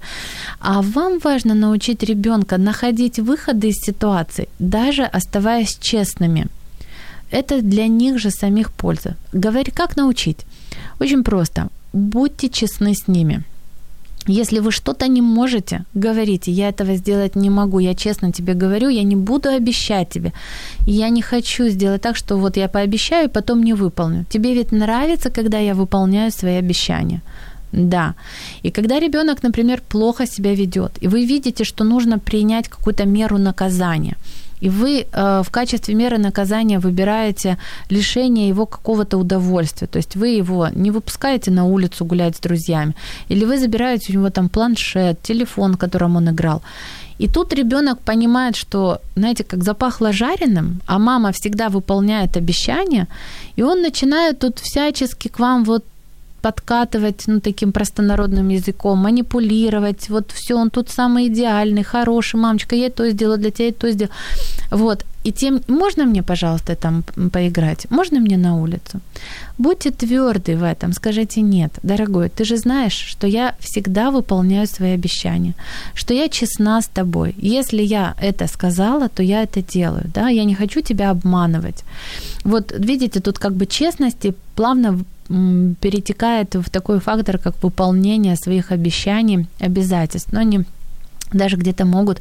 А 0.60 0.82
вам 0.82 1.18
важно 1.18 1.54
научить 1.54 2.02
ребенка 2.02 2.58
находить 2.58 3.18
выходы 3.18 3.68
из 3.68 3.76
ситуации, 3.76 4.48
даже 4.58 5.04
оставаясь 5.04 5.78
честными. 5.80 6.46
Это 7.30 7.62
для 7.62 7.88
них 7.88 8.18
же 8.18 8.30
самих 8.30 8.70
польза. 8.70 9.16
Говори, 9.32 9.72
как 9.72 9.96
научить? 9.96 10.46
Очень 11.00 11.24
просто. 11.24 11.68
Будьте 11.92 12.48
честны 12.48 12.94
с 12.94 13.08
ними– 13.08 13.44
если 14.26 14.60
вы 14.60 14.72
что-то 14.72 15.08
не 15.08 15.22
можете, 15.22 15.84
говорите, 15.94 16.50
я 16.50 16.68
этого 16.68 16.96
сделать 16.96 17.36
не 17.36 17.50
могу, 17.50 17.80
я 17.80 17.94
честно 17.94 18.32
тебе 18.32 18.54
говорю, 18.54 18.88
я 18.88 19.02
не 19.02 19.16
буду 19.16 19.48
обещать 19.48 20.08
тебе. 20.08 20.32
Я 20.86 21.10
не 21.10 21.22
хочу 21.22 21.68
сделать 21.68 22.02
так, 22.02 22.16
что 22.16 22.36
вот 22.36 22.56
я 22.56 22.68
пообещаю, 22.68 23.28
потом 23.28 23.62
не 23.62 23.74
выполню. 23.74 24.24
Тебе 24.28 24.54
ведь 24.54 24.72
нравится, 24.72 25.30
когда 25.30 25.58
я 25.58 25.74
выполняю 25.74 26.30
свои 26.30 26.54
обещания. 26.54 27.20
Да. 27.72 28.14
И 28.62 28.70
когда 28.70 29.00
ребенок, 29.00 29.42
например, 29.42 29.82
плохо 29.88 30.26
себя 30.26 30.54
ведет, 30.54 30.92
и 31.02 31.08
вы 31.08 31.26
видите, 31.26 31.64
что 31.64 31.84
нужно 31.84 32.18
принять 32.18 32.68
какую-то 32.68 33.04
меру 33.04 33.38
наказания– 33.38 34.16
и 34.64 34.70
вы 34.70 35.06
э, 35.12 35.42
в 35.42 35.50
качестве 35.50 35.94
меры 35.94 36.18
наказания 36.18 36.78
выбираете 36.78 37.56
лишение 37.90 38.48
его 38.48 38.66
какого-то 38.66 39.18
удовольствия. 39.18 39.88
То 39.88 39.98
есть 39.98 40.16
вы 40.16 40.28
его 40.28 40.68
не 40.74 40.90
выпускаете 40.90 41.50
на 41.50 41.64
улицу 41.64 42.06
гулять 42.06 42.36
с 42.36 42.40
друзьями, 42.40 42.94
или 43.30 43.44
вы 43.44 43.58
забираете 43.58 44.12
у 44.12 44.16
него 44.16 44.30
там 44.30 44.48
планшет, 44.48 45.20
телефон, 45.22 45.74
которым 45.74 46.16
он 46.16 46.30
играл. 46.30 46.62
И 47.18 47.28
тут 47.28 47.52
ребенок 47.52 47.98
понимает, 47.98 48.56
что, 48.56 49.00
знаете, 49.16 49.44
как 49.44 49.62
запахло 49.62 50.12
жареным, 50.12 50.80
а 50.86 50.98
мама 50.98 51.30
всегда 51.32 51.68
выполняет 51.68 52.36
обещания, 52.36 53.06
и 53.56 53.62
он 53.62 53.82
начинает 53.82 54.38
тут 54.38 54.58
всячески 54.60 55.28
к 55.28 55.38
вам 55.38 55.64
вот 55.64 55.84
подкатывать, 56.44 57.26
ну, 57.26 57.40
таким 57.40 57.72
простонародным 57.72 58.50
языком, 58.50 58.98
манипулировать, 58.98 60.10
вот 60.10 60.32
все, 60.32 60.54
он 60.54 60.70
тут 60.70 60.90
самый 60.90 61.26
идеальный, 61.26 61.82
хороший, 61.82 62.40
мамочка, 62.40 62.76
я 62.76 62.90
то 62.90 63.10
сделала 63.10 63.38
для 63.38 63.50
тебя, 63.50 63.66
я 63.66 63.72
то 63.72 63.92
сделала. 63.92 64.14
Вот, 64.70 65.04
и 65.24 65.32
тем, 65.32 65.60
можно 65.68 66.04
мне, 66.04 66.22
пожалуйста, 66.22 66.76
там 66.76 67.02
поиграть? 67.32 67.90
Можно 67.90 68.20
мне 68.20 68.36
на 68.36 68.60
улицу? 68.62 69.00
Будьте 69.58 69.90
тверды 69.90 70.56
в 70.56 70.62
этом, 70.62 70.92
скажите 70.92 71.40
нет, 71.40 71.72
дорогой, 71.82 72.28
ты 72.28 72.44
же 72.44 72.56
знаешь, 72.58 73.06
что 73.10 73.26
я 73.26 73.54
всегда 73.58 74.10
выполняю 74.10 74.66
свои 74.66 74.94
обещания, 74.94 75.54
что 75.94 76.14
я 76.14 76.28
честна 76.28 76.80
с 76.80 76.88
тобой. 76.88 77.34
Если 77.38 77.82
я 77.82 78.14
это 78.20 78.48
сказала, 78.48 79.08
то 79.08 79.22
я 79.22 79.42
это 79.42 79.62
делаю, 79.62 80.10
да, 80.14 80.28
я 80.28 80.44
не 80.44 80.54
хочу 80.54 80.82
тебя 80.82 81.10
обманывать. 81.10 81.84
Вот 82.44 82.74
видите, 82.78 83.20
тут 83.20 83.38
как 83.38 83.52
бы 83.52 83.64
честности 83.66 84.34
плавно 84.54 85.04
перетекает 85.28 86.54
в 86.54 86.70
такой 86.70 87.00
фактор, 87.00 87.38
как 87.38 87.62
выполнение 87.62 88.36
своих 88.36 88.72
обещаний, 88.72 89.46
обязательств, 89.60 90.32
но 90.32 90.42
не 90.42 90.64
даже 91.34 91.56
где-то 91.56 91.84
могут 91.84 92.20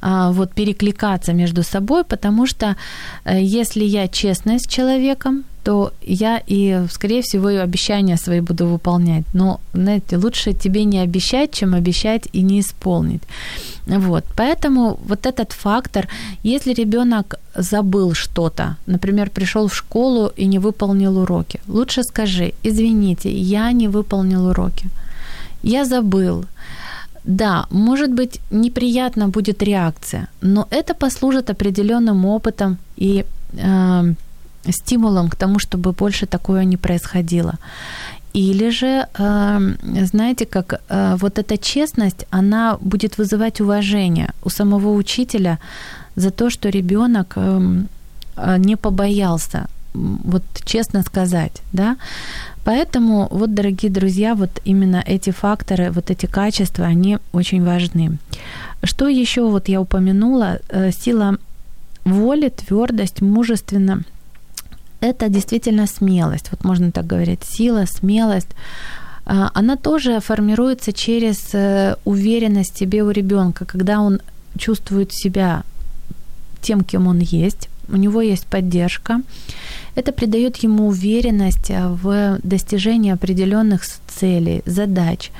а, 0.00 0.32
вот 0.32 0.52
перекликаться 0.52 1.32
между 1.32 1.62
собой, 1.62 2.04
потому 2.04 2.46
что 2.46 2.76
э, 3.24 3.40
если 3.42 3.84
я 3.84 4.08
честная 4.08 4.58
с 4.58 4.66
человеком, 4.66 5.44
то 5.64 5.92
я 6.02 6.42
и, 6.50 6.86
скорее 6.90 7.22
всего, 7.22 7.50
и 7.50 7.56
обещания 7.56 8.18
свои 8.18 8.40
буду 8.40 8.66
выполнять. 8.66 9.24
Но, 9.34 9.60
знаете, 9.72 10.18
лучше 10.18 10.52
тебе 10.52 10.84
не 10.84 11.02
обещать, 11.02 11.52
чем 11.52 11.74
обещать 11.74 12.28
и 12.34 12.42
не 12.42 12.60
исполнить. 12.60 13.22
Вот. 13.86 14.24
Поэтому 14.36 14.98
вот 15.08 15.26
этот 15.26 15.52
фактор, 15.52 16.06
если 16.44 16.74
ребенок 16.74 17.34
забыл 17.56 18.14
что-то, 18.14 18.76
например, 18.86 19.30
пришел 19.30 19.66
в 19.66 19.74
школу 19.74 20.32
и 20.36 20.46
не 20.46 20.58
выполнил 20.58 21.18
уроки, 21.18 21.60
лучше 21.68 22.02
скажи, 22.02 22.52
извините, 22.62 23.30
я 23.30 23.72
не 23.72 23.88
выполнил 23.88 24.46
уроки. 24.46 24.90
Я 25.62 25.84
забыл. 25.84 26.44
Да, 27.24 27.66
может 27.70 28.10
быть, 28.10 28.40
неприятно 28.50 29.28
будет 29.28 29.62
реакция, 29.62 30.26
но 30.42 30.66
это 30.70 30.94
послужит 30.94 31.50
определенным 31.50 32.26
опытом 32.26 32.76
и 32.96 33.24
э, 33.52 34.14
стимулом 34.72 35.28
к 35.28 35.36
тому, 35.36 35.58
чтобы 35.58 35.92
больше 35.92 36.26
такое 36.26 36.64
не 36.64 36.76
происходило. 36.76 37.54
Или 38.34 38.70
же, 38.70 39.06
э, 39.18 39.74
знаете, 40.06 40.44
как 40.44 40.80
э, 40.88 41.16
вот 41.20 41.38
эта 41.38 41.56
честность, 41.56 42.26
она 42.30 42.76
будет 42.80 43.18
вызывать 43.18 43.60
уважение 43.60 44.28
у 44.44 44.50
самого 44.50 44.92
учителя 44.92 45.58
за 46.16 46.30
то, 46.30 46.50
что 46.50 46.68
ребенок 46.68 47.36
эм, 47.36 47.88
э, 48.36 48.58
не 48.58 48.76
побоялся 48.76 49.66
вот 49.94 50.42
честно 50.64 51.02
сказать, 51.02 51.62
да. 51.72 51.96
Поэтому 52.64 53.28
вот, 53.30 53.54
дорогие 53.54 53.90
друзья, 53.92 54.34
вот 54.34 54.60
именно 54.64 55.02
эти 55.06 55.30
факторы, 55.30 55.90
вот 55.90 56.10
эти 56.10 56.26
качества, 56.26 56.86
они 56.86 57.18
очень 57.32 57.62
важны. 57.62 58.18
Что 58.82 59.08
еще 59.08 59.48
вот 59.48 59.68
я 59.68 59.80
упомянула, 59.80 60.60
сила 60.92 61.36
воли, 62.04 62.48
твердость, 62.48 63.20
мужественно– 63.20 64.02
это 65.04 65.28
действительно 65.28 65.86
смелость, 65.86 66.50
вот 66.50 66.64
можно 66.64 66.90
так 66.90 67.06
говорить, 67.06 67.44
сила, 67.44 67.84
смелость, 67.86 68.48
а, 69.26 69.50
она 69.52 69.76
тоже 69.76 70.20
формируется 70.20 70.94
через 70.94 71.54
э, 71.54 71.96
уверенность 72.04 72.74
в 72.74 72.78
себе 72.78 73.02
у 73.02 73.10
ребенка, 73.10 73.66
когда 73.66 74.00
он 74.00 74.20
чувствует 74.58 75.12
себя 75.12 75.62
тем, 76.62 76.84
кем 76.84 77.06
он 77.06 77.18
есть, 77.18 77.68
у 77.88 77.96
него 77.96 78.20
есть 78.22 78.46
поддержка. 78.46 79.20
Это 79.94 80.12
придает 80.12 80.56
ему 80.56 80.88
уверенность 80.88 81.70
в 81.70 82.38
достижении 82.42 83.12
определенных 83.12 83.82
целей, 84.08 84.62
задач. 84.66 85.30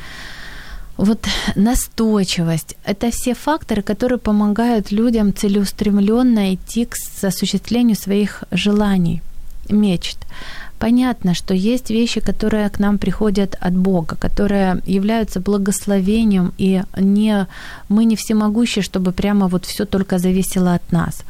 Вот 0.97 1.27
настойчивость– 1.57 2.77
это 2.85 3.11
все 3.11 3.35
факторы, 3.35 3.83
которые 3.83 4.19
помогают 4.19 4.93
людям 4.93 5.35
целеустремленно 5.35 6.55
идти 6.55 6.85
к 6.85 6.95
осуществлению 7.23 7.97
своих 7.97 8.45
желаний, 8.53 9.21
мечт. 9.69 10.19
Понятно, 10.79 11.35
что 11.35 11.55
есть 11.55 11.91
вещи, 11.91 12.21
которые 12.21 12.69
к 12.69 12.79
нам 12.79 12.99
приходят 12.99 13.57
от 13.61 13.75
Бога, 13.75 14.17
которые 14.17 14.83
являются 14.87 15.41
благословением, 15.41 16.53
и 16.59 16.83
не, 16.97 17.47
мы 17.89 18.05
не 18.05 18.17
всемогущие, 18.17 18.83
чтобы 18.83 19.13
прямо 19.13 19.49
вот 19.49 19.65
все 19.65 19.85
только 19.85 20.19
зависело 20.19 20.75
от 20.75 20.93
нас. 20.93 21.25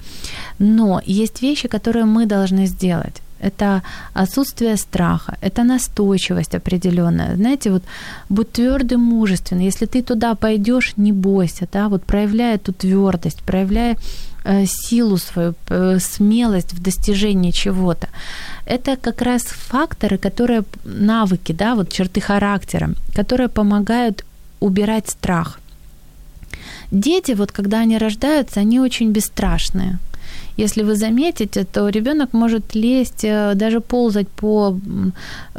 Но 0.59 1.01
есть 1.07 1.43
вещи, 1.43 1.69
которые 1.69 2.05
мы 2.05 2.27
должны 2.27 2.67
сделать 2.67 3.23
это 3.45 3.83
отсутствие 4.15 4.77
страха, 4.77 5.37
это 5.43 5.65
настойчивость 5.65 6.55
определенная. 6.55 7.37
Знаете, 7.37 7.71
вот 7.71 7.83
будь 8.29 8.53
твердым, 8.53 9.01
мужественным. 9.01 9.67
Если 9.67 9.87
ты 9.87 10.03
туда 10.03 10.35
пойдешь, 10.35 10.95
не 10.97 11.13
бойся, 11.13 11.69
да, 11.73 11.89
вот 11.89 12.03
проявляя 12.05 12.55
эту 12.55 12.73
твердость, 12.73 13.43
проявляя 13.43 13.97
э, 14.45 14.67
силу 14.67 15.19
свою, 15.19 15.55
э, 15.69 15.99
смелость 16.01 16.73
в 16.75 16.83
достижении 16.83 17.53
чего-то. 17.53 18.09
Это 18.67 18.97
как 18.97 19.23
раз 19.23 19.43
факторы, 19.43 20.19
которые, 20.19 20.63
навыки, 20.85 21.53
да, 21.53 21.75
вот 21.75 21.89
черты 21.89 22.21
характера, 22.21 22.91
которые 23.17 23.49
помогают 23.49 24.25
убирать 24.61 25.11
страх. 25.11 25.59
Дети, 26.91 27.35
вот 27.35 27.53
когда 27.53 27.81
они 27.81 27.99
рождаются, 27.99 28.61
они 28.61 28.81
очень 28.81 29.13
бесстрашные. 29.13 29.99
Если 30.57 30.85
вы 30.85 30.95
заметите, 30.95 31.65
то 31.65 31.89
ребенок 31.89 32.33
может 32.33 32.75
лезть, 32.75 33.25
э, 33.25 33.55
даже 33.55 33.81
ползать 33.81 34.29
по 34.29 34.77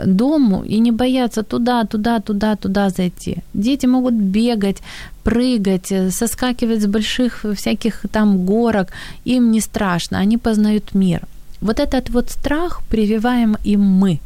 дому 0.05 0.63
и 0.63 0.79
не 0.79 0.91
бояться 0.91 1.43
туда, 1.43 1.83
туда, 1.83 2.19
туда, 2.19 2.55
туда 2.55 2.89
зайти. 2.89 3.37
Дети 3.53 3.87
могут 3.87 4.13
бегать, 4.13 4.81
прыгать, 5.23 5.91
э, 5.91 6.11
соскакивать 6.11 6.81
с 6.81 6.87
больших 6.87 7.45
всяких 7.55 8.05
там 8.11 8.45
горок, 8.45 8.87
им 9.25 9.51
не 9.51 9.61
страшно, 9.61 10.19
они 10.19 10.37
познают 10.37 10.95
мир. 10.95 11.21
Вот 11.61 11.79
этот 11.79 12.09
вот 12.09 12.29
страх 12.29 12.81
прививаем 12.89 13.57
им 13.65 13.81
мы. 13.81 14.19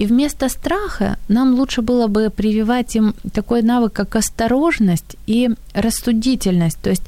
И 0.00 0.06
вместо 0.06 0.48
страха 0.48 1.16
нам 1.28 1.54
лучше 1.54 1.82
было 1.82 2.06
бы 2.06 2.30
прививать 2.30 2.96
им 2.96 3.14
такой 3.32 3.62
навык, 3.62 3.92
как 3.92 4.16
осторожность 4.16 5.16
и 5.26 5.50
рассудительность. 5.74 6.78
То 6.82 6.90
есть 6.90 7.02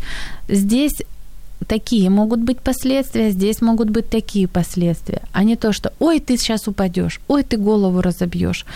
здесь 0.48 1.02
такие 1.64 2.10
могут 2.10 2.40
быть 2.40 2.60
последствия, 2.60 3.30
здесь 3.30 3.60
могут 3.62 3.90
быть 3.90 4.10
такие 4.10 4.46
последствия, 4.46 5.22
а 5.32 5.44
не 5.44 5.56
то, 5.56 5.72
что 5.72 5.92
«Ой, 5.98 6.20
ты 6.20 6.36
сейчас 6.36 6.68
упадешь, 6.68 7.20
ой, 7.28 7.42
ты 7.42 7.56
голову 7.56 8.00
разобьешь». 8.00 8.66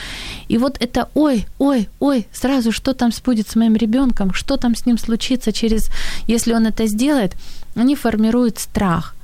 И 0.48 0.58
вот 0.58 0.76
это 0.80 1.08
«Ой, 1.14 1.46
ой, 1.58 1.88
ой, 2.00 2.26
сразу 2.32 2.72
что 2.72 2.92
там 2.92 3.10
будет 3.24 3.48
с 3.48 3.56
моим 3.56 3.76
ребенком, 3.76 4.32
что 4.34 4.56
там 4.56 4.74
с 4.74 4.86
ним 4.86 4.98
случится 4.98 5.52
через, 5.52 5.90
если 6.28 6.54
он 6.54 6.66
это 6.66 6.86
сделает», 6.86 7.34
они 7.76 7.94
формируют 7.94 8.58
страх. 8.58 9.16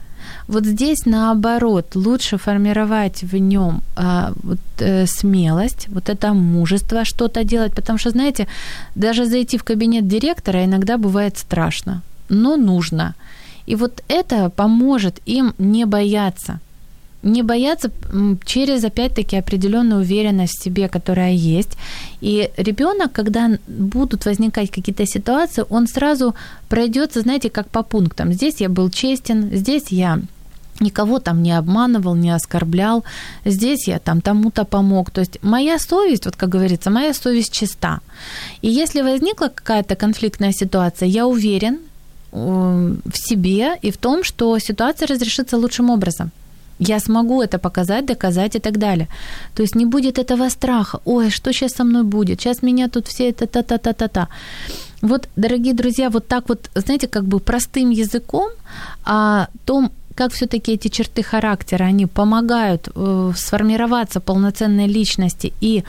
Вот 0.48 0.66
здесь 0.66 1.06
наоборот 1.06 1.94
лучше 1.94 2.36
формировать 2.36 3.22
в 3.22 3.36
нем 3.36 3.82
а, 3.96 4.32
вот, 4.42 4.58
э, 4.78 5.06
смелость, 5.06 5.88
вот 5.88 6.08
это 6.08 6.34
мужество 6.34 7.04
что-то 7.04 7.44
делать, 7.44 7.74
потому 7.74 7.98
что, 7.98 8.10
знаете, 8.10 8.46
даже 8.94 9.24
зайти 9.26 9.56
в 9.56 9.64
кабинет 9.64 10.08
директора 10.08 10.64
иногда 10.64 10.98
бывает 10.98 11.38
страшно, 11.38 12.02
но 12.28 12.56
нужно. 12.56 13.14
И 13.72 13.74
вот 13.74 14.02
это 14.08 14.50
поможет 14.50 15.20
им 15.24 15.54
не 15.56 15.86
бояться. 15.86 16.60
Не 17.22 17.42
бояться 17.42 17.90
через, 18.44 18.84
опять-таки, 18.84 19.38
определенную 19.38 20.02
уверенность 20.02 20.58
в 20.58 20.62
себе, 20.62 20.88
которая 20.88 21.32
есть. 21.32 21.70
И 22.20 22.50
ребенок, 22.58 23.12
когда 23.12 23.50
будут 23.66 24.26
возникать 24.26 24.70
какие-то 24.70 25.06
ситуации, 25.06 25.64
он 25.70 25.86
сразу 25.86 26.34
пройдется, 26.68 27.22
знаете, 27.22 27.48
как 27.48 27.66
по 27.68 27.82
пунктам. 27.82 28.34
Здесь 28.34 28.60
я 28.60 28.68
был 28.68 28.90
честен, 28.90 29.48
здесь 29.56 29.84
я 29.88 30.20
никого 30.80 31.18
там 31.18 31.42
не 31.42 31.56
обманывал, 31.56 32.14
не 32.14 32.30
оскорблял, 32.30 33.04
здесь 33.46 33.88
я 33.88 34.00
там 34.00 34.20
тому-то 34.20 34.66
помог. 34.66 35.10
То 35.10 35.20
есть 35.20 35.38
моя 35.42 35.78
совесть, 35.78 36.26
вот 36.26 36.36
как 36.36 36.50
говорится, 36.50 36.90
моя 36.90 37.14
совесть 37.14 37.52
чиста. 37.52 38.00
И 38.60 38.68
если 38.68 39.00
возникла 39.00 39.46
какая-то 39.46 39.96
конфликтная 39.96 40.52
ситуация, 40.52 41.08
я 41.08 41.26
уверен, 41.26 41.78
в 42.32 43.14
себе 43.14 43.78
и 43.82 43.90
в 43.90 43.96
том, 43.96 44.24
что 44.24 44.58
ситуация 44.58 45.06
разрешится 45.06 45.56
лучшим 45.56 45.90
образом. 45.90 46.30
Я 46.78 47.00
смогу 47.00 47.42
это 47.42 47.58
показать, 47.58 48.06
доказать 48.06 48.56
и 48.56 48.58
так 48.58 48.78
далее. 48.78 49.06
То 49.54 49.62
есть 49.62 49.76
не 49.76 49.86
будет 49.86 50.18
этого 50.18 50.50
страха. 50.50 51.00
Ой, 51.04 51.30
что 51.30 51.52
сейчас 51.52 51.72
со 51.72 51.84
мной 51.84 52.02
будет? 52.02 52.40
Сейчас 52.40 52.62
меня 52.62 52.88
тут 52.88 53.06
все 53.06 53.30
это 53.30 53.46
та-та-та-та-та. 53.46 54.28
Вот, 55.02 55.28
дорогие 55.36 55.74
друзья, 55.74 56.10
вот 56.10 56.26
так 56.26 56.48
вот, 56.48 56.70
знаете, 56.74 57.06
как 57.06 57.24
бы 57.24 57.40
простым 57.40 57.90
языком 57.90 58.50
о 59.04 59.46
том, 59.64 59.90
как 60.14 60.32
все-таки 60.32 60.72
эти 60.72 60.88
черты 60.88 61.22
характера, 61.22 61.84
они 61.84 62.06
помогают 62.06 62.88
э, 62.94 63.32
сформироваться 63.36 64.20
полноценной 64.20 64.86
личности 64.86 65.52
и 65.60 65.84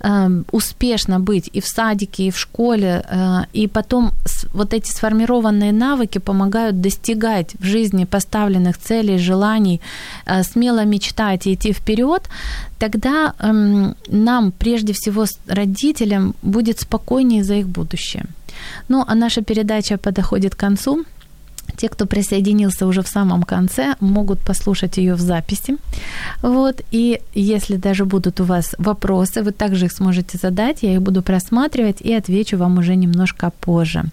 э, 0.00 0.42
успешно 0.52 1.20
быть 1.20 1.50
и 1.56 1.60
в 1.60 1.66
садике, 1.66 2.24
и 2.24 2.30
в 2.30 2.38
школе, 2.38 3.04
э, 3.10 3.38
и 3.52 3.66
потом 3.68 4.10
с, 4.24 4.46
вот 4.54 4.74
эти 4.74 4.90
сформированные 4.90 5.72
навыки 5.72 6.18
помогают 6.18 6.80
достигать 6.80 7.54
в 7.60 7.64
жизни 7.64 8.04
поставленных 8.04 8.78
целей, 8.78 9.18
желаний, 9.18 9.80
э, 10.26 10.42
смело 10.42 10.84
мечтать 10.84 11.46
и 11.46 11.54
идти 11.54 11.72
вперед, 11.72 12.22
тогда 12.78 13.34
э, 13.38 13.94
нам, 14.08 14.52
прежде 14.52 14.92
всего 14.92 15.26
родителям, 15.46 16.34
будет 16.42 16.80
спокойнее 16.80 17.44
за 17.44 17.54
их 17.54 17.66
будущее. 17.66 18.24
Ну, 18.88 19.04
а 19.06 19.14
наша 19.14 19.42
передача 19.42 19.96
подходит 19.98 20.54
к 20.54 20.58
концу. 20.58 21.04
Те, 21.78 21.88
кто 21.88 22.06
присоединился 22.06 22.86
уже 22.86 23.02
в 23.02 23.08
самом 23.08 23.42
конце, 23.44 23.94
могут 24.00 24.40
послушать 24.40 24.98
ее 24.98 25.14
в 25.14 25.20
записи. 25.20 25.76
Вот. 26.42 26.82
И 26.90 27.20
если 27.34 27.76
даже 27.76 28.04
будут 28.04 28.40
у 28.40 28.44
вас 28.44 28.74
вопросы, 28.78 29.42
вы 29.42 29.52
также 29.52 29.86
их 29.86 29.92
сможете 29.92 30.38
задать, 30.38 30.82
я 30.82 30.94
их 30.94 31.02
буду 31.02 31.22
просматривать 31.22 32.00
и 32.00 32.12
отвечу 32.12 32.56
вам 32.58 32.78
уже 32.78 32.96
немножко 32.96 33.52
позже. 33.60 34.04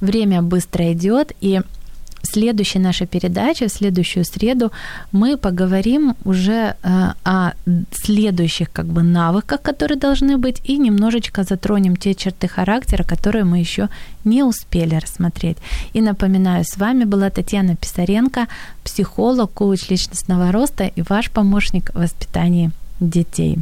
Время 0.00 0.42
быстро 0.42 0.92
идет, 0.92 1.32
и 1.40 1.60
следующей 2.33 2.79
нашей 2.79 3.07
передаче, 3.07 3.65
в 3.65 3.71
следующую 3.71 4.25
среду, 4.25 4.71
мы 5.11 5.37
поговорим 5.37 6.15
уже 6.25 6.75
э, 6.83 7.13
о 7.23 7.51
следующих 7.91 8.71
как 8.71 8.85
бы 8.85 9.03
навыках, 9.03 9.61
которые 9.61 9.99
должны 9.99 10.37
быть, 10.37 10.61
и 10.69 10.77
немножечко 10.77 11.43
затронем 11.43 11.95
те 11.95 12.13
черты 12.15 12.47
характера, 12.47 13.03
которые 13.03 13.43
мы 13.43 13.59
еще 13.59 13.87
не 14.25 14.43
успели 14.43 14.95
рассмотреть. 14.95 15.57
И 15.95 16.01
напоминаю, 16.01 16.63
с 16.63 16.77
вами 16.77 17.05
была 17.05 17.29
Татьяна 17.29 17.75
Писаренко, 17.75 18.47
психолог, 18.83 19.51
коуч 19.53 19.89
личностного 19.91 20.51
роста 20.51 20.91
и 20.97 21.03
ваш 21.09 21.29
помощник 21.29 21.91
в 21.93 21.99
воспитании 21.99 22.71
детей. 22.99 23.57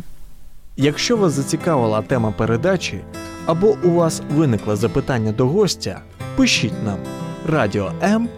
Якщо 0.77 1.17
вас 1.17 1.33
зацікавила 1.33 2.01
тема 2.01 2.31
передачі 2.31 2.99
або 3.45 3.77
у 3.83 3.89
вас 3.89 4.21
виникло 4.35 4.75
запитання 4.75 5.31
до 5.31 5.47
гостя, 5.47 5.99
пишіть 6.35 6.83
нам – 6.85 8.34